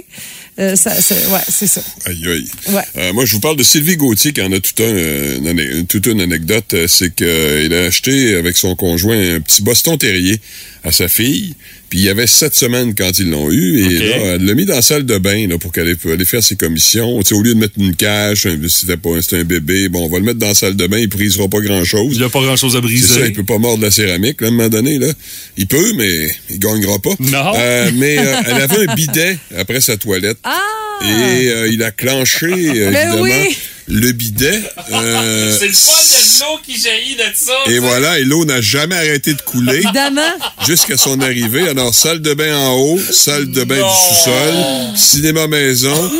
Euh, 0.58 0.75
ça, 0.77 0.99
ça- 1.01 1.15
ouais, 1.15 1.41
c'est 1.49 1.67
ça. 1.67 1.81
Aïe, 2.05 2.21
aïe. 2.27 2.47
Ouais. 2.69 2.81
Euh, 2.97 3.12
moi, 3.13 3.25
je 3.25 3.34
vous 3.34 3.41
parle 3.41 3.58
de 3.58 3.63
Sylvie 3.63 3.97
Gauthier 3.97 4.31
qui 4.31 4.41
en 4.41 4.51
a 4.53 4.60
tout 4.60 4.81
un, 4.81 4.84
euh, 4.84 5.84
toute 5.89 6.05
une 6.05 6.21
anecdote. 6.21 6.73
C'est 6.88 7.13
qu'il 7.13 7.73
a 7.73 7.84
acheté 7.86 8.36
avec 8.36 8.58
son 8.58 8.73
conjoint 8.75 9.36
un 9.36 9.41
petit 9.41 9.62
Boston 9.62 9.97
Terrier 9.97 10.39
à 10.86 10.91
sa 10.93 11.08
fille. 11.10 11.55
Puis 11.95 12.01
il 12.03 12.08
y 12.08 12.10
avait 12.10 12.27
sept 12.27 12.53
semaines 12.53 12.93
quand 12.93 13.17
ils 13.19 13.29
l'ont 13.29 13.49
eu. 13.49 13.79
Et 13.86 13.99
là, 13.99 14.15
elle 14.36 14.45
l'a 14.45 14.53
mis 14.53 14.65
dans 14.65 14.75
la 14.75 14.81
salle 14.81 15.05
de 15.05 15.17
bain 15.17 15.47
là, 15.47 15.58
pour 15.58 15.71
qu'elle 15.71 15.88
ait- 15.88 16.12
aller 16.12 16.25
faire 16.25 16.43
ses 16.43 16.58
commissions. 16.58 17.19
Tu 17.21 17.29
sais, 17.29 17.36
au 17.36 17.41
lieu 17.41 17.53
de 17.53 17.60
mettre 17.60 17.75
une 17.79 17.95
cage, 17.95 18.45
un- 18.47 18.58
c'était 18.67 18.97
pas 18.97 19.21
c'était 19.21 19.38
un 19.38 19.43
bébé, 19.45 19.88
bon, 19.88 20.05
on 20.05 20.10
va 20.10 20.19
le 20.19 20.25
mettre 20.25 20.39
dans 20.39 20.49
la 20.49 20.53
salle 20.55 20.75
de 20.75 20.88
bain, 20.88 20.97
il 20.97 21.08
brisera 21.08 21.47
pas 21.47 21.62
grand-chose. 21.62 22.10
Il 22.15 22.19
n'y 22.19 22.25
a 22.25 22.29
pas 22.29 22.41
grand-chose 22.41 22.73
à 22.75 22.79
C'est 22.79 22.81
briser. 22.81 23.13
ça, 23.21 23.25
il 23.25 23.31
peut 23.31 23.45
pas 23.45 23.60
mordre 23.60 23.81
la 23.81 23.91
céramique, 23.91 24.41
là, 24.41 24.47
à 24.47 24.49
un 24.49 24.53
moment 24.53 24.67
donné, 24.67 24.99
là. 24.99 25.08
Il 25.55 25.67
peut, 25.67 25.93
mais 25.95 26.27
il 26.49 26.60
gagnera 26.60 26.99
pas. 26.99 27.12
Non. 27.19 27.53
Euh, 27.55 27.91
mais 27.95 28.17
euh, 28.19 28.36
elle 28.45 28.62
avait 28.62 28.88
un 28.89 28.93
bidet 28.95 29.38
après 29.58 29.79
sa 29.79 29.95
toilette. 29.95 30.38
Ah! 30.43 30.60
Et 31.05 31.47
euh, 31.49 31.69
il 31.71 31.81
a 31.81 31.91
clenché, 31.91 32.47
Ben 32.47 32.88
évidemment, 32.88 33.21
oui. 33.21 33.58
Le 33.88 34.12
bidet. 34.12 34.62
euh, 34.93 35.56
C'est 35.58 35.67
le 35.67 35.74
poil 35.74 35.98
de 35.98 36.39
l'eau 36.39 36.60
qui 36.65 36.80
jaillit 36.82 37.15
de 37.15 37.21
ça. 37.36 37.54
et 37.67 37.80
voilà, 37.80 38.19
et 38.19 38.24
l'eau 38.24 38.45
n'a 38.45 38.62
jamais 38.62 38.95
arrêté 38.95 39.34
de 39.34 39.41
couler 39.41 39.78
Évidemment. 39.84 40.21
jusqu'à 40.65 40.98
son 40.98 41.21
arrivée. 41.21 41.67
Alors, 41.69 41.93
salle 41.93 42.21
de 42.21 42.34
bain 42.34 42.56
en 42.58 42.74
haut, 42.76 43.00
salle 43.12 43.50
de 43.52 43.63
bain 43.63 43.76
du 43.76 43.82
sous-sol, 43.82 44.54
cinéma 44.98 45.48
maison, 45.48 46.12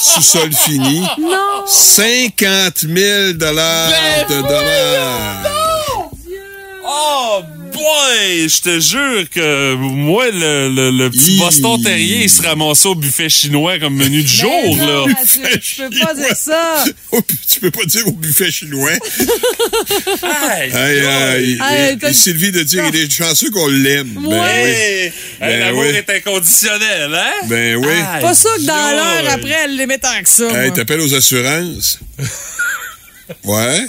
sous-sol 0.00 0.50
fini. 0.54 1.00
Non! 1.20 1.66
50 1.66 2.80
000 2.80 3.32
dollars 3.34 3.90
Ben 3.90 4.26
de 4.36 4.42
dommages. 4.42 5.52
Oh 6.86 7.42
boy! 7.88 8.48
Je 8.48 8.60
te 8.60 8.80
jure 8.80 9.30
que 9.30 9.74
moi, 9.74 10.26
le, 10.30 10.68
le, 10.68 10.90
le 10.90 11.10
petit. 11.10 11.38
Boston 11.38 11.80
Terrier, 11.82 12.24
il 12.24 12.30
se 12.30 12.42
ramassait 12.42 12.88
au 12.88 12.94
buffet 12.94 13.28
chinois 13.28 13.78
comme 13.78 13.94
menu 13.94 14.22
du 14.22 14.28
jour, 14.28 14.76
Ben 14.76 14.86
non, 14.86 15.06
là. 15.06 15.14
Tu 15.24 15.76
peux 15.76 15.98
pas 15.98 16.14
dire 16.14 16.36
ça. 16.36 16.84
Oh, 17.10 17.20
tu 17.50 17.60
peux 17.60 17.70
pas 17.70 17.84
dire 17.86 18.06
au 18.06 18.12
buffet 18.12 18.50
chinois. 18.50 18.90
Aïe, 20.22 20.72
Aïe, 20.74 21.98
Et- 22.06 22.12
Sylvie 22.12 22.52
de 22.52 22.62
dire, 22.62 22.84
il 22.92 22.96
est 23.00 23.10
chanceux 23.10 23.50
qu'on 23.50 23.66
l'aime. 23.68 24.12
Ben 24.14 24.26
oui. 24.28 24.36
Hey, 24.46 25.04
hey, 25.06 25.12
Ben 25.40 25.60
L'amour 25.60 25.82
oui. 25.82 25.96
est 25.96 26.10
inconditionnel, 26.10 27.14
hein? 27.14 27.32
Ben 27.46 27.76
oui. 27.76 27.86
Aïe, 28.12 28.20
Pas 28.22 28.34
ça 28.34 28.50
que 28.56 28.62
dans 28.66 28.90
l'heure 28.96 29.32
après, 29.32 29.56
elle 29.64 29.76
l'aimait 29.76 29.96
tant 29.98 30.20
que 30.22 30.28
ça. 30.28 30.64
Hey, 30.64 30.72
t'appelles 30.72 31.00
aux 31.00 31.14
assurances? 31.14 31.98
Ouais. 33.44 33.84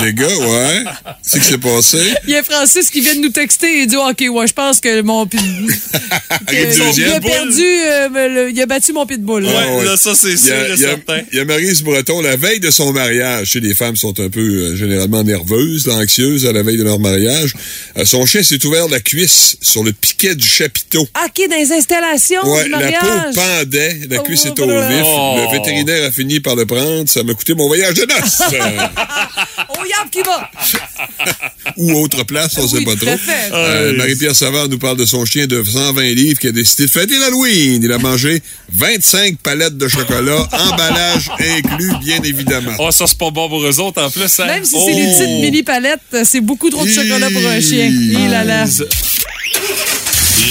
Des 0.00 0.12
gars, 0.14 0.26
ouais. 0.26 0.84
C'est 1.22 1.38
que 1.38 1.44
c'est 1.44 1.58
passé? 1.58 1.98
Il 2.26 2.30
y 2.32 2.36
a 2.36 2.42
Francis 2.42 2.90
qui 2.90 3.00
vient 3.00 3.14
de 3.14 3.20
nous 3.20 3.28
texter 3.30 3.82
et 3.82 3.86
dit 3.86 3.96
OK, 3.96 4.24
ouais, 4.30 4.46
je 4.46 4.52
pense 4.52 4.80
que 4.80 5.00
mon 5.02 5.26
pit- 5.26 5.38
que- 6.46 6.54
Avec 6.82 6.96
il 6.96 7.04
a 7.12 7.20
perdu, 7.20 7.62
euh, 7.64 8.08
le- 8.28 8.50
il 8.50 8.60
a 8.60 8.66
battu 8.66 8.92
mon 8.92 9.06
pitbull. 9.06 9.44
Ouais, 9.44 9.50
Ah 9.56 9.76
ouais. 9.76 9.84
là, 9.84 9.96
ça, 9.96 10.14
c'est 10.14 10.28
Il 10.28 10.34
y 10.34 10.38
sûr 10.38 10.54
a, 10.54 10.68
et 10.68 10.72
il 10.74 10.80
y 10.80 10.84
a- 10.84 10.88
certain. 10.88 11.20
il 11.32 11.38
y 11.38 11.40
a 11.40 11.44
Maryse 11.44 11.82
Breton, 11.82 12.20
la 12.20 12.36
veille 12.36 12.60
de 12.60 12.70
son 12.70 12.92
mariage, 12.92 13.50
tu 13.50 13.60
sais, 13.60 13.66
les 13.66 13.74
femmes 13.74 13.96
sont 13.96 14.18
un 14.20 14.28
peu 14.28 14.40
euh, 14.40 14.76
généralement 14.76 15.22
nerveuses, 15.22 15.86
là, 15.86 15.94
anxieuses 15.94 16.46
à 16.46 16.52
la 16.52 16.62
veille 16.62 16.76
de 16.78 16.84
leur 16.84 16.98
mariage. 16.98 17.54
Euh, 17.96 18.04
son 18.04 18.24
chien 18.26 18.42
s'est 18.42 18.64
ouvert 18.66 18.88
la 18.88 19.00
cuisse 19.00 19.56
sur 19.60 19.82
le 19.84 19.92
piquet 19.92 20.34
du 20.34 20.46
chapiteau. 20.46 21.02
OK, 21.02 21.48
dans 21.50 21.56
les 21.56 21.72
installations 21.72 22.46
Ouais, 22.46 22.64
du 22.64 22.70
la 22.70 22.78
mariage. 22.78 23.00
peau 23.34 23.40
pendait, 23.40 23.98
la 24.10 24.18
cuisse 24.18 24.42
Oh, 24.46 24.50
était 24.50 24.62
au 24.62 24.66
vif. 24.88 25.02
Oh. 25.04 25.36
Le 25.38 25.58
vétérinaire 25.58 26.04
a 26.08 26.10
fini 26.10 26.40
par 26.40 26.54
le 26.56 26.66
prendre. 26.66 27.08
Ça 27.08 27.22
m'a 27.22 27.34
coûté 27.34 27.54
mon 27.54 27.66
voyage 27.66 27.94
de 27.94 28.02
noces. 28.06 28.42
Oh, 29.70 29.82
Yab 29.88 30.10
qui 30.10 30.22
va. 30.22 30.50
Ou 31.76 31.92
autre 32.02 32.24
place, 32.24 32.56
on 32.58 32.62
Oui, 32.62 32.68
sait 32.68 32.84
pas 32.84 32.92
tout 32.92 33.04
trop. 33.06 33.10
à 33.14 33.16
fait. 33.18 33.52
Euh, 33.52 33.90
Ouais. 33.92 33.96
Marie-Pierre 33.96 34.34
Savard 34.34 34.68
nous 34.68 34.78
parle 34.78 34.96
de 34.96 35.04
son 35.06 35.24
chien 35.24 35.46
de 35.46 35.62
120 35.62 36.02
livres 36.14 36.38
qui 36.40 36.48
a 36.48 36.52
décidé 36.52 36.86
de 36.86 36.90
fêter 36.90 37.18
l'Halloween. 37.18 37.80
Il 37.82 37.92
a 37.92 37.98
mangé 37.98 38.42
25 38.72 39.38
palettes 39.38 39.76
de 39.76 39.88
chocolat, 39.88 40.48
emballage 40.52 41.30
inclus, 41.38 41.92
bien 42.02 42.22
évidemment. 42.22 42.72
Oh, 42.78 42.90
ça, 42.90 43.06
c'est 43.06 43.18
pas 43.18 43.30
bon 43.30 43.48
pour 43.48 43.64
eux 43.64 43.80
autres, 43.80 44.02
en 44.02 44.10
plus, 44.10 44.40
hein? 44.40 44.46
Même 44.46 44.64
si 44.64 44.72
c'est 44.72 44.94
des 44.94 45.06
Oh. 45.08 45.18
petites 45.18 45.40
mini 45.40 45.62
palettes, 45.62 46.00
c'est 46.24 46.40
beaucoup 46.40 46.70
trop 46.70 46.84
de 46.84 46.90
chocolat 46.90 47.30
pour 47.30 47.46
un 47.46 47.60
chien. 47.60 47.86
Il 47.88 48.34
a 48.34 48.44
la... 48.44 48.64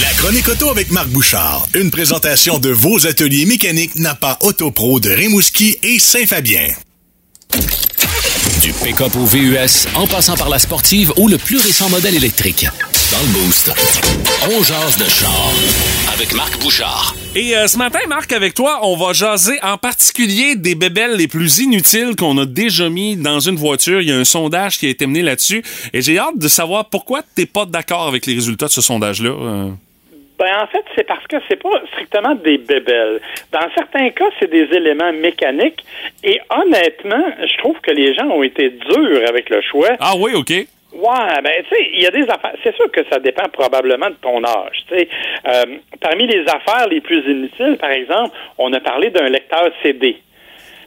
La 0.00 0.12
chronique 0.18 0.48
auto 0.48 0.70
avec 0.70 0.90
Marc 0.90 1.08
Bouchard. 1.08 1.66
Une 1.74 1.90
présentation 1.90 2.58
de 2.58 2.70
vos 2.70 3.06
ateliers 3.06 3.46
mécaniques 3.46 3.96
Napa 3.96 4.36
Autopro 4.42 5.00
de 5.00 5.10
Rimouski 5.10 5.76
et 5.82 5.98
Saint-Fabien. 5.98 6.68
Du 8.62 8.72
pick-up 8.72 9.14
au 9.14 9.24
VUS, 9.24 9.86
en 9.94 10.06
passant 10.06 10.36
par 10.36 10.48
la 10.48 10.58
sportive 10.58 11.12
ou 11.16 11.28
le 11.28 11.38
plus 11.38 11.58
récent 11.58 11.88
modèle 11.90 12.16
électrique. 12.16 12.66
Dans 13.12 13.20
le 13.20 13.28
Boost, 13.32 13.72
on 14.50 14.62
jase 14.62 14.96
de 14.98 15.04
char 15.08 15.50
avec 16.12 16.34
Marc 16.34 16.60
Bouchard. 16.60 17.14
Et 17.36 17.56
euh, 17.56 17.66
ce 17.68 17.78
matin, 17.78 18.00
Marc, 18.08 18.32
avec 18.32 18.54
toi, 18.54 18.80
on 18.82 18.96
va 18.96 19.12
jaser 19.12 19.58
en 19.62 19.78
particulier 19.78 20.56
des 20.56 20.74
bébelles 20.74 21.14
les 21.16 21.28
plus 21.28 21.58
inutiles 21.58 22.16
qu'on 22.16 22.36
a 22.38 22.46
déjà 22.46 22.88
mis 22.88 23.16
dans 23.16 23.40
une 23.40 23.56
voiture. 23.56 24.00
Il 24.00 24.08
y 24.08 24.12
a 24.12 24.16
un 24.16 24.24
sondage 24.24 24.78
qui 24.78 24.86
a 24.86 24.90
été 24.90 25.06
mené 25.06 25.22
là-dessus. 25.22 25.62
Et 25.92 26.02
j'ai 26.02 26.18
hâte 26.18 26.36
de 26.38 26.48
savoir 26.48 26.86
pourquoi 26.90 27.22
t'es 27.34 27.46
pas 27.46 27.64
d'accord 27.64 28.08
avec 28.08 28.26
les 28.26 28.34
résultats 28.34 28.66
de 28.66 28.72
ce 28.72 28.80
sondage-là. 28.80 29.30
euh. 29.30 29.70
Ben, 30.38 30.46
en 30.62 30.66
fait, 30.68 30.84
c'est 30.94 31.04
parce 31.06 31.26
que 31.26 31.36
c'est 31.48 31.60
pas 31.60 31.82
strictement 31.92 32.34
des 32.36 32.58
bébelles. 32.58 33.20
Dans 33.52 33.68
certains 33.74 34.10
cas, 34.10 34.26
c'est 34.38 34.48
des 34.50 34.68
éléments 34.74 35.12
mécaniques. 35.12 35.84
Et 36.22 36.40
honnêtement, 36.50 37.24
je 37.40 37.56
trouve 37.58 37.78
que 37.80 37.90
les 37.90 38.14
gens 38.14 38.26
ont 38.26 38.42
été 38.44 38.70
durs 38.70 39.22
avec 39.28 39.50
le 39.50 39.60
choix. 39.62 39.90
Ah 39.98 40.12
oui, 40.16 40.32
OK. 40.34 40.50
Ouais, 40.50 41.42
ben 41.44 41.52
tu 41.68 41.74
sais, 41.76 41.90
il 41.92 42.02
y 42.02 42.06
a 42.06 42.10
des 42.10 42.22
affaires. 42.22 42.54
C'est 42.62 42.74
sûr 42.74 42.90
que 42.90 43.00
ça 43.10 43.18
dépend 43.18 43.48
probablement 43.50 44.08
de 44.10 44.14
ton 44.22 44.42
âge. 44.44 44.84
Tu 44.88 44.94
sais, 44.96 45.08
Euh, 45.46 45.64
parmi 46.00 46.26
les 46.26 46.42
affaires 46.48 46.88
les 46.88 47.00
plus 47.00 47.18
inutiles, 47.30 47.76
par 47.78 47.90
exemple, 47.90 48.34
on 48.58 48.72
a 48.72 48.80
parlé 48.80 49.10
d'un 49.10 49.28
lecteur 49.28 49.70
CD. 49.82 50.16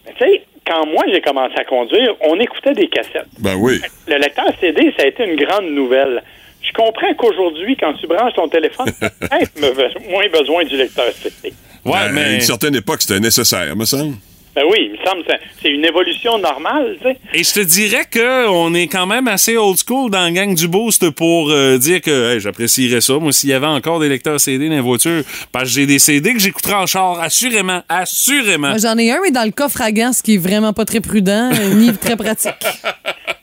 Ben, 0.06 0.14
tu 0.18 0.26
sais, 0.26 0.42
quand 0.66 0.86
moi 0.88 1.04
j'ai 1.12 1.22
commencé 1.22 1.54
à 1.58 1.66
conduire, 1.66 2.16
on 2.22 2.40
écoutait 2.40 2.74
des 2.74 2.88
cassettes. 2.88 3.28
Ben 3.40 3.56
oui. 3.60 3.80
Le 4.08 4.16
lecteur 4.18 4.46
CD, 4.60 4.94
ça 4.98 5.04
a 5.04 5.08
été 5.08 5.24
une 5.26 5.36
grande 5.36 5.70
nouvelle. 5.70 6.24
Je 6.64 6.72
comprends 6.74 7.14
qu'aujourd'hui, 7.18 7.76
quand 7.80 7.94
tu 7.94 8.08
branches 8.08 8.34
ton 8.36 8.48
téléphone, 8.48 8.88
tu 9.00 9.64
as 9.66 10.10
moins 10.10 10.28
besoin 10.32 10.64
du 10.64 10.78
lecteur 10.78 11.06
CD. 11.22 11.54
Ouais, 11.84 11.92
Ben, 11.94 11.98
À 11.98 12.10
mais. 12.12 12.36
une 12.36 12.42
certaine 12.42 12.76
époque, 12.76 13.02
c'était 13.02 13.20
nécessaire, 13.20 13.76
me 13.76 13.86
semble. 13.86 14.16
Ben 14.54 14.64
oui, 14.70 14.80
il 14.82 14.92
me 14.92 14.98
semble 15.06 15.24
que 15.24 15.32
c'est- 15.62 15.70
une 15.70 15.86
évolution 15.86 16.38
normale, 16.38 16.98
tu 17.02 17.08
sais. 17.08 17.18
Et 17.34 17.42
je 17.42 17.54
te 17.54 17.60
dirais 17.62 18.04
que 18.12 18.50
on 18.50 18.74
est 18.74 18.88
quand 18.88 19.08
même 19.08 19.30
assez 19.30 19.56
old 19.56 19.78
school 19.78 20.12
dans 20.12 20.20
la 20.20 20.32
gang 20.32 20.54
du 20.54 20.68
Boost 20.68 21.10
pour 21.12 21.50
euh, 21.52 21.78
dire 21.78 22.02
que 22.02 22.34
hey, 22.34 22.40
j'apprécierais 22.42 23.00
ça. 23.00 23.14
Moi, 23.14 23.32
s'il 23.32 23.50
y 23.50 23.54
avait 23.54 23.66
encore 23.68 24.02
des 24.02 24.10
lecteurs 24.10 24.42
CD 24.42 24.68
dans 24.68 24.76
les 24.76 24.82
voitures, 24.82 25.24
parce 25.54 25.64
que 25.64 25.70
j'ai 25.70 25.86
des 25.86 26.00
CD 26.00 26.34
que 26.34 26.40
j'écouterais 26.40 26.74
en 26.74 26.86
char, 26.86 27.18
assurément, 27.22 27.82
assurément. 27.88 28.78
J'en 28.78 28.98
ai 28.98 29.10
un, 29.12 29.20
mais 29.24 29.32
dans 29.32 29.46
le 29.46 29.52
coffre 29.52 29.82
à 29.82 29.94
gants, 29.94 30.12
ce 30.12 30.22
qui 30.22 30.34
est 30.36 30.38
vraiment 30.38 30.74
pas 30.74 30.84
très 30.84 31.00
prudent, 31.00 31.50
euh, 31.54 31.74
ni 31.76 31.94
très 31.98 32.18
pratique. 32.18 32.52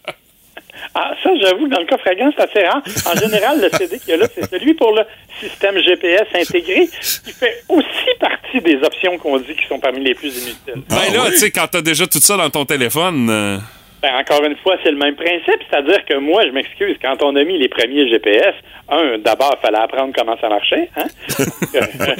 Ah, 1.01 1.13
ça, 1.23 1.31
j'avoue, 1.41 1.69
dans 1.69 1.79
le 1.79 1.87
coffre 1.87 2.09
à 2.09 2.15
gants, 2.17 2.31
c'est 2.37 2.43
assez 2.43 2.67
rare. 2.67 2.83
En 3.07 3.15
général, 3.17 3.61
le 3.61 3.69
CD 3.77 4.01
qu'il 4.01 4.09
y 4.09 4.13
a 4.15 4.17
là, 4.17 4.27
c'est 4.35 4.51
celui 4.51 4.75
pour 4.75 4.93
le 4.93 5.03
système 5.39 5.79
GPS 5.79 6.27
intégré, 6.35 6.89
qui 6.89 7.33
fait 7.33 7.63
aussi 7.69 8.11
partie 8.19 8.61
des 8.63 8.77
options 8.83 9.17
qu'on 9.19 9.39
dit 9.39 9.55
qui 9.55 9.67
sont 9.69 9.79
parmi 9.79 10.01
les 10.03 10.15
plus 10.15 10.35
inutiles. 10.37 10.83
Ben 10.91 11.13
là, 11.15 11.31
tu 11.31 11.37
sais, 11.37 11.51
quand 11.53 11.69
t'as 11.71 11.83
déjà 11.83 12.05
tout 12.09 12.19
ça 12.19 12.37
dans 12.37 12.51
ton 12.51 12.65
téléphone. 12.65 13.29
euh, 13.31 13.59
Ben, 14.03 14.13
encore 14.17 14.43
une 14.45 14.57
fois, 14.57 14.77
c'est 14.83 14.91
le 14.91 14.97
même 14.97 15.15
principe, 15.15 15.61
c'est-à-dire 15.71 16.05
que 16.05 16.15
moi, 16.17 16.43
je 16.47 16.51
m'excuse, 16.51 16.97
quand 17.01 17.23
on 17.23 17.37
a 17.37 17.45
mis 17.45 17.59
les 17.59 17.69
premiers 17.69 18.09
GPS, 18.09 18.55
un, 18.89 19.19
d'abord, 19.19 19.55
il 19.57 19.65
fallait 19.65 19.79
apprendre 19.79 20.13
comment 20.17 20.37
ça 20.41 20.49
marchait, 20.49 20.89
hein? 20.97 21.07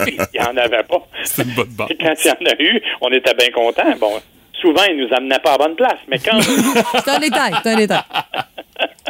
il 0.07 0.19
n'y 0.35 0.41
en 0.47 0.57
avait 0.57 0.85
pas. 0.85 1.03
C'est 1.25 1.43
une 1.43 1.55
bonne 1.55 1.75
base. 1.77 1.89
Quand 2.01 2.15
il 2.25 2.29
y 2.29 2.31
en 2.31 2.51
a 2.53 2.63
eu, 2.63 2.81
on 3.01 3.11
était 3.11 3.35
bien 3.35 3.51
contents. 3.51 3.95
Bon, 3.99 4.13
souvent, 4.61 4.83
ils 4.91 4.97
nous 4.99 5.15
amenaient 5.17 5.39
pas 5.39 5.55
à 5.55 5.59
la 5.59 5.65
bonne 5.67 5.77
place, 5.77 5.99
mais 6.09 6.19
quand... 6.19 6.41
C'est 7.05 7.11
un 7.11 7.19
détail, 7.21 7.53
c'est 7.63 7.71
un 7.71 7.77
détail. 7.77 8.03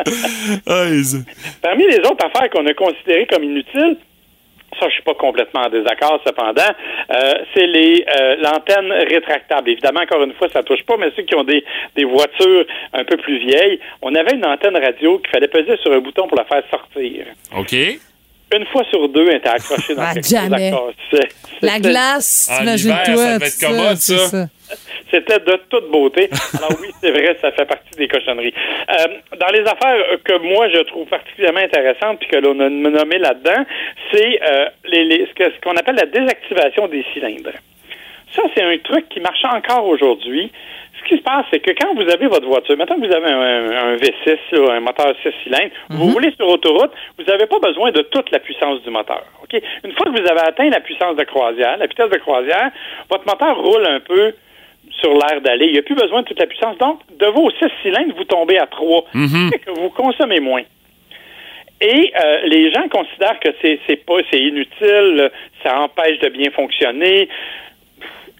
C'est- 1.02 1.60
Parmi 1.62 1.84
les 1.86 1.98
autres 1.98 2.24
affaires 2.24 2.50
qu'on 2.50 2.66
a 2.66 2.74
considérées 2.74 3.26
comme 3.26 3.44
inutiles, 3.44 3.96
ça, 4.78 4.86
je 4.88 4.92
suis 4.94 5.02
pas 5.02 5.14
complètement 5.14 5.62
en 5.62 5.70
désaccord, 5.70 6.20
cependant, 6.26 6.60
euh, 7.10 7.34
c'est 7.54 7.66
les 7.66 8.04
euh, 8.20 8.36
l'antenne 8.36 8.92
rétractable. 9.08 9.70
Évidemment, 9.70 10.00
encore 10.00 10.22
une 10.22 10.34
fois, 10.34 10.48
ça 10.52 10.62
touche 10.62 10.82
pas, 10.84 10.96
mais 10.98 11.10
ceux 11.16 11.22
qui 11.22 11.34
ont 11.34 11.42
des, 11.42 11.64
des 11.96 12.04
voitures 12.04 12.66
un 12.92 13.02
peu 13.04 13.16
plus 13.16 13.38
vieilles, 13.38 13.80
on 14.02 14.14
avait 14.14 14.34
une 14.34 14.44
antenne 14.44 14.76
radio 14.76 15.18
qu'il 15.18 15.30
fallait 15.30 15.48
peser 15.48 15.76
sur 15.78 15.92
un 15.92 15.98
bouton 16.00 16.28
pour 16.28 16.36
la 16.36 16.44
faire 16.44 16.62
sortir. 16.70 17.24
OK. 17.56 17.74
Une 18.54 18.64
fois 18.66 18.82
sur 18.90 19.08
deux, 19.08 19.28
elle 19.28 19.36
était 19.36 19.48
accrochée 19.48 19.94
dans 19.94 20.02
Ah, 20.02 20.14
quelque 20.14 20.28
jamais. 20.28 20.70
chose 20.70 20.94
casser. 21.10 21.28
La 21.60 21.72
C'était- 21.74 21.88
glace, 21.90 22.50
imagine-toi. 22.62 23.02
l'hiver, 23.06 23.16
ça 23.46 23.68
devait 23.68 23.82
être 23.92 23.96
c'est 23.98 24.16
ça. 24.18 24.46
C'était 25.10 25.38
de 25.38 25.56
toute 25.70 25.90
beauté. 25.90 26.28
Alors 26.58 26.72
oui, 26.82 26.88
c'est 27.00 27.10
vrai, 27.10 27.36
ça 27.40 27.50
fait 27.52 27.64
partie 27.64 27.96
des 27.96 28.08
cochonneries. 28.08 28.52
Euh, 28.90 29.06
dans 29.40 29.46
les 29.52 29.60
affaires 29.62 29.96
que 30.22 30.38
moi 30.54 30.68
je 30.68 30.80
trouve 30.82 31.08
particulièrement 31.08 31.60
intéressantes, 31.60 32.18
puis 32.20 32.28
que 32.28 32.36
l'on 32.36 32.58
a 32.60 32.68
nommé 32.68 33.16
là-dedans, 33.18 33.64
c'est 34.12 34.38
euh, 34.46 34.66
les, 34.84 35.04
les- 35.04 35.26
ce 35.34 35.60
qu'on 35.62 35.76
appelle 35.76 35.96
la 35.96 36.04
désactivation 36.06 36.88
des 36.88 37.04
cylindres. 37.14 37.52
Ça, 38.34 38.42
c'est 38.54 38.62
un 38.62 38.78
truc 38.78 39.08
qui 39.08 39.20
marche 39.20 39.44
encore 39.44 39.86
aujourd'hui. 39.86 40.50
Ce 40.98 41.08
qui 41.08 41.16
se 41.16 41.22
passe, 41.22 41.46
c'est 41.50 41.60
que 41.60 41.70
quand 41.70 41.94
vous 41.94 42.10
avez 42.10 42.26
votre 42.26 42.46
voiture, 42.46 42.76
maintenant 42.76 42.96
que 42.96 43.06
vous 43.06 43.14
avez 43.14 43.30
un, 43.30 43.92
un 43.92 43.96
V6, 43.96 44.38
là, 44.52 44.72
un 44.74 44.80
moteur 44.80 45.14
6 45.22 45.30
cylindres, 45.44 45.70
vous 45.90 46.12
roulez 46.12 46.32
sur 46.36 46.48
autoroute, 46.48 46.90
vous 47.16 47.24
n'avez 47.24 47.46
pas 47.46 47.58
besoin 47.60 47.92
de 47.92 48.02
toute 48.02 48.30
la 48.30 48.40
puissance 48.40 48.82
du 48.82 48.90
moteur. 48.90 49.22
OK? 49.42 49.60
Une 49.84 49.92
fois 49.92 50.06
que 50.06 50.20
vous 50.20 50.28
avez 50.28 50.40
atteint 50.40 50.68
la 50.68 50.80
puissance 50.80 51.16
de 51.16 51.24
croisière, 51.24 51.76
la 51.78 51.86
vitesse 51.86 52.10
de 52.10 52.18
croisière, 52.18 52.70
votre 53.08 53.26
moteur 53.26 53.56
roule 53.58 53.86
un 53.86 54.00
peu 54.00 54.32
sur 55.00 55.12
l'air 55.12 55.40
d'aller. 55.40 55.66
Il 55.66 55.72
n'y 55.72 55.78
a 55.78 55.82
plus 55.82 55.94
besoin 55.94 56.22
de 56.22 56.26
toute 56.26 56.40
la 56.40 56.46
puissance. 56.46 56.76
Donc, 56.78 57.00
de 57.16 57.26
vos 57.26 57.50
6 57.50 57.66
cylindres, 57.82 58.14
vous 58.16 58.24
tombez 58.24 58.58
à 58.58 58.66
3. 58.66 59.04
Mhm. 59.14 59.50
C'est 59.52 59.58
que 59.60 59.70
vous 59.70 59.90
consommez 59.90 60.40
moins. 60.40 60.62
Et 61.80 62.12
euh, 62.20 62.40
les 62.46 62.72
gens 62.72 62.88
considèrent 62.88 63.38
que 63.38 63.50
c'est 63.62 64.04
pas 64.04 64.18
c'est 64.30 64.40
inutile, 64.40 65.30
ça 65.62 65.80
empêche 65.80 66.18
de 66.18 66.28
bien 66.28 66.50
fonctionner. 66.50 67.28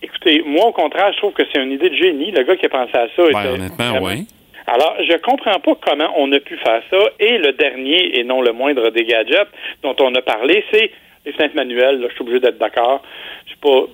Écoutez, 0.03 0.42
moi 0.46 0.66
au 0.66 0.72
contraire, 0.72 1.12
je 1.12 1.18
trouve 1.18 1.32
que 1.32 1.42
c'est 1.53 1.61
une 1.62 1.72
idée 1.72 1.90
de 1.90 1.94
génie. 1.96 2.30
Le 2.30 2.42
gars 2.44 2.57
qui 2.57 2.66
a 2.66 2.68
pensé 2.68 2.94
à 2.94 3.09
ça. 3.14 3.22
Ben, 3.22 3.28
était 3.28 3.49
honnêtement, 3.49 3.90
vraiment- 3.90 4.07
oui. 4.07 4.26
Alors, 4.66 4.96
je 5.01 5.16
comprends 5.18 5.59
pas 5.61 5.72
comment 5.80 6.12
on 6.16 6.30
a 6.32 6.40
pu 6.40 6.57
faire 6.59 6.82
ça. 6.90 6.99
Et 7.18 7.38
le 7.38 7.53
dernier, 7.53 8.18
et 8.18 8.24
non 8.24 8.42
le 8.42 8.53
moindre 8.53 8.90
des 8.90 9.05
gadgets 9.05 9.49
dont 9.82 9.96
on 10.01 10.14
a 10.14 10.20
parlé, 10.22 10.62
c'est 10.70 10.90
les 11.24 11.32
fenêtres 11.32 11.55
manuelles. 11.57 12.01
Là, 12.01 12.09
je 12.11 12.14
suis 12.14 12.22
obligé 12.22 12.40
d'être 12.40 12.59
d'accord. 12.59 13.03
Je 13.44 13.51
suis 13.51 13.59
pas. 13.61 13.84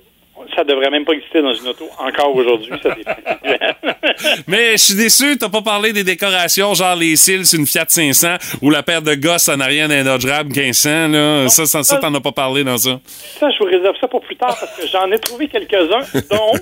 Ça 0.55 0.63
devrait 0.63 0.89
même 0.89 1.05
pas 1.05 1.13
exister 1.13 1.41
dans 1.41 1.53
une 1.53 1.67
auto 1.67 1.87
encore 1.97 2.35
aujourd'hui, 2.35 2.71
ça. 2.81 2.95
Mais 4.47 4.71
je 4.73 4.77
suis 4.83 4.95
déçu, 4.95 5.37
t'as 5.37 5.49
pas 5.49 5.61
parlé 5.61 5.91
des 5.93 6.03
décorations, 6.03 6.73
genre 6.73 6.95
les 6.95 7.15
cils 7.15 7.45
sur 7.45 7.59
une 7.59 7.65
Fiat 7.67 7.85
500 7.87 8.27
ou 8.61 8.69
la 8.69 8.83
paire 8.83 9.01
de 9.01 9.15
gosses 9.15 9.49
en 9.49 9.59
arrière 9.59 9.87
d'un 9.87 10.03
Dodge 10.03 10.25
Ram 10.25 10.47
1500. 10.47 11.07
Là. 11.09 11.49
Ça, 11.49 11.65
ça, 11.65 11.83
ça, 11.83 11.97
t'en 11.97 12.13
as 12.13 12.21
pas 12.21 12.31
parlé 12.31 12.63
dans 12.63 12.77
ça. 12.77 12.99
Ça, 13.39 13.49
je 13.49 13.57
vous 13.59 13.65
réserve 13.65 13.95
ça 13.99 14.07
pour 14.07 14.21
plus 14.21 14.35
tard 14.35 14.55
parce 14.59 14.77
que 14.77 14.87
j'en 14.87 15.11
ai 15.11 15.19
trouvé 15.19 15.47
quelques-uns, 15.47 16.01
dont 16.29 16.53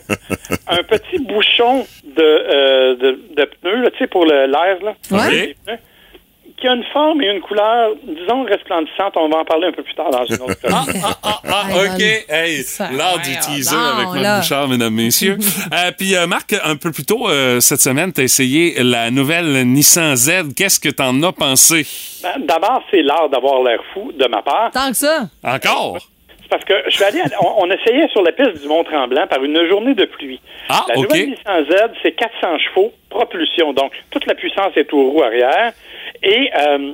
un 0.68 0.84
petit 0.84 1.20
bouchon 1.20 1.86
de, 2.16 2.22
euh, 2.24 2.96
de, 2.96 3.20
de 3.36 3.46
pneu, 3.62 3.82
là, 3.84 3.92
tu 3.92 3.98
sais, 4.00 4.08
pour 4.08 4.26
le- 4.26 4.46
l'air, 4.48 4.78
là. 4.84 4.94
Ouais. 5.12 5.30
Les 5.32 5.56
pneus, 5.66 5.78
qui 6.64 6.68
a 6.70 6.74
une 6.76 6.84
forme 6.94 7.22
et 7.22 7.28
une 7.28 7.42
couleur, 7.42 7.92
disons, 8.04 8.44
resplendissante. 8.44 9.18
On 9.18 9.28
va 9.28 9.40
en 9.40 9.44
parler 9.46 9.68
un 9.68 9.72
peu 9.74 9.84
plus 9.84 9.94
tard 9.96 10.10
dans 10.12 10.24
une 10.26 10.36
autre 10.42 10.56
Ah, 10.72 10.86
ah, 11.24 11.40
ah, 11.46 11.64
OK. 11.76 12.02
Hey, 12.30 12.64
l'art 12.96 13.18
du 13.20 13.38
teaser 13.38 13.76
avec 13.76 14.22
Marc. 14.22 14.42
Bouchard, 14.44 14.68
mesdames, 14.70 14.94
messieurs. 14.94 15.38
Euh, 15.74 15.92
Puis, 15.98 16.16
euh, 16.16 16.26
Marc, 16.28 16.54
un 16.64 16.76
peu 16.78 16.92
plus 16.92 17.04
tôt 17.06 17.28
euh, 17.28 17.60
cette 17.60 17.82
semaine, 17.82 18.14
t'as 18.14 18.24
essayé 18.24 18.76
la 18.84 19.12
nouvelle 19.12 19.64
Nissan 19.68 20.16
Z. 20.16 20.54
Qu'est-ce 20.56 20.80
que 20.80 20.90
t'en 20.90 21.22
as 21.24 21.34
pensé? 21.34 21.86
Ben, 22.22 22.46
D'abord, 22.46 22.82
c'est 22.92 23.02
l'art 23.02 23.28
d'avoir 23.30 23.62
l'air 23.64 23.80
fou 23.94 24.12
de 24.14 24.26
ma 24.28 24.42
part. 24.42 24.72
Tant 24.72 24.90
que 24.90 24.96
ça. 24.98 25.24
Encore? 25.44 25.98
C'est 26.44 26.50
parce 26.50 26.64
que 26.66 26.74
je 26.86 26.92
suis 26.92 27.04
allé, 27.04 27.20
à- 27.22 27.26
on, 27.44 27.66
on 27.66 27.72
essayait 27.72 28.08
sur 28.10 28.22
la 28.22 28.32
piste 28.32 28.62
du 28.62 28.68
Mont-Tremblant 28.68 29.28
par 29.28 29.44
une 29.44 29.68
journée 29.68 29.96
de 29.96 30.06
pluie. 30.06 30.40
Ah, 30.70 30.86
la 30.90 30.98
OK. 30.98 31.04
nouvelle 31.10 31.30
Nissan 31.32 31.66
Z, 31.66 31.76
c'est 32.04 32.12
400 32.14 32.58
chevaux, 32.60 32.92
propulsion. 33.10 33.74
Donc, 33.74 33.92
toute 34.12 34.26
la 34.28 34.36
puissance 34.36 34.72
est 34.76 34.92
aux 34.94 35.10
roues 35.12 35.24
arrière. 35.24 35.74
Et, 36.24 36.50
euh, 36.58 36.94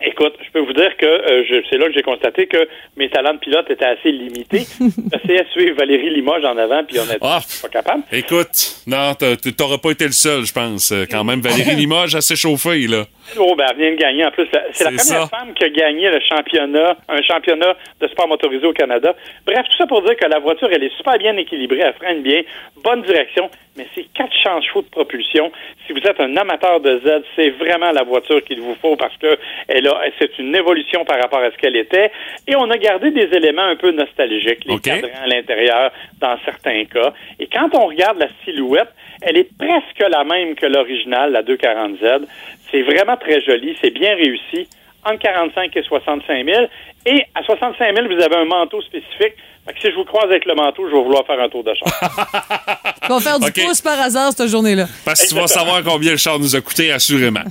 écoute, 0.00 0.34
je 0.44 0.50
peux 0.52 0.60
vous 0.60 0.72
dire 0.72 0.96
que 0.96 1.06
euh, 1.06 1.44
je- 1.48 1.64
c'est 1.70 1.76
là 1.78 1.86
que 1.86 1.92
j'ai 1.94 2.02
constaté 2.02 2.46
que 2.46 2.66
mes 2.96 3.08
talents 3.10 3.34
de 3.34 3.38
pilote 3.38 3.70
étaient 3.70 3.84
assez 3.84 4.10
limités. 4.10 4.66
J'essayais 5.12 5.44
de 5.44 5.48
suivre 5.50 5.76
Valérie 5.76 6.10
Limoges 6.14 6.44
en 6.44 6.56
avant, 6.56 6.82
puis 6.84 6.98
on 6.98 7.04
n'était 7.04 7.18
Ah. 7.20 7.40
pas 7.62 7.68
capable. 7.68 8.02
Écoute, 8.12 8.76
non, 8.86 9.12
t'auras 9.56 9.78
pas 9.78 9.90
été 9.90 10.06
le 10.06 10.12
seul, 10.12 10.44
je 10.44 10.52
pense. 10.52 10.92
Euh, 10.92 11.04
Quand 11.10 11.24
même, 11.24 11.40
Valérie 11.40 11.74
Limoges 11.76 12.14
a 12.14 12.20
s'échauffé, 12.20 12.86
là. 12.86 13.04
Oh, 13.38 13.54
ben, 13.56 13.66
elle 13.70 13.76
vient 13.76 13.90
de 13.92 13.96
gagner. 13.96 14.24
En 14.24 14.30
plus, 14.30 14.46
c'est 14.72 14.84
la 14.84 14.90
première 14.90 15.00
ça. 15.00 15.26
femme 15.26 15.54
qui 15.54 15.64
a 15.64 15.68
gagné 15.70 16.10
le 16.10 16.20
championnat, 16.20 16.96
un 17.08 17.22
championnat 17.22 17.74
de 18.00 18.08
sport 18.08 18.28
motorisé 18.28 18.66
au 18.66 18.72
Canada. 18.72 19.14
Bref, 19.46 19.66
tout 19.70 19.76
ça 19.76 19.86
pour 19.86 20.02
dire 20.02 20.16
que 20.16 20.26
la 20.26 20.38
voiture, 20.38 20.68
elle 20.70 20.84
est 20.84 20.96
super 20.96 21.18
bien 21.18 21.36
équilibrée, 21.36 21.80
elle 21.80 21.94
freine 21.94 22.22
bien, 22.22 22.42
bonne 22.82 23.02
direction, 23.02 23.50
mais 23.76 23.86
c'est 23.94 24.04
400 24.14 24.62
chevaux 24.62 24.82
de 24.82 24.88
propulsion. 24.88 25.50
Si 25.86 25.92
vous 25.92 26.00
êtes 26.00 26.20
un 26.20 26.36
amateur 26.36 26.80
de 26.80 27.00
Z, 27.00 27.24
c'est 27.34 27.50
vraiment 27.50 27.90
la 27.92 28.02
voiture 28.02 28.42
qu'il 28.44 28.60
vous 28.60 28.76
faut 28.80 28.96
parce 28.96 29.16
que 29.16 29.38
elle 29.68 29.88
a, 29.88 30.02
c'est 30.18 30.38
une 30.38 30.54
évolution 30.54 31.04
par 31.04 31.18
rapport 31.20 31.40
à 31.40 31.50
ce 31.50 31.56
qu'elle 31.56 31.76
était. 31.76 32.12
Et 32.46 32.56
on 32.56 32.70
a 32.70 32.78
gardé 32.78 33.10
des 33.10 33.34
éléments 33.34 33.62
un 33.62 33.76
peu 33.76 33.90
nostalgiques, 33.90 34.64
les 34.66 34.74
OK. 34.74 34.82
cadrans 34.82 35.08
à 35.22 35.26
l'intérieur 35.26 35.90
dans 36.20 36.36
certains 36.44 36.84
cas. 36.84 37.12
Et 37.40 37.46
quand 37.46 37.74
on 37.74 37.86
regarde 37.86 38.18
la 38.18 38.28
silhouette, 38.44 38.90
elle 39.22 39.38
est 39.38 39.48
presque 39.56 40.10
la 40.10 40.24
même 40.24 40.54
que 40.54 40.66
l'original, 40.66 41.32
la 41.32 41.42
240Z. 41.42 42.26
C'est 42.74 42.82
vraiment 42.82 43.16
très 43.16 43.40
joli, 43.40 43.76
c'est 43.80 43.90
bien 43.90 44.16
réussi, 44.16 44.68
entre 45.04 45.20
45 45.20 45.76
et 45.76 45.82
65 45.84 46.44
000. 46.44 46.66
Et 47.06 47.22
à 47.36 47.42
65 47.44 47.94
000, 47.94 48.08
vous 48.08 48.20
avez 48.20 48.34
un 48.34 48.46
manteau 48.46 48.82
spécifique. 48.82 49.34
Fait 49.64 49.72
que 49.74 49.80
si 49.80 49.90
je 49.92 49.94
vous 49.94 50.04
croise 50.04 50.24
avec 50.24 50.44
le 50.44 50.56
manteau, 50.56 50.88
je 50.88 50.94
vais 50.96 51.02
vouloir 51.02 51.24
faire 51.24 51.38
un 51.40 51.48
tour 51.48 51.62
de 51.62 51.72
char. 51.72 51.88
On 53.08 53.14
va 53.14 53.20
faire 53.20 53.38
du 53.38 53.46
OK. 53.46 53.64
pouce 53.64 53.80
par 53.80 54.00
hasard 54.00 54.32
cette 54.32 54.48
journée-là. 54.48 54.86
Parce 55.04 55.22
que 55.22 55.28
tu 55.28 55.34
vas 55.36 55.46
savoir 55.46 55.84
combien 55.84 56.10
le 56.10 56.16
char 56.16 56.40
nous 56.40 56.56
a 56.56 56.60
coûté, 56.60 56.90
assurément. 56.90 57.44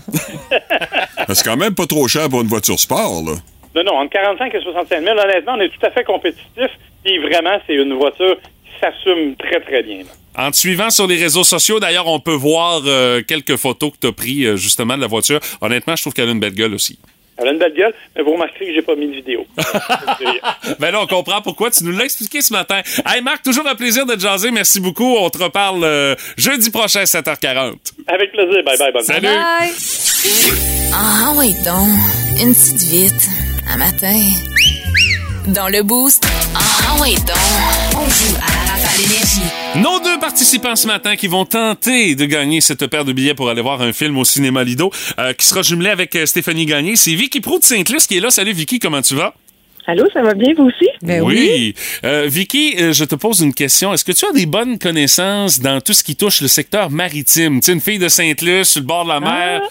C'est 1.29 1.43
quand 1.45 1.57
même 1.57 1.73
pas 1.73 1.85
trop 1.85 2.05
cher 2.09 2.27
pour 2.29 2.41
une 2.41 2.47
voiture 2.47 2.77
sport, 2.77 3.23
là. 3.25 3.35
non, 3.75 3.83
non, 3.83 3.99
entre 3.99 4.11
45 4.11 4.53
et 4.53 4.59
65 4.59 5.03
000, 5.03 5.17
honnêtement, 5.17 5.53
on 5.55 5.61
est 5.61 5.69
tout 5.69 5.85
à 5.85 5.91
fait 5.91 6.03
compétitif. 6.03 6.69
Et 7.05 7.17
vraiment, 7.19 7.57
c'est 7.65 7.75
une 7.75 7.93
voiture 7.93 8.35
qui 8.62 8.62
s'assume 8.83 9.35
très, 9.35 9.59
très 9.61 9.83
bien. 9.83 9.99
là. 9.99 10.11
En 10.35 10.49
te 10.51 10.57
suivant 10.57 10.89
sur 10.89 11.05
les 11.07 11.17
réseaux 11.17 11.43
sociaux, 11.43 11.79
d'ailleurs, 11.79 12.07
on 12.07 12.19
peut 12.19 12.33
voir 12.33 12.81
euh, 12.85 13.21
quelques 13.21 13.55
photos 13.55 13.91
que 13.91 13.97
tu 14.01 14.07
as 14.07 14.11
prises 14.11 14.47
euh, 14.47 14.55
justement 14.55 14.95
de 14.95 15.01
la 15.01 15.07
voiture. 15.07 15.39
Honnêtement, 15.61 15.95
je 15.95 16.01
trouve 16.01 16.13
qu'elle 16.13 16.29
a 16.29 16.31
une 16.31 16.39
belle 16.39 16.55
gueule 16.55 16.73
aussi. 16.73 16.97
Elle 17.37 17.47
a 17.47 17.51
une 17.51 17.59
belle 17.59 17.73
gueule, 17.73 17.93
mais 18.15 18.21
vous 18.23 18.33
remarquerez 18.33 18.67
que 18.67 18.73
j'ai 18.73 18.81
pas 18.81 18.95
mis 18.95 19.07
de 19.07 19.13
vidéo. 19.13 19.45
ben 20.79 20.91
là, 20.91 21.01
on 21.01 21.07
comprend 21.07 21.41
pourquoi. 21.41 21.71
Tu 21.71 21.83
nous 21.83 21.91
l'as 21.91 22.05
expliqué 22.05 22.41
ce 22.41 22.53
matin. 22.53 22.81
Hey 23.07 23.21
Marc, 23.21 23.43
toujours 23.43 23.67
un 23.67 23.75
plaisir 23.75 24.05
de 24.05 24.13
te 24.13 24.19
jaser. 24.19 24.51
Merci 24.51 24.79
beaucoup. 24.79 25.15
On 25.17 25.29
te 25.29 25.37
reparle 25.43 25.83
euh, 25.83 26.15
jeudi 26.37 26.69
prochain, 26.69 27.03
7h40. 27.03 27.73
Avec 28.07 28.31
plaisir. 28.31 28.63
Bye 28.63 28.77
bye. 28.77 28.91
Bonne 28.91 29.03
Salut. 29.03 29.27
Ah, 30.93 31.33
ouais, 31.37 31.53
donc. 31.65 31.89
Une 32.41 32.53
petite 32.53 32.81
vite. 32.83 33.29
Un 33.67 33.77
matin. 33.77 34.19
Dans 35.47 35.67
le 35.67 35.83
boost. 35.83 36.25
Ah, 36.55 37.01
ouais, 37.01 37.15
donc. 37.15 37.35
On 37.95 38.05
joue 38.07 38.35
à 38.37 38.53
la 38.65 38.71
rafale 38.71 39.01
énergie. 39.01 39.41
Nos 39.75 39.99
deux 39.99 40.19
participants 40.19 40.75
ce 40.75 40.87
matin 40.87 41.15
qui 41.15 41.27
vont 41.27 41.45
tenter 41.45 42.15
de 42.15 42.25
gagner 42.25 42.61
cette 42.61 42.87
paire 42.87 43.03
de 43.03 43.11
billets 43.11 43.33
pour 43.33 43.49
aller 43.49 43.61
voir 43.61 43.81
un 43.81 43.91
film 43.91 44.17
au 44.17 44.23
cinéma 44.23 44.63
Lido, 44.63 44.91
euh, 45.19 45.33
qui 45.33 45.45
sera 45.45 45.61
jumelé 45.61 45.89
avec 45.89 46.15
euh, 46.15 46.25
Stéphanie 46.25 46.65
Gagné. 46.65 46.95
C'est 46.95 47.13
Vicky 47.15 47.41
Pro 47.41 47.59
de 47.59 47.63
Sainte-Luce 47.63 48.07
qui 48.07 48.17
est 48.17 48.19
là. 48.21 48.29
Salut 48.29 48.53
Vicky, 48.53 48.79
comment 48.79 49.01
tu 49.01 49.15
vas? 49.15 49.33
Allô, 49.85 50.05
ça 50.13 50.21
va 50.21 50.33
bien, 50.33 50.53
vous 50.57 50.65
aussi? 50.65 50.87
oui. 51.21 51.73
Euh, 52.05 52.25
Vicky, 52.29 52.75
euh, 52.79 52.93
je 52.93 53.03
te 53.03 53.15
pose 53.15 53.41
une 53.41 53.53
question. 53.53 53.93
Est-ce 53.93 54.05
que 54.05 54.13
tu 54.13 54.25
as 54.25 54.31
des 54.31 54.45
bonnes 54.45 54.79
connaissances 54.79 55.59
dans 55.59 55.81
tout 55.81 55.91
ce 55.93 56.03
qui 56.05 56.15
touche 56.15 56.39
le 56.39 56.47
secteur 56.47 56.89
maritime? 56.89 57.59
Tu 57.59 57.65
sais, 57.65 57.73
une 57.73 57.81
fille 57.81 57.99
de 57.99 58.07
Sainte-Luce, 58.07 58.69
sur 58.69 58.81
le 58.81 58.87
bord 58.87 59.03
de 59.03 59.09
la 59.09 59.19
mer, 59.19 59.61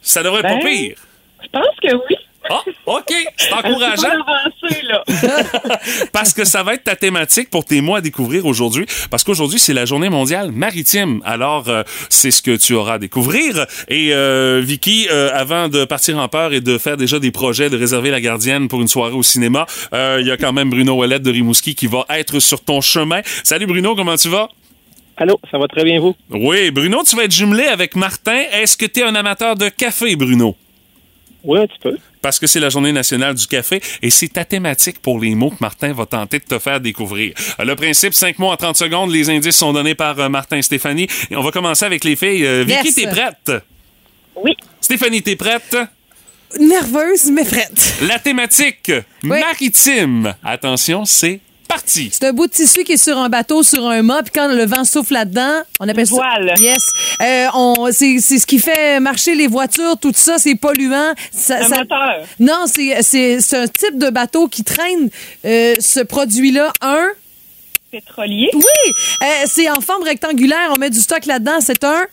ça 0.00 0.22
devrait 0.22 0.40
être 0.40 0.48
Ben, 0.48 0.60
pas 0.60 0.68
pire. 0.68 0.94
Je 1.42 1.48
pense 1.50 1.66
que 1.82 1.94
oui. 2.08 2.16
Ah, 2.50 2.62
OK, 2.86 3.12
c'est 3.36 3.52
encourageant. 3.52 4.08
Avancé, 4.08 4.82
là. 4.84 5.04
Parce 6.12 6.32
que 6.32 6.44
ça 6.44 6.62
va 6.62 6.74
être 6.74 6.84
ta 6.84 6.96
thématique 6.96 7.50
pour 7.50 7.64
tes 7.64 7.80
mois 7.80 7.98
à 7.98 8.00
découvrir 8.00 8.46
aujourd'hui. 8.46 8.86
Parce 9.10 9.24
qu'aujourd'hui, 9.24 9.58
c'est 9.58 9.74
la 9.74 9.84
journée 9.84 10.08
mondiale 10.08 10.50
maritime. 10.52 11.20
Alors, 11.24 11.68
euh, 11.68 11.82
c'est 12.08 12.30
ce 12.30 12.42
que 12.42 12.56
tu 12.56 12.74
auras 12.74 12.94
à 12.94 12.98
découvrir. 12.98 13.66
Et 13.88 14.14
euh, 14.14 14.62
Vicky, 14.64 15.08
euh, 15.10 15.30
avant 15.34 15.68
de 15.68 15.84
partir 15.84 16.18
en 16.18 16.28
peur 16.28 16.52
et 16.52 16.60
de 16.60 16.78
faire 16.78 16.96
déjà 16.96 17.18
des 17.18 17.30
projets 17.30 17.70
de 17.70 17.76
réserver 17.76 18.10
la 18.10 18.20
gardienne 18.20 18.68
pour 18.68 18.80
une 18.80 18.88
soirée 18.88 19.14
au 19.14 19.22
cinéma, 19.22 19.66
euh, 19.92 20.18
il 20.20 20.26
y 20.26 20.30
a 20.30 20.36
quand 20.36 20.52
même 20.52 20.70
Bruno 20.70 20.94
Ouellette 20.94 21.22
de 21.22 21.30
Rimouski 21.30 21.74
qui 21.74 21.86
va 21.86 22.04
être 22.10 22.38
sur 22.38 22.60
ton 22.60 22.80
chemin. 22.80 23.20
Salut 23.44 23.66
Bruno, 23.66 23.94
comment 23.94 24.16
tu 24.16 24.28
vas? 24.28 24.48
Allô, 25.16 25.38
ça 25.50 25.58
va 25.58 25.66
très 25.66 25.82
bien, 25.82 26.00
vous? 26.00 26.14
Oui, 26.30 26.70
Bruno, 26.70 27.02
tu 27.04 27.16
vas 27.16 27.24
être 27.24 27.34
jumelé 27.34 27.64
avec 27.64 27.96
Martin. 27.96 28.40
Est-ce 28.52 28.76
que 28.76 28.86
tu 28.86 29.00
es 29.00 29.02
un 29.02 29.16
amateur 29.16 29.56
de 29.56 29.68
café, 29.68 30.14
Bruno? 30.14 30.56
Oui, 31.42 31.58
un 31.58 31.66
petit 31.66 31.78
peu. 31.80 31.96
Parce 32.28 32.38
que 32.38 32.46
c'est 32.46 32.60
la 32.60 32.68
journée 32.68 32.92
nationale 32.92 33.34
du 33.34 33.46
café 33.46 33.80
et 34.02 34.10
c'est 34.10 34.28
ta 34.28 34.44
thématique 34.44 35.00
pour 35.00 35.18
les 35.18 35.34
mots 35.34 35.48
que 35.48 35.56
Martin 35.60 35.94
va 35.94 36.04
tenter 36.04 36.38
de 36.38 36.44
te 36.44 36.58
faire 36.58 36.78
découvrir. 36.78 37.32
Euh, 37.58 37.64
Le 37.64 37.74
principe, 37.74 38.12
5 38.12 38.38
mots 38.38 38.50
en 38.50 38.56
30 38.58 38.76
secondes. 38.76 39.10
Les 39.10 39.30
indices 39.30 39.56
sont 39.56 39.72
donnés 39.72 39.94
par 39.94 40.18
euh, 40.20 40.28
Martin 40.28 40.58
et 40.58 40.62
Stéphanie. 40.62 41.08
Et 41.30 41.36
on 41.36 41.42
va 41.42 41.50
commencer 41.52 41.86
avec 41.86 42.04
les 42.04 42.16
filles. 42.16 42.44
Euh, 42.44 42.64
Vicky, 42.66 42.84
Yes. 42.88 42.94
t'es 42.96 43.06
prête? 43.06 43.52
Oui. 44.36 44.52
Stéphanie, 44.78 45.22
t'es 45.22 45.36
prête? 45.36 45.74
nerveuse, 46.60 47.30
mais 47.32 47.46
prête. 47.46 47.94
La 48.06 48.18
thématique 48.18 48.92
maritime. 49.22 50.34
Attention, 50.44 51.06
c'est 51.06 51.40
parti. 51.68 52.08
C'est 52.12 52.24
un 52.26 52.32
bout 52.32 52.46
de 52.46 52.52
tissu 52.52 52.82
qui 52.82 52.92
est 52.92 53.02
sur 53.02 53.16
un 53.18 53.28
bateau, 53.28 53.62
sur 53.62 53.86
un 53.86 54.02
mât, 54.02 54.22
puis 54.22 54.32
quand 54.34 54.48
le 54.48 54.64
vent 54.66 54.84
souffle 54.84 55.12
là-dedans, 55.12 55.62
on 55.80 55.88
appelle 55.88 56.06
Voile. 56.06 56.54
ça... 56.56 56.62
Yes. 56.62 56.82
Euh, 57.20 57.46
on, 57.54 57.88
c'est, 57.92 58.18
c'est 58.20 58.38
ce 58.38 58.46
qui 58.46 58.58
fait 58.58 58.98
marcher 59.00 59.34
les 59.34 59.46
voitures, 59.46 59.96
tout 60.00 60.12
ça, 60.14 60.38
c'est 60.38 60.54
polluant. 60.54 61.12
Ça, 61.30 61.58
Un 61.58 61.68
ça- 61.68 61.76
moteur. 61.78 62.24
Non, 62.40 62.64
c'est, 62.66 63.02
c'est, 63.02 63.40
c'est 63.40 63.56
un 63.58 63.68
type 63.68 63.98
de 63.98 64.10
bateau 64.10 64.48
qui 64.48 64.64
traîne 64.64 65.10
euh, 65.44 65.74
ce 65.78 66.00
produit-là. 66.00 66.72
Un... 66.80 67.08
Pétrolier. 67.90 68.50
Oui! 68.54 68.92
Euh, 69.22 69.26
c'est 69.46 69.70
en 69.70 69.80
forme 69.80 70.02
rectangulaire, 70.02 70.72
on 70.74 70.78
met 70.78 70.90
du 70.90 71.00
stock 71.00 71.24
là-dedans. 71.26 71.60
C'est 71.60 71.84
un... 71.84 72.06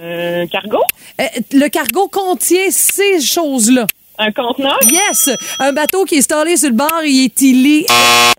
Un 0.00 0.46
cargo. 0.46 0.78
Euh, 1.20 1.24
le 1.52 1.68
cargo 1.68 2.06
contient 2.08 2.70
ces 2.70 3.20
choses-là. 3.20 3.86
Un 4.18 4.30
conteneur? 4.30 4.78
Yes! 4.90 5.30
Un 5.58 5.72
bateau 5.72 6.04
qui 6.04 6.16
est 6.16 6.22
stallé 6.22 6.56
sur 6.56 6.68
le 6.68 6.74
bord, 6.76 7.00
il 7.04 7.24
est 7.24 7.40
ilé. 7.42 7.86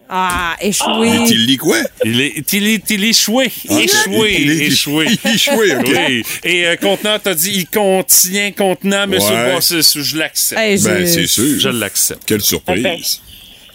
Ah, 0.10 0.56
échoué. 0.62 1.10
Il 1.30 1.46
lit 1.48 1.58
quoi? 1.58 1.78
Il 2.06 2.22
est, 2.22 2.54
est, 2.68 2.90
il 2.92 3.04
est 3.04 3.10
échoué. 3.10 3.52
Ah, 3.70 3.80
échoué. 3.82 4.36
il 4.40 4.52
est- 4.52 4.66
échoué. 4.68 5.08
échoué, 5.26 5.76
OK. 5.76 5.90
Oui. 6.08 6.24
Et 6.44 6.68
euh, 6.68 6.76
contenant, 6.76 7.18
t'as 7.22 7.34
dit, 7.34 7.52
il 7.56 7.68
contient 7.68 8.52
contenant, 8.52 9.08
mais 9.08 9.18
Ouais. 9.18 9.28
je 10.04 10.18
l'accepte. 10.18 10.62
Hey, 10.62 10.78
Ben, 10.80 11.08
c'est 11.08 11.26
sûr. 11.28 11.60
Je 11.60 11.70
l'accepte. 11.70 12.22
Quelle 12.28 12.42
Ah 12.42 12.44
surprise. 12.44 13.22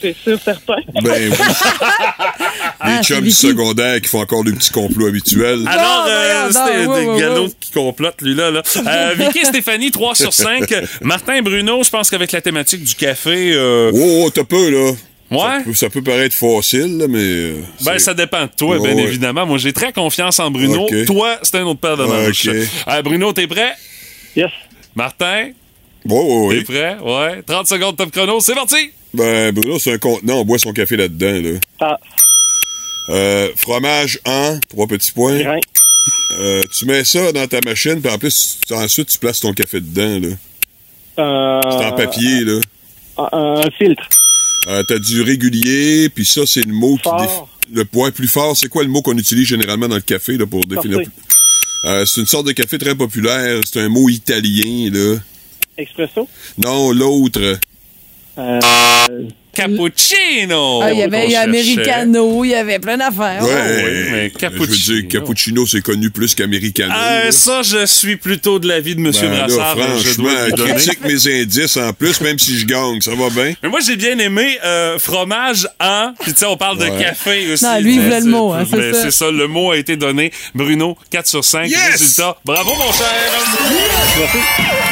C'est 0.01 0.17
sûr, 0.17 0.39
certain. 0.45 0.77
Ben 1.03 1.31
oui. 1.31 1.37
Ah, 2.81 2.99
Les 2.99 3.03
chums 3.05 3.21
du 3.25 3.31
secondaire 3.33 4.01
qui 4.01 4.09
font 4.09 4.21
encore 4.21 4.45
le 4.45 4.53
petit 4.53 4.71
complot 4.71 5.09
habituel. 5.09 5.65
Alors, 5.67 6.05
Non, 6.07 6.11
euh, 6.13 6.49
c'était 6.53 6.81
des 6.83 6.87
wow, 6.87 7.19
galops 7.19 7.55
qui 7.59 7.73
complotent, 7.73 8.23
lui, 8.23 8.35
là. 8.35 8.51
là. 8.53 8.63
Euh, 8.77 9.15
Vicky 9.19 9.41
et 9.41 9.45
Stéphanie, 9.45 9.91
3 9.91 10.15
sur 10.15 10.33
5. 10.33 10.73
Martin 11.03 11.35
et 11.35 11.43
Bruno, 11.43 11.83
je 11.83 11.91
pense 11.91 12.09
qu'avec 12.11 12.31
la 12.31 12.41
thématique 12.41 12.85
du 12.85 12.95
café... 12.95 13.53
euh, 13.53 13.91
Oh, 13.93 14.25
oh, 14.27 14.31
t'as 14.31 14.45
peu, 14.45 14.71
là. 14.71 14.93
Ouais? 15.31 15.39
Ça 15.59 15.63
peut, 15.65 15.75
ça 15.75 15.91
peut 15.91 16.03
paraître 16.03 16.37
facile, 16.37 17.05
mais. 17.09 17.19
euh, 17.19 17.55
Ben, 17.85 17.99
ça 17.99 18.15
dépend 18.15 18.45
de 18.45 18.51
toi, 18.57 18.79
bien 18.79 18.95
ouais. 18.95 19.03
évidemment. 19.03 19.45
Moi, 19.45 19.59
j'ai 19.59 19.73
très 19.73 19.93
confiance 19.93 20.39
en 20.39 20.51
Bruno. 20.51 20.87
Toi, 21.07 21.39
c'est 21.43 21.57
un 21.57 21.65
autre 21.65 21.81
paire 21.81 21.97
de 21.97 22.05
manches. 22.05 22.47
Ok. 22.47 22.55
Euh, 22.89 23.03
Bruno, 23.03 23.33
t'es 23.33 23.47
prêt? 23.49 23.73
Yes. 24.37 24.51
Martin, 24.95 25.51
Ouais, 26.05 26.15
ouais, 26.17 26.63
t'es 26.65 26.73
ouais. 26.73 26.97
prêt? 26.97 26.97
Ouais. 27.03 27.43
30 27.45 27.67
secondes 27.67 27.97
top 27.97 28.11
chrono, 28.13 28.39
c'est 28.41 28.55
parti! 28.55 28.93
Ben, 29.15 29.53
Bruno, 29.53 29.79
c'est 29.79 29.93
un 29.93 29.99
contenant. 29.99 30.41
On 30.41 30.45
boit 30.45 30.59
son 30.59 30.73
café 30.73 30.97
là-dedans, 30.97 31.41
là. 31.51 31.59
Ah, 31.81 31.99
Euh, 33.11 33.49
fromage 33.57 34.21
en, 34.27 34.59
trois 34.69 34.87
petits 34.87 35.13
points. 35.13 35.39
grain. 35.39 35.61
Euh, 36.39 36.63
tu 36.77 36.85
mets 36.85 37.05
ça 37.05 37.33
dans 37.33 37.47
ta 37.47 37.61
machine, 37.65 38.01
puis 38.03 38.13
en 38.13 38.19
plus, 38.19 38.59
tu- 38.67 38.75
ensuite, 38.75 39.09
tu 39.09 39.19
places 39.19 39.41
ton 39.41 39.53
café 39.55 39.81
dedans, 39.81 40.19
là. 40.21 40.35
Euh, 41.19 41.61
C'est 41.79 41.87
en 41.87 41.93
papier, 41.93 42.45
là. 42.45 42.61
Un, 43.33 43.71
filtre. 43.79 44.07
T'as 44.67 44.99
du 44.99 45.23
régulier, 45.23 46.11
puis 46.11 46.27
ça, 46.27 46.43
c'est 46.47 46.63
le 46.65 46.73
mot 46.75 46.99
qui... 47.03 47.09
Le 47.73 47.85
point 47.85 48.11
plus 48.11 48.29
fort, 48.29 48.57
c'est 48.57 48.69
quoi 48.69 48.83
le 48.83 48.89
mot 48.89 49.03
qu'on 49.03 49.17
utilise 49.19 49.47
généralement 49.47 49.89
dans 49.89 49.97
le 49.97 50.01
café, 50.03 50.37
là, 50.39 50.47
pour 50.47 50.65
définir... 50.67 50.99
Forcé. 50.99 51.11
Euh, 51.87 52.05
c'est 52.07 52.21
une 52.21 52.27
sorte 52.27 52.47
de 52.47 52.53
café 52.53 52.77
très 52.79 52.95
populaire. 52.95 53.61
C'est 53.71 53.81
un 53.81 53.89
mot 53.89 54.09
italien, 54.09 54.91
là. 54.93 55.17
Expresso. 55.77 56.29
Non, 56.59 56.91
l'autre. 56.93 57.59
Euh, 58.39 58.61
Cappuccino! 59.53 60.81
Ah, 60.83 60.93
il 60.93 60.99
y 61.01 61.03
avait. 61.03 61.35
Americano, 61.35 62.45
il 62.45 62.51
y 62.51 62.55
avait 62.55 62.79
plein 62.79 62.97
d'affaires. 62.97 63.43
Ouais, 63.43 63.51
oui, 63.85 64.09
mais 64.13 64.31
Je 64.33 64.39
cappuccino. 64.39 64.95
veux 64.95 65.03
dire, 65.03 65.09
cappuccino, 65.09 65.67
c'est 65.67 65.81
connu 65.81 66.11
plus 66.11 66.35
qu'americano. 66.37 66.93
Euh, 66.97 67.33
ça, 67.33 67.63
je 67.63 67.85
suis 67.87 68.15
plutôt 68.17 68.61
de 68.61 68.69
l'avis 68.69 68.95
de 68.95 69.01
M. 69.01 69.11
Ben 69.13 69.31
là, 69.33 69.47
Brassard. 69.49 69.77
je 69.77 69.83
franchement, 70.11 70.25
dois 70.25 70.45
vous 70.51 70.57
donner. 70.57 70.71
critique 70.75 71.01
mes 71.05 71.41
indices 71.43 71.77
en 71.77 71.93
plus, 71.93 72.21
même 72.21 72.39
si 72.39 72.57
je 72.57 72.67
gagne, 72.67 73.01
ça 73.01 73.11
va 73.17 73.31
bien. 73.31 73.55
Mais 73.63 73.69
moi, 73.69 73.81
j'ai 73.85 73.97
bien 73.97 74.17
aimé 74.19 74.59
euh, 74.65 74.97
fromage 75.01 75.67
en. 75.81 76.13
Puis, 76.21 76.33
tu 76.35 76.39
sais, 76.39 76.47
on 76.47 76.57
parle 76.57 76.79
de 76.79 76.87
café 77.03 77.51
aussi. 77.53 77.65
Non, 77.65 77.81
lui, 77.81 77.95
il 77.97 78.01
voulait 78.03 78.21
le 78.21 78.27
mot, 78.27 78.53
hein, 78.53 78.65
c'est 78.71 78.77
mais 78.77 78.93
ça. 78.93 79.03
c'est 79.03 79.11
ça, 79.11 79.31
le 79.33 79.49
mot 79.49 79.73
a 79.73 79.77
été 79.77 79.97
donné. 79.97 80.31
Bruno, 80.55 80.97
4 81.11 81.27
sur 81.27 81.45
5. 81.45 81.69
Yes! 81.69 81.79
Résultat. 81.93 82.37
Bravo, 82.45 82.71
mon 82.75 82.93
cher. 82.93 83.09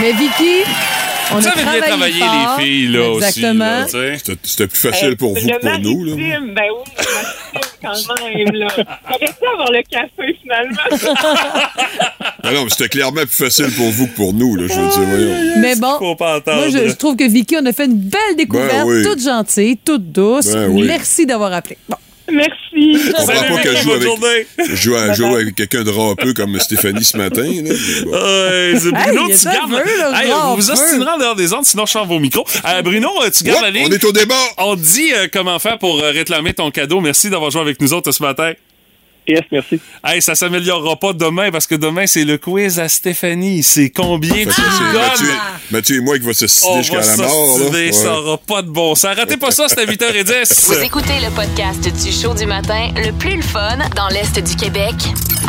Mais 0.01 0.13
Vicky, 0.13 0.65
on 1.33 1.41
Ça 1.41 1.51
a 1.51 1.53
avait 1.53 1.81
bien 1.81 1.89
travaillé 1.89 2.19
fort. 2.21 2.57
les 2.59 2.65
filles, 2.65 2.89
là, 2.89 3.15
Exactement. 3.15 3.83
aussi. 3.85 3.91
sais. 3.93 4.37
C'était- 4.45 4.67
plus 4.67 4.79
facile 4.81 5.09
Euh, 5.11 5.17
pour 5.17 5.35
vous 5.35 5.47
que 5.47 5.59
pour 5.61 5.79
nous. 5.81 6.05
Là. 6.05 6.13
ben 6.17 6.63
oui, 6.73 7.07
quand 7.83 8.25
même, 8.25 8.53
là. 8.55 8.67
J'aurais 8.77 9.27
pu 9.27 9.47
avoir 9.53 9.71
le 9.73 9.83
café, 9.83 10.39
finalement. 10.43 11.27
Ah 12.43 12.51
non, 12.53 12.65
mais 12.65 12.71
c'était 12.71 12.89
clairement 12.89 13.21
plus 13.23 13.45
facile 13.45 13.71
pour 13.77 13.91
vous 13.91 14.07
que 14.07 14.15
pour 14.17 14.33
nous, 14.33 14.57
là, 14.57 14.65
je 14.69 14.75
veux 14.75 14.89
dire, 14.89 15.09
voyons. 15.09 15.55
Mais 15.61 15.77
bon, 15.77 15.99
moi, 16.01 16.69
je, 16.71 16.89
je 16.89 16.95
trouve 16.95 17.17
que 17.17 17.29
Vicky, 17.29 17.57
on 17.61 17.67
a 17.67 17.73
fait 17.73 17.87
une 17.87 17.95
belle 17.99 18.37
découverte, 18.37 18.73
Ben 18.73 18.85
oui. 18.87 19.03
toute 19.03 19.23
gentille, 19.23 19.77
toute 19.79 20.11
douce. 20.13 20.53
Ben 20.53 20.69
oui. 20.71 20.85
Merci 20.87 21.27
d'avoir 21.27 21.53
appelé. 21.53 21.77
Bon. 21.89 21.97
Merci. 22.31 22.99
Je 22.99 23.11
comprends 23.13 23.27
Salut, 23.27 23.55
pas 23.55 23.63
qu'elle 23.63 23.73
Vicky, 23.73 23.83
joue 23.85 23.93
avec, 23.93 24.03
journée. 24.03 24.47
joue, 24.75 24.95
à- 24.97 25.13
joue 25.13 25.35
avec 25.37 25.55
quelqu'un 25.55 25.83
de 25.85 25.91
râpeux 25.91 26.33
comme 26.35 26.59
Stéphanie 26.59 27.05
ce 27.05 27.17
matin. 27.17 27.43
Là. 27.43 27.75
bon. 28.05 28.11
Bruno, 28.11 29.29
Hey, 29.29 29.39
tu 29.39 29.45
gardes. 29.45 29.73
là, 29.73 30.23
Hey, 30.23 30.31
vous 30.31 30.57
vous 30.61 30.67
peu. 30.67 30.73
ostinerez 30.73 31.11
en 31.11 31.19
dehors 31.19 31.37
des 31.37 31.53
ondes, 31.53 31.65
sinon 31.65 31.87
je 31.87 31.93
change 31.93 32.09
vos 32.09 32.19
micros. 32.19 32.45
Euh, 32.65 32.83
Bruno, 32.83 33.11
euh, 33.23 33.31
tu 33.31 33.45
gardes 33.45 33.63
la 33.63 33.71
ligne? 33.71 33.87
on 33.89 33.93
est 33.93 34.05
au 34.05 34.13
débat. 34.13 34.35
On 34.59 34.77
te 34.77 34.81
dit 34.81 35.13
euh, 35.15 35.29
comment 35.33 35.59
faire 35.59 35.79
pour 35.79 36.01
euh, 36.01 36.11
réclamer 36.11 36.53
ton 36.55 36.71
cadeau. 36.71 37.01
Merci 37.01 37.31
d'avoir 37.31 37.51
joué 37.51 37.61
avec 37.63 37.81
nous 37.81 37.93
autres 37.93 38.13
ce 38.13 38.23
matin. 38.23 38.53
Yes, 39.27 39.43
merci. 39.51 39.81
Hey, 40.05 40.23
ça 40.23 40.35
s'améliorera 40.35 40.97
pas 40.97 41.13
demain 41.13 41.51
parce 41.51 41.67
que 41.67 41.75
demain, 41.75 42.07
c'est 42.07 42.25
le 42.25 42.39
quiz 42.39 42.79
à 42.79 42.89
Stéphanie. 42.89 43.63
C'est 43.63 43.91
combien 43.91 44.35
tu 44.35 44.45
donnes? 44.93 45.37
Mathieu 45.71 45.97
et 45.97 46.01
moi 46.01 46.19
qui 46.19 46.25
va 46.27 46.33
se 46.33 46.47
citer 46.47 46.79
jusqu'à 46.83 47.01
la 47.01 47.17
mort. 47.17 47.59
là. 47.59 47.93
ça 47.93 48.19
aura 48.19 48.39
pas 48.39 48.63
de 48.63 48.69
bon 48.69 48.95
sens. 48.95 49.17
Ratez 49.17 49.37
pas 49.37 49.51
ça, 49.51 49.69
c'est 49.69 49.81
à 49.81 49.85
8h10. 49.85 50.67
Vous 50.67 50.85
écoutez 50.85 51.21
le 51.21 51.31
podcast 51.35 51.83
du 51.83 52.13
show 52.13 52.35
du 52.35 52.47
matin 52.47 52.91
le 52.97 53.13
plus 53.13 53.37
le 53.37 53.43
fun 53.43 53.79
dans 53.95 54.09
l'Est 54.09 54.39
du 54.39 54.57
Québec 54.57 54.95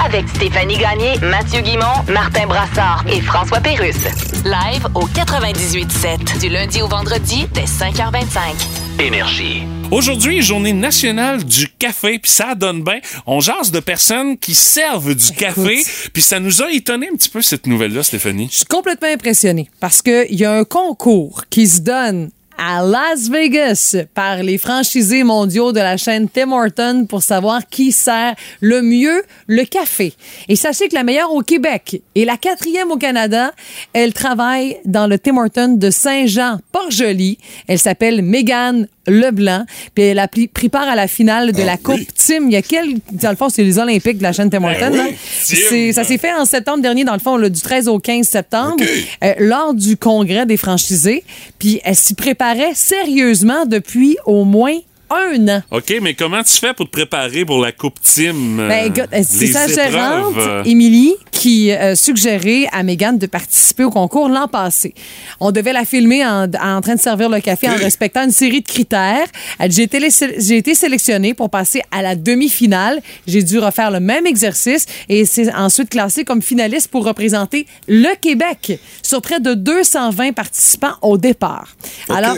avec 0.04 0.28
Stéphanie 0.30 0.78
Gagné, 0.78 1.18
Mathieu 1.22 1.62
Guimont, 1.62 2.04
Martin 2.10 2.48
Brassard 2.48 3.06
et 3.12 3.22
François 3.22 3.60
Pérusse. 3.60 4.04
Live 4.44 4.88
au 4.96 5.08
98.7 5.08 6.40
du 6.40 6.50
lundi 6.50 6.82
au 6.82 6.88
vendredi 6.88 7.48
dès 7.54 7.66
5h25. 7.66 9.02
Énergie. 9.02 9.64
Aujourd'hui, 9.92 10.42
journée 10.42 10.74
nationale 10.74 11.44
du 11.44 11.68
café, 11.68 12.20
puis 12.20 12.30
ça 12.30 12.56
donne 12.56 12.84
bien. 12.84 13.00
On 13.26 13.40
jase 13.40 13.72
de 13.72 13.80
personnes 13.80 14.38
qui 14.38 14.54
servent 14.54 15.16
du 15.16 15.32
café, 15.32 15.82
puis 16.12 16.22
ça 16.22 16.40
nous 16.40 16.62
a 16.62 16.72
étonné 16.72 17.08
un 17.12 17.16
petit 17.16 17.30
peu 17.30 17.42
cette 17.42 17.68
nouvelle-là, 17.68 18.04
Stéphanie. 18.04 18.50
Je 18.52 18.58
suis 18.58 18.66
complètement 18.66 19.08
impressionnée 19.08 19.70
parce 19.80 20.02
qu'il 20.02 20.36
y 20.36 20.46
a 20.46 20.54
un 20.54 20.66
concours 20.66 21.44
qui 21.50 21.68
se 21.68 21.82
donne 21.82 22.32
à 22.58 22.84
Las 22.84 23.30
Vegas 23.30 23.96
par 24.14 24.44
les 24.44 24.58
franchisés 24.58 25.24
mondiaux 25.24 25.72
de 25.72 25.80
la 25.80 25.98
chaîne 25.98 26.28
Tim 26.28 26.52
Horton 26.52 27.06
pour 27.08 27.22
savoir 27.22 27.68
qui 27.68 27.92
sert 27.92 28.36
le 28.62 28.82
mieux 28.82 29.24
le 29.48 29.64
café. 29.64 30.14
Et 30.48 30.56
sachez 30.56 30.90
que 30.90 30.96
la 30.96 31.04
meilleure 31.04 31.34
au 31.34 31.42
Québec 31.42 32.02
et 32.16 32.26
la 32.26 32.38
quatrième 32.38 32.92
au 32.92 32.98
Canada, 32.98 33.52
elle 33.94 34.14
travaille 34.14 34.78
dans 34.86 35.08
le 35.08 35.20
Tim 35.20 35.38
Horton 35.38 35.76
de 35.78 35.90
Saint-Jean-Port-Joli. 35.90 37.38
Elle 37.68 37.80
s'appelle 37.80 38.22
Megan 38.22 38.88
Leblanc. 39.08 39.66
Puis 39.96 40.04
elle 40.06 40.20
a 40.20 40.28
pris, 40.28 40.48
pris 40.48 40.70
part 40.70 40.88
à 40.88 40.96
la 40.96 41.08
finale 41.08 41.52
de 41.52 41.62
Ah, 41.62 41.66
la 41.66 41.78
Coupe 41.78 41.96
oui. 41.96 42.08
Tim. 42.16 42.46
Il 42.48 42.52
y 42.52 42.56
a 42.56 42.62
quelques... 42.62 42.98
Dans 43.12 43.30
le 43.30 43.36
fond, 43.36 43.50
c'est 43.50 43.64
les 43.64 43.80
Olympiques 43.80 44.18
de 44.18 44.24
la 44.24 44.34
chaîne 44.34 44.50
Tim 44.50 44.64
Horton. 44.64 44.92
oui. 44.94 45.16
C'est- 45.42 45.92
Ça 45.94 46.04
s'est 46.04 46.18
fait 46.18 46.34
en 46.34 46.46
septembre 46.46 46.82
dernier, 46.82 47.04
dans 47.04 47.14
le 47.14 47.20
fond, 47.20 47.38
là, 47.38 47.50
du 47.50 47.62
13 47.62 47.88
au 47.88 48.00
15 48.00 48.28
septembre, 48.28 48.84
euh, 49.24 49.34
lors 49.40 49.74
du 49.74 49.98
congrès 49.98 50.46
des 50.46 50.58
franchisés. 50.58 51.24
Puis 51.60 51.80
elle 51.84 51.96
s'y 51.96 52.14
préparait 52.14 52.74
sérieusement 52.76 53.66
depuis 53.66 54.18
au 54.26 54.44
moins 54.44 54.78
un 55.10 55.48
an. 55.48 55.62
OK, 55.72 55.94
mais 56.02 56.14
comment 56.14 56.44
tu 56.44 56.54
fais 56.54 56.74
pour 56.74 56.86
te 56.88 56.92
préparer 56.92 57.46
pour 57.46 57.60
la 57.62 57.72
Coupe 57.72 58.00
Team? 58.02 58.60
euh, 58.60 58.68
Ben, 58.68 58.86
écoute, 58.86 59.10
euh, 59.14 59.22
c'est 59.28 59.48
sa 59.48 59.68
gérante, 59.68 60.36
euh, 60.38 60.64
Émilie, 60.66 61.14
qui 61.32 61.72
euh, 61.72 61.96
suggérait 61.96 62.68
à 62.72 62.84
Megan 62.84 63.18
de 63.18 63.26
participer 63.28 63.84
au 63.84 63.92
concours 63.92 64.28
l'an 64.30 64.48
passé. 64.48 64.94
On 65.40 65.52
devait 65.52 65.74
la 65.74 65.86
filmer 65.86 66.26
en, 66.26 66.44
en 66.62 66.82
train 66.82 66.96
de 66.96 67.00
servir 67.00 67.30
le 67.30 67.40
café 67.42 67.70
en 67.70 67.76
respectant 67.76 68.24
une 68.24 68.32
série 68.32 68.62
de 68.62 68.68
critères. 68.68 69.28
J'ai 69.70 69.84
été, 69.84 70.00
lé- 70.00 70.10
j'ai 70.12 70.58
été 70.58 70.74
sélectionnée 70.76 71.34
pour 71.34 71.50
passer 71.50 71.82
à 71.92 72.02
la 72.02 72.16
demi-finale. 72.16 73.00
J'ai 73.28 73.44
dû 73.44 73.60
refaire 73.60 73.92
le 73.92 74.00
même 74.00 74.26
exercice 74.26 74.86
et 75.10 75.26
c'est 75.26 75.54
ensuite 75.54 75.90
classée 75.90 76.24
comme 76.26 76.42
finaliste 76.42 76.90
pour 76.90 77.06
représenter 77.06 77.68
le 77.88 78.16
Québec 78.20 78.80
sur 79.04 79.22
près 79.22 79.40
de 79.40 79.54
220 79.54 80.34
participants 80.34 80.96
au 81.02 81.18
départ. 81.18 81.76
Alors, 82.10 82.36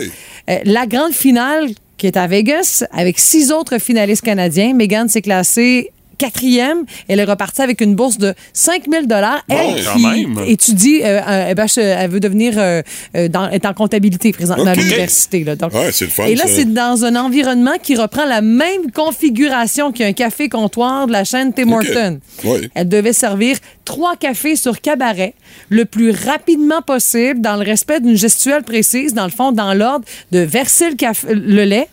euh, 0.50 0.58
la 0.64 0.86
grande 0.86 1.12
finale 1.12 1.68
qui 2.00 2.06
est 2.06 2.16
à 2.16 2.26
Vegas 2.26 2.82
avec 2.92 3.18
six 3.18 3.52
autres 3.52 3.78
finalistes 3.78 4.24
canadiens. 4.24 4.72
Megan 4.72 5.06
s'est 5.06 5.20
classée 5.20 5.92
quatrième. 6.20 6.84
Elle 7.08 7.20
est 7.20 7.24
repartie 7.24 7.62
avec 7.62 7.80
une 7.80 7.94
bourse 7.94 8.18
de 8.18 8.34
5 8.52 8.84
000 8.90 9.04
Elle 9.04 9.08
Bon, 9.48 9.74
qui 9.96 10.06
même. 10.06 10.38
étudie, 10.46 11.00
euh, 11.02 11.20
euh, 11.26 11.54
ben, 11.54 11.66
elle 11.76 12.10
veut 12.10 12.20
devenir, 12.20 12.54
euh, 12.56 12.82
dans, 13.28 13.48
est 13.50 13.64
en 13.64 13.72
comptabilité 13.74 14.32
présentement 14.32 14.66
à 14.70 14.74
l'université. 14.74 15.44
là. 15.44 15.56
Donc- 15.56 15.72
Ouais, 15.74 15.90
c'est 15.92 16.04
le 16.04 16.10
fun, 16.10 16.26
Et 16.26 16.34
là, 16.34 16.44
ça. 16.46 16.52
c'est 16.54 16.72
dans 16.72 17.04
un 17.04 17.16
environnement 17.16 17.76
qui 17.82 17.96
reprend 17.96 18.24
la 18.26 18.42
même 18.42 18.90
configuration 18.94 19.92
qu'un 19.92 20.12
café-comptoir 20.12 21.06
de 21.06 21.12
la 21.12 21.24
chaîne 21.24 21.52
Tim. 21.54 22.18
Oui. 22.44 22.68
Elle 22.74 22.88
devait 22.88 23.12
servir 23.12 23.56
trois 23.84 24.16
cafés 24.16 24.56
sur 24.56 24.80
cabaret 24.80 25.34
le 25.68 25.84
plus 25.84 26.10
rapidement 26.10 26.82
possible 26.82 27.40
dans 27.40 27.56
le 27.56 27.62
respect 27.64 28.00
d'une 28.00 28.16
gestuelle 28.16 28.62
précise, 28.62 29.14
dans 29.14 29.24
le 29.24 29.30
fond, 29.30 29.52
dans 29.52 29.72
l'ordre 29.74 30.04
de 30.32 30.40
verser 30.40 30.90
le, 30.90 30.96
café, 30.96 31.28
le 31.34 31.64
lait 31.64 31.88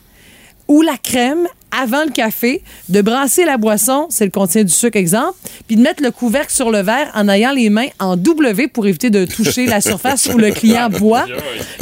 ou 0.67 0.81
la 0.81 0.97
crème 0.97 1.47
avant 1.71 2.03
le 2.05 2.11
café, 2.11 2.63
de 2.89 3.01
brasser 3.01 3.45
la 3.45 3.57
boisson, 3.57 4.07
c'est 4.09 4.25
le 4.25 4.31
contient 4.31 4.63
du 4.63 4.71
sucre, 4.71 4.97
exemple, 4.97 5.33
puis 5.67 5.75
de 5.75 5.81
mettre 5.81 6.01
le 6.01 6.11
couvercle 6.11 6.51
sur 6.53 6.71
le 6.71 6.79
verre 6.81 7.11
en 7.13 7.27
ayant 7.29 7.51
les 7.51 7.69
mains 7.69 7.87
en 7.99 8.15
W 8.15 8.67
pour 8.67 8.87
éviter 8.87 9.09
de 9.09 9.25
toucher 9.25 9.65
la 9.65 9.81
surface 9.81 10.27
où 10.33 10.37
le 10.37 10.51
client 10.51 10.89
boit, 10.89 11.25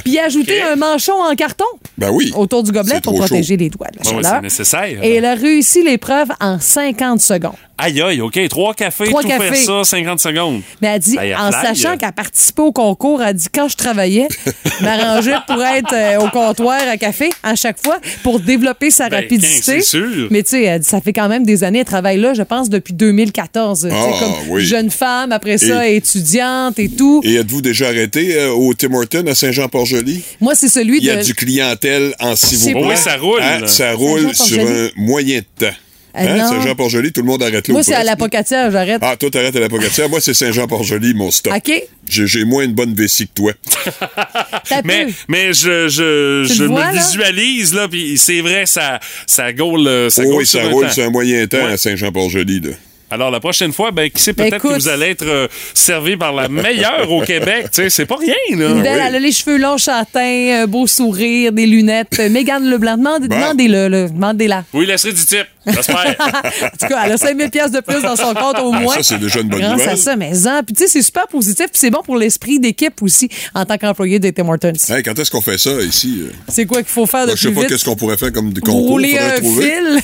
puis 0.03 0.17
ajouter 0.19 0.61
un 0.61 0.75
manchon 0.75 1.13
en 1.13 1.35
carton 1.35 1.65
Ben 1.97 2.09
oui. 2.11 2.31
autour 2.35 2.63
du 2.63 2.71
gobelet 2.71 3.01
pour 3.01 3.15
protéger 3.15 3.55
chaud. 3.55 3.59
les 3.59 3.69
doigts 3.69 3.87
de 3.93 3.97
la 3.99 4.03
chaleur. 4.23 4.41
nécessaire. 4.41 5.03
Et 5.03 5.15
elle 5.15 5.25
a 5.25 5.35
réussi 5.35 5.83
l'épreuve 5.83 6.29
en 6.39 6.59
50 6.59 7.21
secondes. 7.21 7.53
Aïe, 7.77 8.01
aïe, 8.01 8.21
OK. 8.21 8.39
Trois 8.47 8.73
cafés, 8.73 9.05
Trois 9.05 9.21
tout 9.21 9.27
cafés. 9.27 9.53
faire 9.53 9.83
ça, 9.83 9.83
50 9.83 10.19
secondes. 10.21 10.61
Mais 10.81 10.87
elle 10.87 10.99
dit, 10.99 11.17
Ben, 11.17 11.35
en 11.37 11.51
fly, 11.51 11.61
sachant 11.75 11.93
euh. 11.93 11.97
qu'elle 11.97 12.11
participait 12.13 12.61
au 12.61 12.71
concours, 12.71 13.21
elle 13.21 13.33
dit 13.35 13.47
quand 13.53 13.67
je 13.67 13.75
travaillais, 13.75 14.27
m'arrangeais 14.81 15.35
pour 15.45 15.61
être 15.61 15.93
euh, 15.93 16.19
au 16.25 16.29
comptoir 16.29 16.79
à 16.89 16.95
café 16.95 17.29
à 17.43 17.55
chaque 17.55 17.77
fois 17.83 17.97
pour 18.23 18.39
développer 18.39 18.91
sa 18.91 19.09
Ben, 19.09 19.17
rapidité. 19.23 19.61
c'est 19.61 19.81
sûr. 19.81 20.27
Mais 20.31 20.43
tu 20.43 20.51
sais, 20.51 20.63
elle 20.63 20.79
dit, 20.79 20.87
ça 20.87 21.01
fait 21.01 21.11
quand 21.11 21.27
même 21.27 21.43
des 21.45 21.65
années, 21.65 21.79
elle 21.79 21.85
travaille 21.85 22.17
là, 22.17 22.33
je 22.33 22.43
pense, 22.43 22.69
depuis 22.69 22.93
2014. 22.93 23.81
Tu 23.81 23.89
sais, 23.89 23.95
Ah, 23.95 24.19
comme 24.19 24.33
oui. 24.51 24.63
jeune 24.65 24.89
femme, 24.89 25.31
après 25.33 25.57
ça, 25.57 25.87
Et- 25.89 25.97
étudiante 25.97 26.79
et 26.79 26.87
tout. 26.89 27.21
Et 27.25 27.35
êtes-vous 27.35 27.61
déjà 27.61 27.87
arrêté 27.87 28.35
euh, 28.37 28.51
au 28.51 28.73
Tim 28.73 28.93
Hortons 28.93 29.25
à 29.27 29.35
Saint-Jean-Port-Joli? 29.35 30.21
Moi, 30.39 30.55
c'est 30.55 30.69
celui 30.69 30.99
Il 30.99 31.03
y 31.05 31.09
a 31.09 31.17
de. 31.17 31.23
du 31.23 31.33
clientèle 31.35 32.13
en 32.19 32.35
s'il 32.37 32.59
vous 32.73 32.79
pas. 32.79 32.87
Oui, 32.87 32.95
ça 32.97 33.17
roule. 33.17 33.41
Hein, 33.41 33.67
ça 33.67 33.93
roule 33.93 34.33
sur 34.33 34.59
un 34.65 34.87
moyen 34.95 35.39
de 35.39 35.65
temps. 35.67 35.73
Ah, 36.17 36.21
Hein, 36.21 36.37
non. 36.37 36.49
Saint-Jean-Port-Joli, 36.49 37.11
tout 37.11 37.21
le 37.21 37.27
monde 37.27 37.43
arrête 37.43 37.67
là. 37.67 37.71
Moi, 37.73 37.83
c'est 37.83 37.91
à 37.93 37.95
presque. 37.97 38.09
la 38.09 38.15
pocatière, 38.15 38.71
j'arrête. 38.71 38.99
Ah, 39.01 39.15
toi, 39.17 39.29
t'arrêtes 39.29 39.55
à 39.55 39.59
la 39.59 39.69
pocatière. 39.69 40.09
Moi, 40.09 40.21
c'est 40.21 40.33
Saint-Jean-Port-Joli, 40.33 41.13
mon 41.13 41.29
stop. 41.31 41.53
OK. 41.55 41.83
J'ai 42.07 42.45
moins 42.45 42.63
une 42.63 42.73
bonne 42.73 42.93
vessie 42.93 43.27
que 43.27 43.33
toi. 43.33 43.51
Mais, 45.27 45.53
je, 45.53 45.87
je, 45.87 46.45
je 46.53 46.63
me 46.63 46.79
là? 46.79 46.91
visualise, 46.91 47.73
là, 47.73 47.87
puis 47.87 48.17
c'est 48.17 48.41
vrai, 48.41 48.65
ça, 48.65 48.99
ça 49.27 49.51
gaule, 49.53 49.87
euh, 49.87 50.09
ça 50.09 50.21
Oh, 50.25 50.29
gaule 50.29 50.37
oui, 50.39 50.45
ça 50.45 50.61
un 50.63 50.69
roule 50.69 50.89
sur 50.91 51.03
un 51.03 51.09
moyen 51.09 51.45
temps 51.47 51.57
Ouais. 51.57 51.73
à 51.73 51.77
Saint-Jean-Port-Joli. 51.77 52.59
là. 52.61 52.69
Alors, 53.11 53.29
la 53.29 53.39
prochaine 53.39 53.71
fois, 53.71 53.91
ben, 53.91 54.09
qui 54.09 54.21
sait, 54.21 54.33
Ben, 54.33 54.49
peut-être 54.49 54.61
que 54.63 54.67
vous 54.67 54.87
allez 54.87 55.07
être 55.11 55.25
euh, 55.25 55.47
servi 55.75 56.17
par 56.17 56.33
la 56.33 56.49
meilleure 56.49 57.09
au 57.11 57.21
Québec. 57.21 57.65
Tu 57.71 57.83
sais, 57.83 57.89
c'est 57.91 58.05
pas 58.07 58.17
rien, 58.17 58.33
là. 58.57 58.69
Une 58.69 58.81
belle, 58.81 58.97
oui. 58.99 59.05
elle 59.07 59.15
a 59.15 59.19
les 59.19 59.31
cheveux 59.31 59.57
longs 59.57 59.77
châtains, 59.77 60.63
un 60.63 60.67
beau 60.67 60.87
sourire, 60.87 61.51
des 61.51 61.67
lunettes. 61.67 62.19
Euh, 62.19 62.29
Mégane 62.29 62.67
Leblanc, 62.67 62.97
demandez- 62.97 63.27
Bon. 63.27 63.35
demandez-le, 63.35 64.09
demandez-la. 64.09 64.63
Oui, 64.73 64.87
laisserait 64.87 65.13
du 65.13 65.23
type. 65.23 65.45
J'espère. 65.67 66.15
en 66.19 66.77
tout 66.77 66.87
cas, 66.87 67.01
elle 67.05 67.11
a 67.13 67.17
5000 67.17 67.49
pièces 67.49 67.71
de 67.71 67.79
plus 67.79 68.01
dans 68.01 68.15
son 68.15 68.33
compte 68.33 68.59
au 68.59 68.71
Ah, 68.73 68.79
moins. 68.79 68.95
ça, 68.95 69.03
c'est 69.03 69.17
déjà 69.19 69.39
une 69.39 69.49
bonne 69.49 69.59
Grâce 69.59 69.71
nouvelle. 69.73 69.89
à 69.89 69.95
ça, 69.97 70.15
mais 70.15 70.47
en. 70.47 70.63
Puis 70.63 70.75
tu 70.75 70.83
sais, 70.83 70.87
c'est 70.89 71.01
super 71.01 71.27
positif, 71.27 71.65
puis 71.67 71.79
c'est 71.79 71.89
bon 71.89 72.01
pour 72.03 72.17
l'esprit 72.17 72.59
d'équipe 72.59 73.01
aussi 73.01 73.29
en 73.53 73.65
tant 73.65 73.77
qu'employé 73.77 74.19
de 74.19 74.29
Tim 74.29 74.47
Hortons. 74.49 74.73
Hey, 74.89 75.03
quand 75.03 75.17
est-ce 75.17 75.31
qu'on 75.31 75.41
fait 75.41 75.57
ça 75.57 75.71
ici? 75.81 76.21
euh? 76.23 76.31
C'est 76.47 76.65
quoi 76.65 76.77
qu'il 76.83 76.91
faut 76.91 77.05
faire 77.05 77.21
de 77.21 77.27
Moi, 77.27 77.35
je 77.35 77.47
sais 77.47 77.53
pas 77.53 77.61
vite? 77.61 77.69
qu'est-ce 77.69 77.85
qu'on 77.85 77.95
pourrait 77.95 78.17
faire 78.17 78.31
comme 78.31 78.53
de 78.53 78.59
concours. 78.59 78.87
Rouler 78.89 79.17
un 79.17 79.39
trouver. 79.39 79.71
fil. 79.71 80.01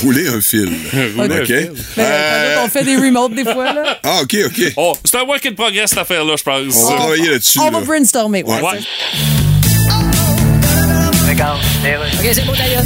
Rouler 0.02 0.28
un 0.28 0.40
fil. 0.40 0.68
Rouler 1.16 1.34
un 1.34 1.40
OK. 1.40 1.46
fil. 1.46 1.72
Mais, 1.96 2.04
Euh, 2.06 2.56
on 2.64 2.68
fait 2.68 2.84
des 2.84 2.96
remotes 2.96 3.34
des 3.34 3.44
fois, 3.44 3.72
là. 3.72 3.98
Ah, 4.02 4.20
OK, 4.22 4.36
OK. 4.46 4.72
Oh, 4.76 4.94
c'est 5.04 5.16
un 5.18 5.22
work 5.24 5.44
in 5.46 5.54
progress, 5.54 5.90
cette 5.90 5.98
affaire-là, 5.98 6.34
je 6.36 6.42
pense. 6.42 6.76
On 6.76 6.90
va 6.90 6.96
travailler 6.96 7.28
là-dessus. 7.30 7.58
On 7.58 7.70
va 7.70 7.80
là. 7.80 7.86
brainstormer. 7.86 8.42
ouais. 8.44 8.60
Ouais. 8.62 8.78
OK, 12.20 12.30
c'est 12.34 12.44
bon, 12.44 12.52
d'ailleurs. 12.52 12.82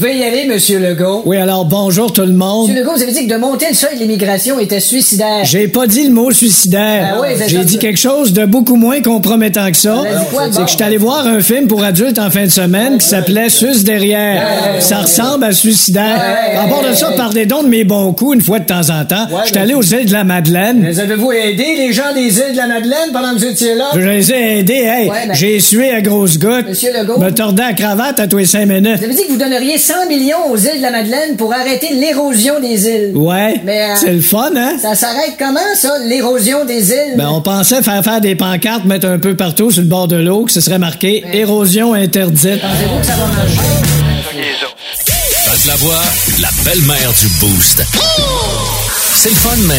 Veuillez 0.00 0.20
y 0.20 0.24
aller, 0.24 0.44
Monsieur 0.46 0.78
Legault. 0.78 1.20
Oui, 1.26 1.36
alors 1.36 1.66
bonjour 1.66 2.10
tout 2.10 2.22
le 2.22 2.32
monde. 2.32 2.68
Monsieur 2.68 2.80
Legault, 2.82 2.94
vous 2.96 3.02
avez 3.02 3.12
dit 3.12 3.26
que 3.28 3.34
de 3.34 3.38
monter 3.38 3.66
le 3.68 3.74
seuil 3.74 3.96
de 3.96 4.00
l'immigration 4.00 4.58
était 4.58 4.80
suicidaire. 4.80 5.44
J'ai 5.44 5.68
pas 5.68 5.86
dit 5.86 6.04
le 6.04 6.10
mot 6.10 6.30
suicidaire. 6.30 7.16
Ah 7.16 7.18
oui, 7.20 7.28
c'est 7.36 7.50
J'ai 7.50 7.58
ça. 7.58 7.64
dit 7.64 7.78
quelque 7.78 7.98
chose 7.98 8.32
de 8.32 8.46
beaucoup 8.46 8.76
moins 8.76 9.02
compromettant 9.02 9.70
que 9.70 9.76
ça. 9.76 10.02
Quoi 10.32 10.44
C'est 10.46 10.56
bon? 10.56 10.64
que 10.64 10.70
je 10.70 10.74
suis 10.76 10.82
allé 10.82 10.96
voir 10.96 11.26
un 11.26 11.40
film 11.40 11.66
pour 11.66 11.84
adultes 11.84 12.18
en 12.18 12.30
fin 12.30 12.44
de 12.46 12.50
semaine 12.50 12.96
qui 12.96 13.06
s'appelait 13.06 13.50
Sus 13.50 13.84
derrière. 13.84 14.42
Ça 14.80 15.00
ressemble 15.02 15.44
à 15.44 15.52
suicidaire. 15.52 16.18
À 16.58 16.66
bord 16.66 16.82
de 16.82 16.94
ça, 16.94 17.12
parlez 17.14 17.44
donc 17.44 17.64
de 17.64 17.68
mes 17.68 17.84
bons 17.84 18.14
coups 18.14 18.36
une 18.36 18.40
fois 18.42 18.58
de 18.58 18.64
temps 18.64 18.88
en 18.88 19.04
temps. 19.04 19.26
Je 19.44 19.48
suis 19.48 19.58
allé 19.58 19.74
aux 19.74 19.82
îles 19.82 20.06
de 20.06 20.12
la 20.12 20.24
Madeleine. 20.24 20.78
Mais 20.80 20.98
avez-vous 20.98 21.30
aidé 21.32 21.74
les 21.76 21.92
gens 21.92 22.14
des 22.14 22.38
îles 22.38 22.52
de 22.52 22.56
la 22.56 22.68
Madeleine 22.68 23.10
pendant 23.12 23.34
que 23.34 23.38
vous 23.40 23.44
étiez 23.44 23.74
là? 23.74 23.90
Je 23.94 24.00
les 24.00 24.32
ai 24.32 24.58
aidés, 24.60 24.72
hey. 24.88 25.10
Ben- 25.10 25.34
J'ai 25.34 25.60
sué 25.60 25.90
à 25.90 26.00
grosses 26.00 26.38
gouttes. 26.38 26.68
Monsieur 26.68 26.90
Legault. 26.98 27.18
Me 27.18 27.28
tordais 27.30 27.64
la 27.64 27.74
cravate 27.74 28.18
à 28.18 28.26
tous 28.26 28.38
les 28.38 28.46
cinq 28.46 28.64
minutes. 28.64 28.96
Vous 28.96 29.04
avez 29.04 29.14
dit 29.14 29.26
que 29.26 29.32
vous 29.32 29.36
donneriez 29.38 29.76
100 29.90 30.08
millions 30.08 30.50
aux 30.50 30.56
îles 30.56 30.76
de 30.76 30.82
la 30.82 30.90
Madeleine 30.92 31.36
pour 31.36 31.52
arrêter 31.52 31.92
l'érosion 31.94 32.60
des 32.60 32.86
îles. 32.86 33.12
Ouais. 33.16 33.60
Mais, 33.64 33.90
euh, 33.90 33.94
C'est 33.96 34.12
le 34.12 34.20
fun, 34.20 34.50
hein? 34.56 34.76
Ça 34.80 34.94
s'arrête 34.94 35.34
comment, 35.36 35.58
ça, 35.74 35.98
l'érosion 36.06 36.64
des 36.64 36.90
îles? 36.92 37.14
Ben, 37.16 37.28
on 37.28 37.40
pensait 37.40 37.82
faire 37.82 38.02
faire 38.04 38.20
des 38.20 38.36
pancartes, 38.36 38.84
mettre 38.84 39.08
un 39.08 39.18
peu 39.18 39.34
partout 39.34 39.70
sur 39.72 39.82
le 39.82 39.88
bord 39.88 40.06
de 40.06 40.16
l'eau, 40.16 40.44
que 40.44 40.52
ce 40.52 40.60
serait 40.60 40.78
marqué 40.78 41.24
érosion 41.32 41.92
interdite. 41.94 42.60
Pensez-vous 42.60 43.00
que 43.00 43.06
ça 43.06 43.14
va 43.14 43.26
marcher? 43.26 43.58
Pat 45.46 45.64
Lavoie, 45.66 46.02
la 46.40 46.48
belle-mère 46.64 47.12
du 47.20 47.26
Boost. 47.40 47.82
C'est 49.16 49.30
le 49.30 49.34
fun, 49.34 49.56
mais 49.66 49.74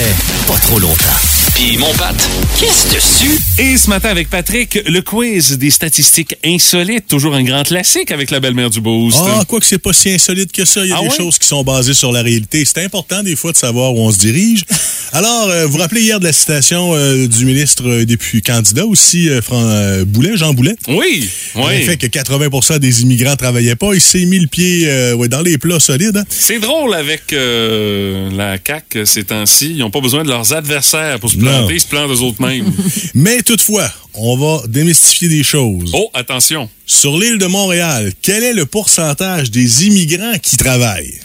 pas 0.45 0.59
trop 0.59 0.79
longtemps. 0.79 1.40
Puis 1.55 1.77
mon 1.77 1.91
Pat, 1.93 2.15
qu'est-ce 2.59 2.93
dessus? 2.93 3.39
Et 3.59 3.77
ce 3.77 3.89
matin 3.89 4.09
avec 4.09 4.29
Patrick, 4.29 4.79
le 4.87 5.01
quiz 5.01 5.57
des 5.57 5.69
statistiques 5.69 6.35
insolites, 6.45 7.07
toujours 7.07 7.35
un 7.35 7.43
grand 7.43 7.63
classique 7.63 8.11
avec 8.11 8.31
la 8.31 8.39
belle-mère 8.39 8.69
du 8.69 8.81
Boost. 8.81 9.19
Ah, 9.21 9.43
quoi 9.47 9.59
que 9.59 9.65
c'est 9.65 9.77
pas 9.77 9.93
si 9.93 10.09
insolite 10.09 10.51
que 10.51 10.65
ça. 10.65 10.81
Il 10.83 10.89
y 10.89 10.91
a 10.91 10.97
Ah 10.99 11.01
des 11.03 11.09
ouais? 11.09 11.15
choses 11.17 11.37
qui 11.37 11.47
sont 11.47 11.63
basées 11.63 11.93
sur 11.93 12.11
la 12.11 12.21
réalité. 12.21 12.63
C'est 12.65 12.83
important 12.83 13.21
des 13.23 13.35
fois 13.35 13.51
de 13.51 13.57
savoir 13.57 13.93
où 13.93 13.99
on 14.01 14.11
se 14.11 14.17
dirige. 14.17 14.63
Alors, 15.13 15.49
euh, 15.49 15.65
vous 15.65 15.73
vous 15.73 15.77
rappelez 15.79 16.01
hier 16.01 16.19
de 16.21 16.25
la 16.25 16.31
citation 16.33 16.93
euh, 16.95 17.27
du 17.27 17.43
ministre 17.45 17.83
euh, 17.85 18.05
depuis 18.05 18.41
candidat 18.41 18.85
aussi, 18.85 19.27
euh, 19.29 19.41
Fran- 19.41 19.61
euh, 19.61 20.05
Boulet, 20.05 20.37
Jean 20.37 20.53
Boulet? 20.53 20.75
Oui, 20.87 21.29
En 21.55 21.67
oui. 21.67 21.73
effet, 21.75 21.97
que 21.97 22.07
80% 22.07 22.79
des 22.79 23.01
immigrants 23.01 23.35
travaillaient 23.35 23.75
pas. 23.75 23.93
Il 23.93 23.99
s'est 24.01 24.25
mis 24.25 24.39
le 24.39 24.47
pied 24.47 24.83
euh, 24.87 25.13
ouais, 25.15 25.27
dans 25.27 25.41
les 25.41 25.57
plats 25.57 25.81
solides. 25.81 26.15
hein. 26.17 26.23
C'est 26.29 26.59
drôle 26.59 26.93
avec 26.93 27.33
euh, 27.33 28.29
la 28.31 28.57
CAQ 28.65 29.05
ces 29.05 29.25
temps-ci. 29.25 29.71
Ils 29.71 29.79
n'ont 29.79 29.91
pas 29.91 29.99
besoin 30.01 30.23
de 30.23 30.29
leurs 30.29 30.53
adversaires 30.53 31.19
pour 31.19 31.30
se 31.31 31.37
Non. 31.37 31.45
planter, 31.59 31.73
ils 31.75 31.81
se 31.81 31.87
plantent 31.87 32.11
eux 32.11 32.21
autres 32.21 32.41
mêmes. 32.41 32.71
Mais 33.13 33.41
toutefois, 33.41 33.91
on 34.13 34.37
va 34.37 34.63
démystifier 34.67 35.27
des 35.29 35.43
choses. 35.43 35.91
oh, 35.93 36.09
attention. 36.13 36.69
Sur 36.85 37.17
l'île 37.17 37.37
de 37.37 37.45
Montréal, 37.47 38.11
quel 38.21 38.43
est 38.43 38.53
le 38.53 38.65
pourcentage 38.65 39.49
des 39.51 39.85
immigrants 39.87 40.37
qui 40.41 40.57
travaillent? 40.57 41.19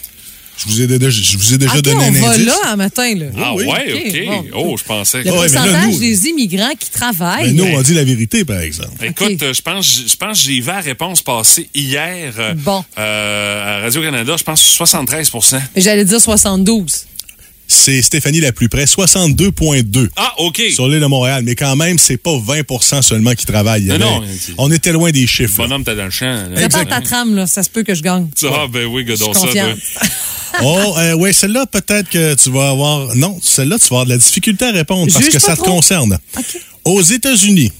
Je 0.58 0.68
vous 0.72 0.80
ai 0.80 0.86
déjà, 0.86 1.10
je 1.10 1.36
vous 1.36 1.52
ai 1.52 1.58
déjà 1.58 1.74
OK, 1.74 1.82
donné 1.82 1.96
on 1.96 2.00
un 2.00 2.10
va 2.12 2.30
indice. 2.30 2.46
là 2.46 2.54
un 2.68 2.76
matin, 2.76 3.14
là. 3.14 3.26
Ah 3.36 3.54
oui. 3.54 3.66
ouais, 3.66 3.92
OK, 3.92 4.26
bon. 4.26 4.44
Oh, 4.54 4.76
je 4.78 4.84
pensais. 4.84 5.22
Le 5.22 5.28
Ah 5.30 5.32
ouais, 5.34 5.48
mais 5.48 5.54
là, 5.54 5.60
pourcentage 5.62 5.92
nous- 5.92 5.98
des 6.00 6.26
immigrants 6.28 6.72
qui 6.78 6.90
travaillent. 6.90 7.52
Mais 7.52 7.52
nous, 7.52 7.76
on 7.76 7.82
dit 7.82 7.92
la 7.92 8.04
vérité, 8.04 8.42
par 8.46 8.60
exemple. 8.60 9.04
Écoute, 9.04 9.42
euh, 9.42 9.52
je 9.52 9.60
pense, 9.60 10.02
je 10.08 10.16
pense 10.16 10.40
que 10.40 10.46
j'ai 10.48 10.60
vu 10.60 10.66
la 10.68 10.80
réponse 10.80 11.20
passer 11.20 11.68
hier 11.74 12.32
euh, 12.38 12.54
Bon. 12.54 12.82
euh, 12.98 13.78
à 13.78 13.82
Radio-Canada, 13.82 14.34
je 14.38 14.44
pense 14.44 14.62
73% 14.78 15.60
J'allais 15.76 16.06
dire 16.06 16.20
72. 16.22 17.04
C'est 17.68 18.00
Stéphanie 18.02 18.40
la 18.40 18.52
plus 18.52 18.68
près, 18.68 18.84
62,2 18.84 20.08
Ah, 20.16 20.34
OK. 20.38 20.62
sur 20.72 20.88
l'île 20.88 21.00
de 21.00 21.06
Montréal. 21.06 21.42
Mais 21.44 21.54
quand 21.54 21.74
même, 21.76 21.98
c'est 21.98 22.16
pas 22.16 22.30
20% 22.36 23.02
seulement 23.02 23.34
qui 23.34 23.44
travaillent. 23.46 23.86
Non, 23.98 24.22
on 24.58 24.70
était 24.70 24.92
loin 24.92 25.10
des 25.10 25.26
chiffres. 25.26 25.56
Bonhomme, 25.56 25.84
t'es 25.84 25.96
dans 25.96 26.04
le 26.04 26.10
champ. 26.10 26.44
Prépare 26.54 26.86
ta 26.86 27.00
trame, 27.00 27.34
là. 27.34 27.46
Ça 27.46 27.62
se 27.62 27.70
peut 27.70 27.82
que 27.82 27.94
je 27.94 28.02
gagne. 28.02 28.28
Ah, 28.44 28.66
ben 28.70 28.86
oui, 28.86 29.04
gadon 29.04 29.32
ça. 29.32 29.48
toi. 29.48 29.52
Oh, 30.62 30.94
euh, 30.96 31.12
ouais, 31.14 31.34
celle-là, 31.34 31.66
peut-être 31.66 32.08
que 32.08 32.34
tu 32.34 32.50
vas 32.50 32.70
avoir. 32.70 33.14
Non, 33.14 33.38
celle-là, 33.42 33.78
tu 33.78 33.88
vas 33.88 33.96
avoir 33.96 34.04
de 34.06 34.10
la 34.10 34.16
difficulté 34.16 34.64
à 34.64 34.70
répondre 34.70 35.12
parce 35.12 35.22
Juge 35.24 35.34
que 35.34 35.38
ça 35.38 35.54
te 35.54 35.60
concerne. 35.60 36.18
Aux 36.84 37.02
États-Unis, 37.02 37.70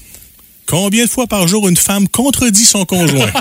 combien 0.67 1.05
de 1.05 1.09
fois 1.09 1.27
par 1.27 1.49
jour 1.49 1.69
une 1.69 1.77
femme 1.79 2.07
contredit 2.09 2.65
son 2.65 2.85
conjoint? 2.85 3.31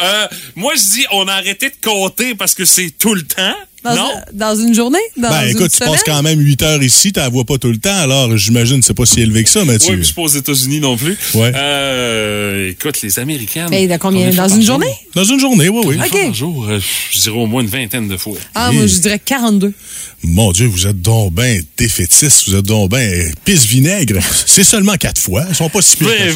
Euh, 0.00 0.28
moi, 0.54 0.72
je 0.76 0.82
dis, 1.00 1.04
on 1.10 1.26
a 1.26 1.32
arrêté 1.32 1.68
de 1.68 1.74
compter 1.82 2.36
parce 2.36 2.54
que 2.54 2.64
c'est 2.64 2.90
tout 2.96 3.12
le 3.12 3.22
temps. 3.22 3.54
Dans, 3.84 3.94
non? 3.94 4.10
une- 4.32 4.38
dans 4.38 4.56
une 4.56 4.74
journée? 4.74 4.98
Dans 5.16 5.28
ben, 5.28 5.42
une 5.44 5.50
écoute, 5.50 5.70
tu 5.70 5.76
semaine? 5.76 5.90
passes 5.92 6.02
quand 6.04 6.22
même 6.22 6.40
8 6.40 6.62
heures 6.62 6.82
ici, 6.82 7.12
tu 7.12 7.20
la 7.20 7.28
vois 7.28 7.44
pas 7.44 7.58
tout 7.58 7.68
le 7.70 7.76
temps, 7.76 7.94
alors 7.94 8.34
j'imagine 8.36 8.80
que 8.80 8.86
c'est 8.86 8.94
pas 8.94 9.04
si 9.06 9.20
élevé 9.20 9.44
que 9.44 9.50
ça, 9.50 9.64
Mathieu. 9.64 9.90
Oui, 9.90 9.96
puis 9.96 10.02
je 10.02 10.06
suis 10.06 10.14
pas 10.14 10.22
aux 10.22 10.28
États-Unis 10.28 10.80
non 10.80 10.96
plus. 10.96 11.16
Ouais. 11.34 11.52
Euh, 11.54 12.70
écoute, 12.70 13.02
les 13.02 13.18
Américaines. 13.18 13.68
Mais 13.70 13.86
dans 13.86 13.98
combien? 13.98 14.30
Dans 14.30 14.48
une 14.48 14.62
jour? 14.62 14.80
journée? 14.80 14.94
Dans 15.14 15.24
une 15.24 15.38
journée, 15.38 15.68
oui, 15.68 15.82
oui. 15.84 15.96
OK. 15.98 16.10
par 16.10 16.34
jour, 16.34 16.66
euh, 16.68 16.80
je 17.10 17.20
dirais 17.20 17.36
au 17.36 17.46
moins 17.46 17.62
une 17.62 17.68
vingtaine 17.68 18.08
de 18.08 18.16
fois. 18.16 18.36
Ah, 18.54 18.72
moi, 18.72 18.86
je 18.86 18.96
dirais 18.98 19.20
42. 19.22 19.72
Mon 20.26 20.52
Dieu, 20.52 20.66
vous 20.66 20.86
êtes 20.86 21.02
donc 21.02 21.34
ben 21.34 21.62
défaitiste, 21.76 22.48
vous 22.48 22.54
êtes 22.56 22.64
donc 22.64 22.90
ben 22.90 23.30
pisse 23.44 23.66
vinaigre. 23.66 24.20
C'est 24.46 24.64
seulement 24.64 24.94
quatre 24.96 25.20
fois, 25.20 25.44
ils 25.50 25.54
sont 25.54 25.68
pas 25.68 25.82
si 25.82 25.96
pires. 25.98 26.08
Mais 26.08 26.30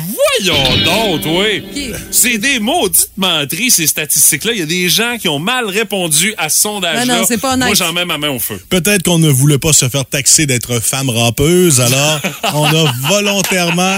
voyons 0.45 0.85
donc, 0.85 1.23
oui. 1.27 1.63
C'est 2.11 2.37
des 2.37 2.59
maudites 2.59 3.09
menteries, 3.17 3.71
ces 3.71 3.87
statistiques-là. 3.87 4.53
Il 4.53 4.59
y 4.59 4.63
a 4.63 4.67
des 4.67 4.91
gens 4.91 5.17
qui 5.19 5.29
ont 5.29 5.39
mal 5.39 5.67
répondu 5.67 6.35
à 6.37 6.51
ce 6.51 6.61
sondage-là. 6.61 7.25
C'est 7.39 7.43
pas 7.43 7.55
honnête. 7.55 7.69
Moi, 7.69 7.75
j'en 7.75 7.93
mets 7.93 8.05
ma 8.05 8.19
main 8.19 8.31
au 8.31 8.39
feu. 8.39 8.61
Peut-être 8.69 9.03
qu'on 9.05 9.19
ne 9.19 9.29
voulait 9.29 9.59
pas 9.59 9.73
se 9.73 9.89
faire 9.89 10.05
taxer 10.05 10.47
d'être 10.47 10.81
femme 10.81 11.09
rampeuse, 11.11 11.81
alors 11.81 12.21
on 12.55 12.65
a 12.67 12.93
volontairement 13.09 13.97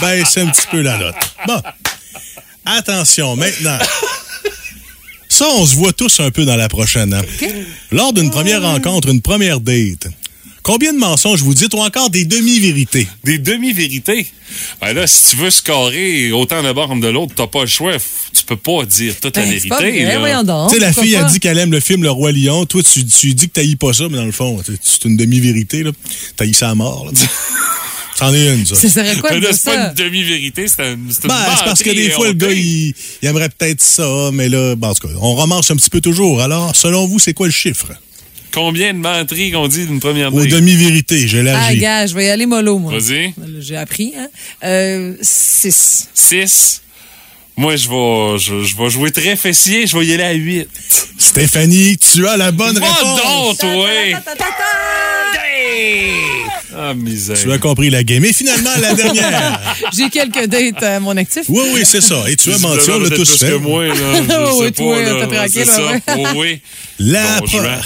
baissé 0.00 0.40
un 0.40 0.46
petit 0.48 0.66
peu 0.70 0.80
la 0.80 0.98
note. 0.98 1.14
Bon. 1.46 1.60
Attention, 2.64 3.36
maintenant. 3.36 3.78
Ça, 5.28 5.46
on 5.56 5.64
se 5.64 5.74
voit 5.76 5.92
tous 5.92 6.20
un 6.20 6.30
peu 6.30 6.44
dans 6.44 6.56
la 6.56 6.68
prochaine. 6.68 7.14
hein? 7.14 7.22
Lors 7.92 8.12
d'une 8.12 8.30
première 8.30 8.62
rencontre, 8.62 9.08
une 9.08 9.22
première 9.22 9.60
date, 9.60 10.08
combien 10.62 10.92
de 10.92 10.98
mensonges 10.98 11.42
vous 11.42 11.54
dites 11.54 11.72
ou 11.74 11.78
encore 11.78 12.10
des 12.10 12.24
demi-vérités? 12.24 13.06
Des 13.24 13.38
demi-vérités? 13.38 14.26
Ben 14.80 14.92
là, 14.92 15.06
si 15.06 15.30
tu 15.30 15.36
veux 15.36 15.50
scorer 15.50 16.32
autant 16.32 16.62
d'un 16.62 16.72
bord 16.74 16.88
comme 16.88 17.00
de 17.00 17.08
l'autre, 17.08 17.32
t'as 17.36 17.46
pas 17.46 17.60
le 17.60 17.66
choix. 17.68 17.92
Tu 18.36 18.44
peux 18.44 18.56
pas 18.56 18.84
dire 18.84 19.14
toute 19.20 19.36
la 19.36 19.42
Ben, 19.42 19.48
c'est 19.48 19.54
vérité. 19.54 19.68
pas 19.68 19.76
vrai, 19.78 20.02
là. 20.04 20.18
voyons 20.18 20.42
donc. 20.42 20.70
Tu 20.70 20.74
sais, 20.76 20.80
la 20.80 20.92
fille 20.92 21.16
a 21.16 21.24
dit 21.24 21.38
qu'elle 21.40 21.58
aime 21.58 21.70
le 21.72 21.80
film 21.80 22.02
Le 22.02 22.10
Roi 22.10 22.32
Lion. 22.32 22.66
Toi, 22.66 22.82
tu, 22.82 23.04
tu 23.06 23.34
dis 23.34 23.48
que 23.48 23.52
t'haïs 23.52 23.76
pas 23.76 23.92
ça, 23.92 24.04
mais 24.10 24.16
dans 24.18 24.24
le 24.24 24.32
fond, 24.32 24.60
c'est- 24.64 25.04
une 25.04 25.16
demi-vérité. 25.16 25.82
là. 25.82 25.92
T'haïs 26.36 26.54
ça 26.54 26.70
à 26.70 26.74
mort. 26.74 27.10
C'en 28.16 28.34
est 28.34 28.54
une, 28.54 28.66
ça. 28.66 28.74
Ce 28.74 28.88
serait 28.88 29.16
quoi 29.16 29.30
de 29.40 29.46
c'est 29.50 29.64
pas 29.64 29.88
une 29.88 29.94
demi-vérité, 29.94 30.66
c'est 30.68 30.82
un- 30.82 30.98
c'est 31.08 31.22
une 31.22 31.28
Ben, 31.28 31.36
c'est 31.56 31.64
parce 31.64 31.82
que 31.82 31.90
des 31.90 32.10
fois, 32.10 32.26
le 32.26 32.34
gars, 32.34 32.50
il, 32.52 32.92
il 33.22 33.28
aimerait 33.28 33.48
peut-être 33.48 33.80
ça, 33.80 34.30
mais 34.32 34.50
là, 34.50 34.74
ben, 34.76 34.88
en 34.88 34.94
tout 34.94 35.08
cas, 35.08 35.14
on 35.22 35.34
romance 35.36 35.70
un 35.70 35.76
petit 35.76 35.88
peu 35.88 36.02
toujours. 36.02 36.42
Alors, 36.42 36.76
selon 36.76 37.06
vous, 37.06 37.18
c'est 37.18 37.32
quoi 37.32 37.46
le 37.46 37.52
chiffre? 37.52 37.86
Combien 38.52 38.92
de 38.94 38.98
menteries 38.98 39.50
qu'on 39.52 39.68
dit 39.68 39.86
d'une 39.86 40.00
première 40.00 40.34
Aux 40.34 40.40
date? 40.40 40.48
demi-vérités, 40.50 41.20
Ah, 41.24 41.26
j'élargis. 41.26 41.78
gars, 41.78 42.06
je 42.06 42.14
vais 42.14 42.26
y 42.26 42.28
aller 42.30 42.46
mollo, 42.46 42.78
moi. 42.78 42.92
Vas-y. 42.98 43.32
J'ai 43.60 43.76
appris, 43.76 44.12
hein. 44.18 44.28
Euh, 44.64 45.14
six. 45.22 46.08
6. 46.14 46.82
Moi, 47.56 47.76
je 47.76 47.88
vais, 47.88 48.38
je, 48.38 48.62
je 48.64 48.76
vais 48.76 48.88
jouer 48.90 49.10
très 49.10 49.36
fessier, 49.36 49.86
je 49.86 49.96
vais 49.98 50.06
y 50.06 50.14
aller 50.14 50.22
à 50.22 50.32
8. 50.32 50.68
Stéphanie, 51.18 51.98
tu 51.98 52.26
as 52.26 52.36
la 52.36 52.50
bonne 52.52 52.78
réponse. 52.78 53.22
donc, 53.22 53.58
toi! 53.58 53.88
Ah, 56.76 56.94
misère. 56.94 57.36
Tu 57.40 57.50
as 57.52 57.58
compris 57.58 57.90
la 57.90 58.04
game. 58.04 58.24
Et 58.24 58.32
finalement, 58.32 58.70
la 58.80 58.94
dernière. 58.94 59.60
J'ai 59.96 60.08
quelques 60.08 60.46
dates 60.46 60.82
à 60.82 61.00
mon 61.00 61.16
actif. 61.16 61.42
oui, 61.48 61.64
oui, 61.74 61.80
c'est 61.84 62.00
ça. 62.00 62.22
Et 62.28 62.36
tu 62.36 62.52
as 62.52 62.58
menti, 62.58 62.90
on 62.90 63.00
l'a 63.00 63.10
tous 63.10 63.28
plus 63.28 63.38
fait. 63.38 63.52
que 63.52 63.56
moi, 63.56 63.86
là. 63.86 63.94
Je 63.94 64.58
Oui, 64.58 64.64
sais 64.66 64.70
toi, 64.72 64.96
pas, 64.96 65.26
tranquille, 65.26 65.50
C'est 65.54 65.64
ça. 65.66 65.86
ouais. 65.86 66.00
Oh, 66.16 66.26
oui. 66.36 66.60
La, 66.98 67.40
Bon 67.40 67.46
pro- 67.46 67.58
juin. 67.58 67.80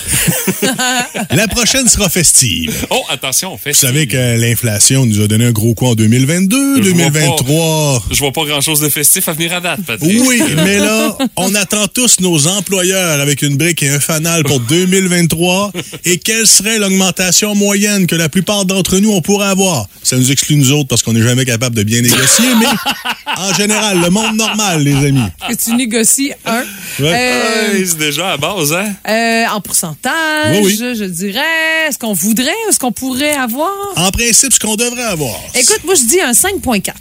la 1.30 1.46
prochaine 1.48 1.88
sera 1.88 2.08
festive. 2.08 2.86
Oh, 2.90 3.02
attention, 3.08 3.52
on 3.54 3.56
fait 3.56 3.70
Vous 3.72 3.78
savez 3.78 4.06
que 4.08 4.36
l'inflation 4.38 5.06
nous 5.06 5.20
a 5.22 5.28
donné 5.28 5.46
un 5.46 5.52
gros 5.52 5.74
coup 5.74 5.86
en 5.86 5.94
2022, 5.94 6.82
Je 6.82 6.90
vois 6.90 7.08
2023. 7.10 8.02
Je 8.10 8.18
vois 8.18 8.32
pas 8.32 8.44
grand-chose 8.44 8.80
de 8.80 8.88
festif 8.88 9.28
à 9.28 9.32
venir 9.32 9.52
à 9.54 9.60
date, 9.60 9.80
Patrick. 9.86 10.20
Oui, 10.26 10.42
mais 10.64 10.78
là, 10.78 11.16
on 11.36 11.54
attend 11.54 11.86
tous 11.86 12.18
nos 12.20 12.48
employeurs 12.48 13.20
avec 13.20 13.42
une 13.42 13.56
brique 13.56 13.82
et 13.84 13.88
un 13.88 14.00
fanal 14.00 14.42
pour 14.44 14.58
2023. 14.60 15.72
Et 16.04 16.18
quelle 16.18 16.46
serait 16.46 16.78
l'augmentation 16.78 17.54
moyenne 17.54 17.73
que 18.06 18.14
la 18.14 18.28
plupart 18.28 18.64
d'entre 18.64 18.98
nous 18.98 19.10
on 19.12 19.20
pourrait 19.20 19.48
avoir? 19.48 19.86
Ça 20.02 20.16
nous 20.16 20.30
exclut 20.30 20.56
nous 20.56 20.70
autres 20.72 20.88
parce 20.88 21.02
qu'on 21.02 21.12
n'est 21.12 21.22
jamais 21.22 21.44
capable 21.44 21.74
de 21.76 21.82
bien 21.82 22.00
négocier, 22.02 22.46
mais 22.60 22.66
en 23.36 23.52
général, 23.54 24.00
le 24.00 24.10
monde 24.10 24.36
normal, 24.36 24.82
les 24.82 24.94
amis. 24.94 25.20
Que 25.48 25.54
tu 25.54 25.74
négocies 25.74 26.32
un. 26.46 26.60
Ouais. 26.60 26.64
Euh, 27.00 27.72
Hey, 27.74 27.86
c'est 27.86 27.98
déjà 27.98 28.32
à 28.32 28.36
base, 28.36 28.72
hein? 28.72 28.92
euh, 29.08 29.44
en 29.54 29.60
pourcentage, 29.60 30.58
Oui, 30.62 30.76
je 30.78 31.04
dirais. 31.04 31.88
Est-ce 31.88 31.98
qu'on 31.98 32.12
voudrait 32.12 32.52
ou 32.66 32.70
est-ce 32.70 32.78
qu'on 32.78 32.92
pourrait 32.92 33.32
avoir? 33.34 33.72
En 33.96 34.10
principe, 34.10 34.52
ce 34.52 34.60
qu'on 34.60 34.76
devrait 34.76 35.02
avoir. 35.04 35.34
Écoute, 35.54 35.80
moi, 35.84 35.94
je 35.94 36.04
dis 36.04 36.20
un 36.20 36.32
5,4. 36.32 36.92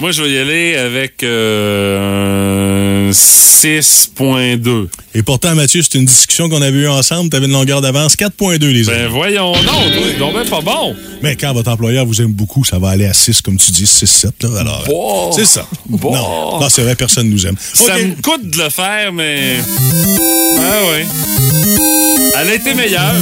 Moi, 0.00 0.10
je 0.10 0.22
vais 0.24 0.30
y 0.32 0.38
aller 0.38 0.74
avec 0.76 1.22
euh, 1.22 3.08
un 3.08 3.12
6.2. 3.12 4.88
Et 5.14 5.22
pourtant, 5.22 5.54
Mathieu, 5.54 5.82
c'est 5.82 5.94
une 5.96 6.04
discussion 6.04 6.48
qu'on 6.48 6.60
avait 6.62 6.78
eue 6.78 6.88
ensemble. 6.88 7.30
Tu 7.30 7.36
avais 7.36 7.46
une 7.46 7.52
longueur 7.52 7.80
d'avance 7.80 8.16
4,2, 8.16 8.58
les 8.66 8.88
amis. 8.88 8.98
Ben 8.98 9.06
voyons 9.08 9.52
donc, 9.52 9.62
toi, 9.64 10.12
donc 10.18 10.34
ben 10.34 10.44
pas 10.48 10.60
bon. 10.62 10.96
Mais 11.22 11.36
quand 11.36 11.52
votre 11.52 11.70
employeur 11.70 12.04
vous 12.06 12.20
aime 12.20 12.32
beaucoup, 12.32 12.64
ça 12.64 12.80
va 12.80 12.88
aller 12.90 13.06
à 13.06 13.14
6, 13.14 13.40
comme 13.42 13.56
tu 13.56 13.70
dis, 13.70 13.86
6, 13.86 14.06
7. 14.06 14.42
Là, 14.42 14.60
alors, 14.62 14.84
Bon. 14.88 15.30
c'est 15.30 15.44
ça. 15.46 15.64
Bon. 15.88 16.12
Non, 16.12 16.60
non 16.60 16.68
c'est 16.68 16.82
vrai, 16.82 16.96
personne 16.96 17.30
nous 17.30 17.46
aime. 17.46 17.56
Ça 17.72 17.96
me 17.96 18.20
coûte 18.20 18.50
de 18.50 18.58
le 18.58 18.70
faire, 18.70 19.12
mais... 19.12 19.58
Ah 20.58 20.90
ouais. 20.90 21.06
Elle 22.40 22.48
a 22.48 22.54
été 22.54 22.74
meilleure. 22.74 23.14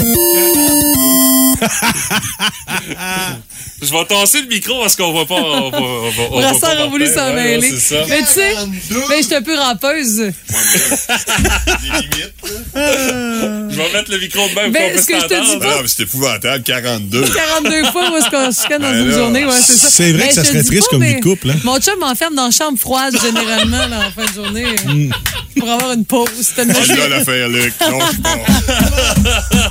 Je 3.83 3.91
vais 3.93 4.05
tasser 4.05 4.41
le 4.43 4.47
micro 4.49 4.81
parce 4.81 4.95
qu'on 4.97 5.13
va 5.13 5.25
pas... 5.27 5.35
On 5.35 5.71
va, 5.71 5.79
on 5.79 6.11
va, 6.11 6.23
on 6.31 6.41
va 6.41 6.55
Pas 6.63 6.83
a 6.83 6.87
voulu 6.87 7.07
s'en 7.07 7.29
Ouais, 7.29 7.35
mêler. 7.35 7.71
ouais, 7.73 7.79
ça. 7.79 7.97
Mais 8.09 8.19
tu 8.21 8.27
sais, 8.27 8.55
mais 9.09 9.17
je 9.19 9.23
suis 9.27 9.35
un 9.35 9.43
peu 9.43 9.57
rampeuse. 9.59 10.31
Je 12.75 13.77
vais 13.77 13.93
mettre 13.93 14.11
le 14.11 14.19
micro 14.19 14.47
de 14.49 14.55
même 14.55 14.73
Ben, 14.73 14.99
ce 14.99 15.07
que 15.07 15.15
je 15.21 15.27
te 15.27 15.51
dis 15.53 15.59
pas- 15.59 15.75
Ah, 15.79 15.83
mais 15.83 15.89
c'est 15.89 16.03
épouvantable, 16.03 16.63
42. 16.65 17.23
42 17.25 17.85
fois 17.91 18.11
où 18.11 18.17
est-ce 18.17 18.31
qu'on 18.31 18.53
se 18.53 18.63
chicane 18.63 18.83
dans 18.83 18.91
Ben 18.91 19.05
une 19.07 19.13
journée, 19.13 19.45
ouais, 19.47 19.53
c'est 19.61 19.73
ça. 19.77 19.89
c'est 19.91 20.13
vrai 20.13 20.23
Mais 20.25 20.29
que 20.29 20.35
ça 20.35 20.43
je 20.43 20.49
te 20.49 20.53
serait 20.53 20.65
triste 20.65 20.83
pas, 20.85 20.91
comme 20.91 21.03
vie 21.03 21.09
mais 21.15 21.21
de 21.21 21.23
couple, 21.23 21.51
hein. 21.51 21.57
Mon 21.65 21.79
chum 21.81 21.99
m'enferme 21.99 22.35
dans 22.35 22.47
la 22.47 22.51
chambre 22.51 22.79
froide, 22.79 23.15
généralement, 23.21 23.87
là, 23.87 23.99
en 24.09 24.11
fin 24.21 24.27
de 24.31 24.35
journée, 24.35 24.65
euh, 24.65 24.93
Mm. 24.93 25.11
pour 25.59 25.71
avoir 25.71 25.93
une 25.93 26.05
pause. 26.05 26.29
Je- 26.57 26.63
Luc. 26.63 27.73
Non, 27.81 27.99
je 28.13 28.21
pars. 28.21 28.39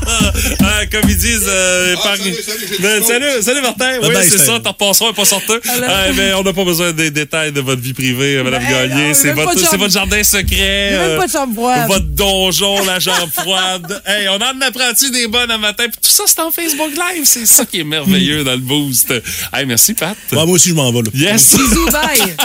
Ah, 0.64 0.86
comme 0.92 1.10
ils 1.10 1.18
disent, 1.18 1.46
euh, 1.48 1.96
Ah, 2.04 2.16
salut, 2.18 2.34
salut, 2.34 2.78
Ben, 2.80 3.04
salut, 3.04 3.42
salut 3.42 3.62
Martin. 3.62 3.92
Oui, 4.02 4.16
c'est 4.24 4.38
ça, 4.39 4.60
t'en 4.60 4.70
repasseras 4.72 5.10
un 5.10 5.14
pas 5.14 5.26
sorteux. 5.26 5.62
Ah, 5.88 6.12
ben, 6.16 6.34
on 6.36 6.44
n'a 6.44 6.54
pas 6.54 6.64
besoin 6.64 6.81
des 6.94 7.12
détails 7.12 7.52
de 7.52 7.62
votre 7.62 7.82
vie 7.82 7.94
privée, 7.94 8.38
euh, 8.38 8.44
Madame 8.44 8.64
Ben, 8.64 8.90
Gagné. 8.90 9.14
C'est 9.14 9.34
votre, 9.34 9.58
chambre- 9.60 9.90
jardin 9.90 10.24
secret. 10.24 10.92
Même 10.92 11.00
euh, 11.02 11.18
pas 11.18 11.28
de 11.28 11.32
chambre 11.32 11.54
froide. 11.54 11.88
Votre 11.88 12.06
donjon, 12.06 12.86
la 12.86 13.00
jambe 13.00 13.30
froide. 13.32 14.02
Hey, 14.08 14.28
on 14.30 14.36
en 14.36 14.60
apprend-tu 14.62 15.12
des 15.12 15.28
bonnes 15.28 15.52
un 15.52 15.58
matin? 15.58 15.84
Puis 15.88 16.00
tout 16.02 16.10
ça, 16.10 16.24
c'est 16.26 16.40
en 16.42 16.52
Facebook 16.52 16.92
Live. 16.92 17.24
C'est 17.26 17.46
ça 17.46 17.66
qui 17.66 17.80
est 17.80 17.84
merveilleux 17.84 18.44
dans 18.44 18.52
le 18.52 18.58
boost. 18.58 19.12
Hey, 19.54 19.66
merci, 19.66 19.94
Pat. 19.94 20.18
Ouais, 20.32 20.38
moi 20.46 20.56
aussi, 20.56 20.70
je 20.70 20.74
m'en 20.74 20.92
vais. 20.92 21.02
là. 21.04 21.10
Yes. 21.14 21.56
Bisous, 21.56 21.90
bye! 21.92 22.36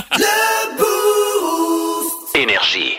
Énergie. 2.35 2.95